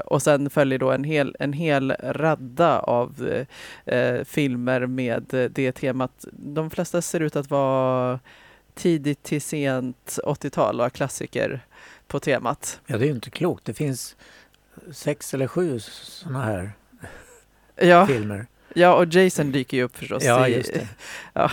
och 0.05 0.22
sen 0.22 0.51
följer 0.51 0.79
då 0.79 0.91
en 0.91 1.05
hel, 1.05 1.37
en 1.39 1.53
hel 1.53 1.95
radda 2.19 2.79
av 2.79 3.43
eh, 3.85 4.25
filmer 4.25 4.87
med 4.87 5.51
det 5.51 5.73
temat. 5.73 6.25
De 6.33 6.71
flesta 6.71 7.03
ser 7.03 7.21
ut 7.21 7.37
att 7.37 7.51
vara 7.51 8.21
tidigt 8.75 9.23
till 9.23 9.43
sent 9.43 10.19
80-tal 10.25 10.81
och 10.81 10.93
klassiker 10.93 11.61
på 12.07 12.21
temat. 12.21 12.81
Ja, 12.87 12.99
det 12.99 13.05
är 13.05 13.07
ju 13.07 13.14
inte 13.14 13.31
klokt. 13.31 13.64
Det 13.64 13.75
finns 13.75 14.16
sex 14.93 15.35
eller 15.35 15.47
sju 15.47 15.81
sådana 15.81 16.45
här 16.45 16.73
ja. 17.77 18.07
filmer. 18.07 18.47
Ja, 18.75 18.95
och 18.95 19.14
Jason 19.14 19.53
dyker 19.53 19.77
ju 19.77 19.83
upp 19.83 19.97
förstås. 19.97 20.25
Ja, 20.25 20.49
i. 20.49 20.64
Ja, 21.33 21.51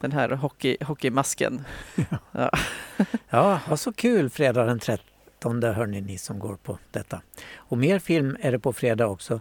den 0.00 0.12
här 0.12 0.28
hockey, 0.28 0.76
hockeymasken. 0.80 1.64
Ja. 1.94 2.18
Ja. 2.32 2.50
ja, 3.28 3.60
vad 3.68 3.80
så 3.80 3.92
kul 3.92 4.30
fredag 4.30 4.64
den 4.64 4.78
13 4.78 5.62
hörni 5.62 6.00
ni 6.00 6.18
som 6.18 6.38
går 6.38 6.56
på 6.56 6.78
detta. 6.90 7.22
Och 7.56 7.78
mer 7.78 7.98
film 7.98 8.36
är 8.40 8.52
det 8.52 8.58
på 8.58 8.72
fredag 8.72 9.06
också. 9.06 9.40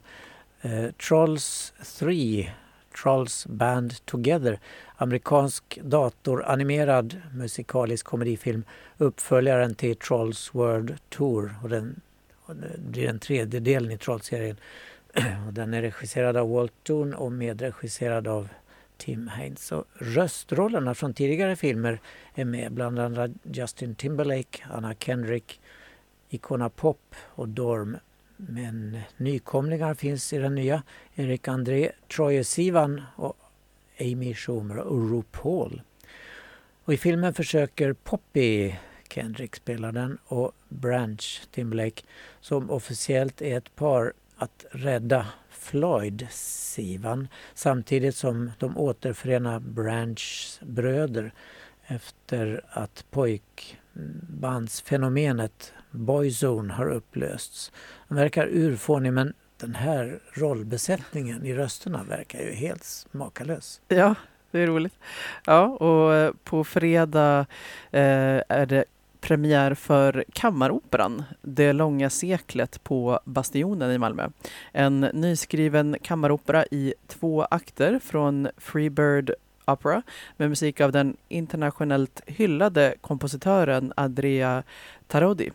Eh, 0.61 0.91
Trolls 0.91 1.73
3, 1.99 2.51
Trolls 3.01 3.47
Band 3.47 4.05
Together, 4.05 4.59
amerikansk 4.95 5.79
datoranimerad 5.83 7.21
musikalisk 7.33 8.05
komedifilm, 8.05 8.63
uppföljaren 8.97 9.75
till 9.75 9.95
Trolls 9.95 10.55
World 10.55 10.97
Tour. 11.09 11.55
Och 11.63 11.69
den, 11.69 12.01
och 12.45 12.55
det 12.77 13.03
är 13.03 13.07
den 13.07 13.19
tredje 13.19 13.59
delen 13.59 13.91
i 13.91 13.97
Trolls-serien. 13.97 14.57
Den 15.51 15.73
är 15.73 15.81
regisserad 15.81 16.37
av 16.37 16.49
Walt 16.49 16.73
Toon 16.83 17.13
och 17.13 17.31
medregisserad 17.31 18.27
av 18.27 18.49
Tim 18.97 19.27
Haynes. 19.27 19.71
Och 19.71 19.85
röstrollerna 19.93 20.95
från 20.95 21.13
tidigare 21.13 21.55
filmer 21.55 21.99
är 22.35 22.45
med, 22.45 22.71
bland 22.71 22.99
andra 22.99 23.29
Justin 23.43 23.95
Timberlake, 23.95 24.63
Anna 24.71 24.93
Kendrick, 24.93 25.59
Icona 26.29 26.69
Pop 26.69 27.15
och 27.25 27.49
Dorm 27.49 27.97
men 28.37 28.99
nykomlingar 29.17 29.93
finns 29.93 30.33
i 30.33 30.37
den 30.37 30.55
nya. 30.55 30.83
Erik 31.15 31.47
André, 31.47 31.91
Troye 32.15 32.43
Sivan 32.43 33.01
och 33.15 33.37
Amy 33.99 34.33
Schumer 34.33 34.77
och 34.77 35.11
RuPaul. 35.11 35.81
Och 36.83 36.93
I 36.93 36.97
filmen 36.97 37.33
försöker 37.33 37.93
Poppy, 37.93 38.73
Kendrick 39.09 39.55
spelar 39.55 39.91
den, 39.91 40.17
och 40.25 40.51
Branch 40.69 41.41
Timberlake 41.51 42.03
som 42.41 42.69
officiellt 42.69 43.41
är 43.41 43.57
ett 43.57 43.75
par 43.75 44.13
att 44.35 44.65
rädda 44.71 45.27
Floyd 45.49 46.27
Sivan 46.31 47.27
samtidigt 47.53 48.15
som 48.15 48.51
de 48.59 48.77
återförenar 48.77 49.59
Branchs 49.59 50.59
bröder 50.63 51.31
efter 51.87 52.61
att 52.69 53.05
pojkbandsfenomenet 53.11 55.73
Boyzone 55.91 56.73
har 56.73 56.89
upplösts. 56.89 57.71
Den 58.07 58.17
verkar 58.17 58.47
urfånig 58.47 59.13
men 59.13 59.33
den 59.57 59.75
här 59.75 60.19
rollbesättningen 60.33 61.45
i 61.45 61.53
rösterna 61.53 62.03
verkar 62.03 62.39
ju 62.39 62.51
helt 62.51 63.07
makalös. 63.11 63.81
Ja, 63.87 64.15
det 64.51 64.59
är 64.59 64.67
roligt. 64.67 64.93
Ja, 65.45 65.65
och 65.65 66.13
eh, 66.13 66.33
på 66.43 66.63
fredag 66.63 67.45
eh, 67.91 68.41
är 68.49 68.65
det 68.65 68.85
premiär 69.19 69.73
för 69.73 70.25
Kammaroperan 70.33 71.23
Det 71.41 71.73
långa 71.73 72.09
seklet 72.09 72.83
på 72.83 73.19
Bastionen 73.25 73.91
i 73.91 73.97
Malmö. 73.97 74.29
En 74.71 74.99
nyskriven 74.99 75.97
kammaropera 76.01 76.65
i 76.65 76.93
två 77.07 77.43
akter 77.43 77.99
från 77.99 78.47
Freebird 78.57 79.31
Opera 79.65 80.01
med 80.37 80.49
musik 80.49 80.81
av 80.81 80.91
den 80.91 81.17
internationellt 81.27 82.21
hyllade 82.25 82.95
kompositören 83.01 83.93
Andrea 83.95 84.63
Tarodi. 85.07 85.51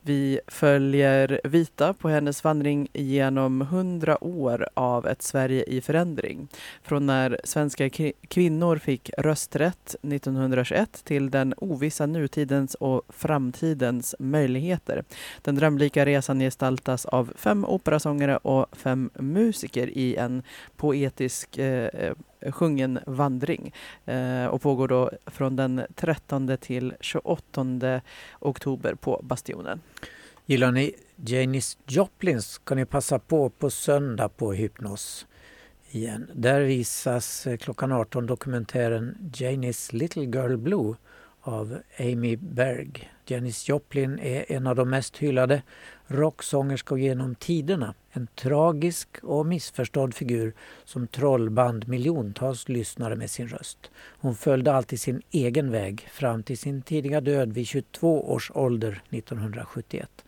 Vi 0.00 0.40
följer 0.46 1.40
Vita 1.44 1.94
på 1.94 2.08
hennes 2.08 2.44
vandring 2.44 2.88
genom 2.92 3.60
hundra 3.60 4.24
år 4.24 4.68
av 4.74 5.06
ett 5.06 5.22
Sverige 5.22 5.64
i 5.64 5.80
förändring. 5.80 6.48
Från 6.82 7.06
när 7.06 7.40
svenska 7.44 7.90
kvinnor 8.28 8.76
fick 8.76 9.10
rösträtt 9.18 9.96
1921 10.02 11.02
till 11.04 11.30
den 11.30 11.54
ovissa 11.56 12.06
nutidens 12.06 12.74
och 12.74 13.02
framtidens 13.08 14.14
möjligheter. 14.18 15.04
Den 15.42 15.54
drömlika 15.54 16.06
resan 16.06 16.40
gestaltas 16.40 17.06
av 17.06 17.32
fem 17.36 17.64
operasångare 17.64 18.36
och 18.36 18.76
fem 18.76 19.10
musiker 19.14 19.98
i 19.98 20.16
en 20.16 20.42
poetisk 20.76 21.58
eh, 21.58 21.84
eh 21.84 22.12
sjungen 22.50 22.98
vandring 23.06 23.74
eh, 24.04 24.46
och 24.46 24.62
pågår 24.62 24.88
då 24.88 25.10
från 25.26 25.56
den 25.56 25.82
13 25.94 26.56
till 26.60 26.94
28 27.00 28.00
oktober 28.40 28.94
på 28.94 29.20
Bastionen. 29.22 29.80
Gillar 30.46 30.72
ni 30.72 30.94
Janis 31.16 31.78
Joplin 31.86 32.42
ska 32.42 32.74
ni 32.74 32.84
passa 32.84 33.18
på 33.18 33.50
på 33.50 33.70
söndag 33.70 34.28
på 34.28 34.52
Hypnos 34.52 35.26
igen. 35.90 36.30
Där 36.34 36.60
visas 36.60 37.46
eh, 37.46 37.56
klockan 37.56 37.92
18 37.92 38.26
dokumentären 38.26 39.30
Janis 39.34 39.92
Little 39.92 40.24
Girl 40.24 40.56
Blue 40.56 40.94
av 41.42 41.78
Amy 41.98 42.36
Berg. 42.36 43.10
Janis 43.26 43.68
Joplin 43.68 44.18
är 44.18 44.52
en 44.52 44.66
av 44.66 44.76
de 44.76 44.90
mest 44.90 45.16
hyllade 45.16 45.62
rocksångerskor 46.06 46.98
genom 46.98 47.34
tiderna. 47.34 47.94
En 48.12 48.26
tragisk 48.26 49.08
och 49.22 49.46
missförstådd 49.46 50.14
figur 50.14 50.52
som 50.84 51.06
trollband 51.06 51.88
miljontals 51.88 52.68
lyssnare 52.68 53.16
med 53.16 53.30
sin 53.30 53.48
röst. 53.48 53.90
Hon 54.20 54.34
följde 54.34 54.72
alltid 54.72 55.00
sin 55.00 55.22
egen 55.30 55.70
väg 55.70 56.08
fram 56.12 56.42
till 56.42 56.58
sin 56.58 56.82
tidiga 56.82 57.20
död 57.20 57.52
vid 57.52 57.66
22 57.66 58.32
års 58.32 58.50
ålder 58.54 59.02
1971. 59.10 60.24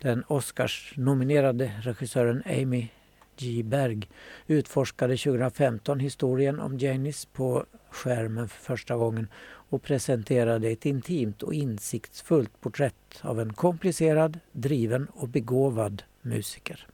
Den 0.00 0.24
Oscars-nominerade 0.28 1.72
regissören 1.82 2.42
Amy 2.46 2.88
G. 3.36 3.62
Berg 3.62 4.08
utforskade 4.46 5.16
2015 5.16 6.00
historien 6.00 6.60
om 6.60 6.78
Janis 6.78 7.24
på 7.24 7.64
skärmen 7.96 8.48
för 8.48 8.62
första 8.62 8.96
gången 8.96 9.28
och 9.68 9.82
presenterade 9.82 10.68
ett 10.68 10.86
intimt 10.86 11.42
och 11.42 11.54
insiktsfullt 11.54 12.60
porträtt 12.60 13.20
av 13.22 13.40
en 13.40 13.52
komplicerad, 13.52 14.38
driven 14.52 15.06
och 15.14 15.28
begåvad 15.28 16.02
musiker. 16.22 16.86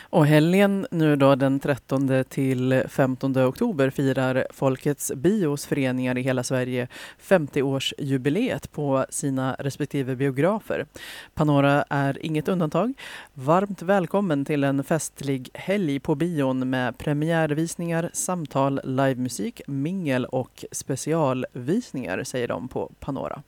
Och 0.00 0.26
helgen 0.26 0.86
nu 0.90 1.16
då 1.16 1.34
den 1.34 1.60
13 1.60 2.24
till 2.28 2.82
15 2.88 3.38
oktober 3.38 3.90
firar 3.90 4.46
Folkets 4.50 5.12
bios 5.16 5.66
föreningar 5.66 6.18
i 6.18 6.22
hela 6.22 6.42
Sverige 6.42 6.88
50-årsjubileet 7.28 8.70
på 8.72 9.06
sina 9.10 9.56
respektive 9.58 10.16
biografer. 10.16 10.86
Panora 11.34 11.84
är 11.90 12.26
inget 12.26 12.48
undantag. 12.48 12.92
Varmt 13.34 13.82
välkommen 13.82 14.44
till 14.44 14.64
en 14.64 14.84
festlig 14.84 15.50
helg 15.54 16.00
på 16.00 16.14
bion 16.14 16.70
med 16.70 16.98
premiärvisningar, 16.98 18.10
samtal, 18.12 18.80
livemusik, 18.84 19.60
mingel 19.66 20.24
och 20.24 20.64
specialvisningar 20.72 22.24
säger 22.24 22.48
de 22.48 22.68
på 22.68 22.92
Panora. 23.00 23.42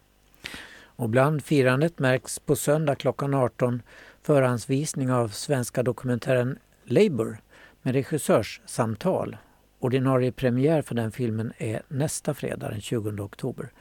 Och 0.99 1.09
bland 1.09 1.45
firandet 1.45 1.99
märks 1.99 2.39
på 2.39 2.57
söndag 2.57 2.95
klockan 2.95 3.35
18 3.35 3.83
förhandsvisning 4.27 5.13
av 5.13 5.29
svenska 5.29 5.83
dokumentären 5.83 6.59
Labour 6.85 7.39
med 7.83 7.95
regissörssamtal. 7.95 9.37
Ordinarie 9.79 10.33
premiär 10.33 10.83
för 10.83 10.95
den 10.95 11.13
filmen 11.13 11.53
är 11.59 11.83
nästa 11.89 12.35
fredag 12.35 12.69
den 12.69 12.81
20 12.81 13.23
oktober. 13.23 13.73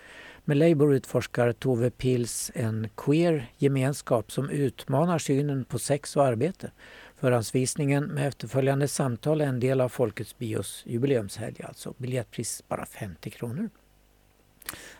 Med 0.43 0.57
Labour 0.57 0.93
utforskar 0.93 1.51
Tove 1.51 1.89
Pils 1.89 2.51
en 2.55 2.89
queer 2.95 3.51
gemenskap 3.57 4.31
som 4.31 4.49
utmanar 4.49 5.19
synen 5.19 5.65
på 5.65 5.79
sex 5.79 6.15
och 6.15 6.25
arbete. 6.25 6.71
Förhandsvisningen 7.15 8.03
med 8.03 8.27
efterföljande 8.27 8.87
samtal 8.87 9.41
är 9.41 9.45
en 9.45 9.59
del 9.59 9.81
av 9.81 9.89
Folkets 9.89 10.37
bios 10.37 10.83
jubileumshelg, 10.85 11.61
alltså 11.63 11.93
biljettpris 11.97 12.63
bara 12.67 12.85
50 12.85 13.29
kronor. 13.29 13.69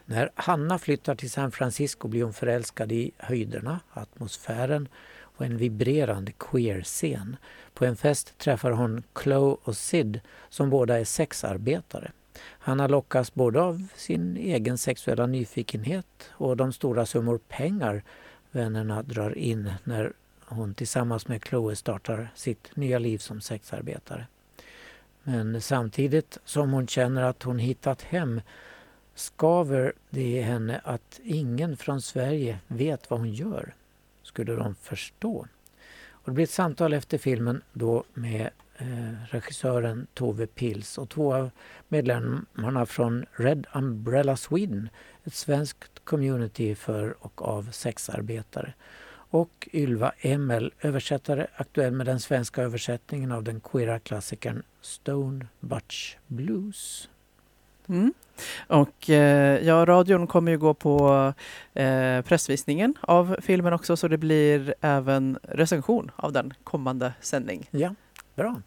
När 0.06 0.30
Hanna 0.36 0.80
flyttar 0.80 1.16
till 1.16 1.32
San 1.32 1.52
Francisco 1.52 2.08
blir 2.08 2.24
hon 2.24 2.34
förälskad 2.34 2.92
i 2.92 3.12
höjderna, 3.18 3.80
atmosfären 3.94 4.88
på 5.38 5.44
en 5.44 5.58
vibrerande 5.58 6.32
queer-scen. 6.32 7.38
På 7.74 7.86
en 7.86 7.96
fest 7.96 8.38
träffar 8.38 8.72
hon 8.72 9.04
Chloe 9.24 9.58
och 9.64 9.78
Sid 9.78 10.20
som 10.50 10.70
båda 10.70 11.00
är 11.00 11.06
sexarbetare. 11.06 12.12
Hanna 12.42 12.88
lockas 12.88 13.34
både 13.34 13.62
av 13.62 13.88
sin 13.96 14.38
egen 14.38 14.78
sexuella 14.78 15.28
nyfikenhet 15.28 16.30
och 16.32 16.58
de 16.58 16.74
stora 16.74 17.06
summor 17.06 17.40
pengar 17.48 18.04
vännerna 18.52 19.04
drar 19.04 19.38
in 19.38 19.74
när 19.84 20.14
hon 20.46 20.74
tillsammans 20.74 21.28
med 21.28 21.42
Chloe 21.46 21.76
startar 21.76 22.30
sitt 22.36 22.76
nya 22.76 23.00
liv 23.00 23.18
som 23.18 23.42
sexarbetare. 23.42 24.28
Men 25.24 25.62
samtidigt 25.62 26.38
som 26.46 26.72
hon 26.72 26.88
känner 26.88 27.22
att 27.22 27.44
hon 27.44 27.60
hittat 27.60 28.02
hem 28.02 28.42
skaver 29.16 29.94
det 30.10 30.22
i 30.22 30.42
henne 30.42 30.82
att 30.84 31.20
ingen 31.24 31.78
från 31.78 32.02
Sverige 32.02 32.60
vet 32.68 33.10
vad 33.10 33.20
hon 33.20 33.34
gör. 33.34 33.74
Skulle 34.36 34.56
de 34.56 34.76
förstå? 34.76 35.48
Och 36.10 36.26
det 36.26 36.32
blir 36.32 36.44
ett 36.44 36.50
samtal 36.50 36.94
efter 36.94 37.18
filmen 37.18 37.62
då 37.74 38.04
med 38.14 38.50
eh, 38.78 39.14
regissören 39.30 40.08
Tove 40.14 40.48
Pils 40.48 40.98
och 40.98 41.10
två 41.10 41.34
av 41.34 41.50
medlemmarna 41.88 42.86
från 42.86 43.26
Red 43.32 43.68
Umbrella 43.74 44.38
Sweden, 44.38 44.90
ett 45.24 45.34
svenskt 45.34 46.06
community 46.06 46.76
för 46.76 47.16
och 47.20 47.42
av 47.42 47.72
sexarbetare. 47.72 48.74
Och 49.10 49.70
Ylva 49.74 50.12
Emel, 50.20 50.74
översättare, 50.82 51.48
aktuell 51.56 51.94
med 51.94 52.06
den 52.06 52.20
svenska 52.20 52.62
översättningen 52.62 53.32
av 53.32 53.44
den 53.44 53.60
queera 53.60 54.00
klassikern 54.00 54.64
Stone 54.82 55.48
Butch 55.60 56.16
Blues. 56.28 57.10
Mm. 57.90 58.14
Och 58.68 59.10
eh, 59.10 59.64
ja, 59.64 59.86
radion 59.86 60.28
kommer 60.28 60.52
ju 60.52 60.58
gå 60.58 60.74
på 60.74 61.34
eh, 61.74 62.22
pressvisningen 62.22 62.94
av 63.02 63.36
filmen 63.42 63.74
också 63.74 63.98
så 63.98 64.08
det 64.08 64.18
blir 64.18 64.76
även 64.82 65.40
recension 65.44 66.12
av 66.16 66.32
den 66.32 66.54
kommande 66.64 67.14
sändning. 67.22 67.68
Ja, 67.72 67.96
bra. 68.36 68.62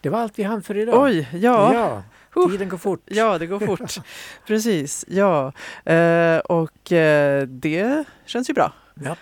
Det 0.00 0.08
var 0.08 0.18
allt 0.18 0.38
vi 0.38 0.42
hann 0.42 0.62
för 0.62 0.76
idag. 0.76 1.02
Oj, 1.02 1.28
ja. 1.32 1.74
ja 1.74 2.02
tiden 2.50 2.68
går 2.68 2.78
fort. 2.78 3.02
Ja, 3.06 3.38
det 3.38 3.46
går 3.46 3.60
fort. 3.60 4.04
Precis, 4.46 5.04
ja. 5.08 5.52
Eh, 5.84 6.38
och 6.38 6.92
eh, 6.92 7.42
det 7.46 8.04
känns 8.24 8.50
ju 8.50 8.54
bra. 8.54 8.72
Ja. 8.94 9.16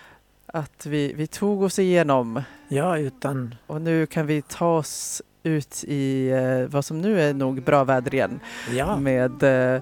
Att 0.45 0.85
vi, 0.85 1.13
vi 1.13 1.27
tog 1.27 1.61
oss 1.61 1.79
igenom. 1.79 2.41
Ja, 2.67 2.97
utan... 2.97 3.55
Och 3.67 3.81
nu 3.81 4.05
kan 4.05 4.25
vi 4.25 4.41
ta 4.41 4.77
oss 4.77 5.21
ut 5.43 5.83
i 5.87 6.29
eh, 6.29 6.69
vad 6.69 6.85
som 6.85 7.01
nu 7.01 7.21
är 7.21 7.33
nog 7.33 7.63
bra 7.63 7.83
väder 7.83 8.13
igen. 8.13 8.39
Ja. 8.75 8.99
Med 8.99 9.43
eh, 9.43 9.81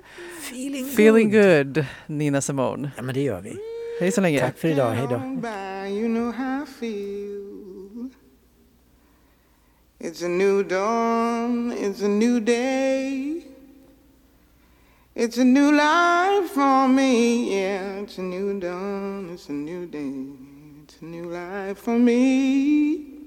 Feeling, 0.49 0.85
Feeling 0.85 1.31
good. 1.31 1.85
Nina 2.07 2.41
Simone. 2.41 2.91
Ja, 2.97 3.03
men 3.03 3.15
det 3.15 3.21
gör 3.21 3.41
vi. 3.41 3.57
Hej 3.99 4.11
så 4.11 4.21
länge. 4.21 4.39
Tack 4.39 4.57
för 4.57 4.67
idag. 4.67 4.91
Hej 4.91 5.07
då. 5.09 5.17
by, 5.17 5.99
you 5.99 6.07
know 6.07 6.31
how 6.31 6.63
I 6.63 6.65
feel. 6.65 8.09
It's 9.99 10.23
a 10.23 10.27
new 10.27 10.63
dawn, 10.63 11.71
it's 11.71 12.01
a 12.01 12.07
new 12.07 12.39
day. 12.39 13.43
It's 15.15 15.37
a 15.37 15.43
new 15.43 15.71
life 15.71 16.49
for 16.53 16.87
me, 16.87 17.53
yeah. 17.53 18.01
It's 18.01 18.17
a 18.17 18.21
new 18.21 18.59
dawn, 18.59 19.29
it's 19.33 19.49
a 19.49 19.51
new 19.51 19.85
day. 19.85 20.25
It's 20.83 21.01
a 21.01 21.05
new 21.05 21.29
life 21.29 21.77
for 21.77 21.99
me. 21.99 23.20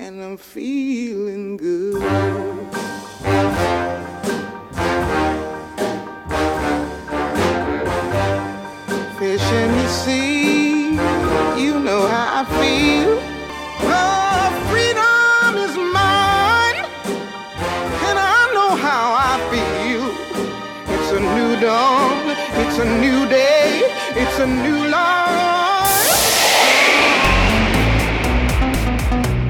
And 0.00 0.22
I'm 0.22 0.36
feeling 0.36 1.56
good. 1.56 2.02
Fish 9.18 9.52
in 9.52 9.70
the 9.72 9.88
sea, 9.88 10.92
you 11.60 11.80
know 11.80 12.06
how 12.06 12.40
I 12.40 12.44
feel. 12.60 13.16
The 13.80 14.04
freedom 14.70 15.56
is 15.66 15.74
mine, 15.76 16.78
and 18.08 18.18
I 18.18 18.50
know 18.54 18.70
how 18.76 19.04
I 19.12 19.34
feel. 19.50 20.04
It's 20.94 21.10
a 21.12 21.20
new 21.20 21.52
dawn, 21.60 22.30
it's 22.62 22.78
a 22.78 22.84
new 23.00 23.26
day, 23.28 23.82
it's 24.16 24.38
a 24.38 24.46
new 24.46 24.88
life. 24.88 25.27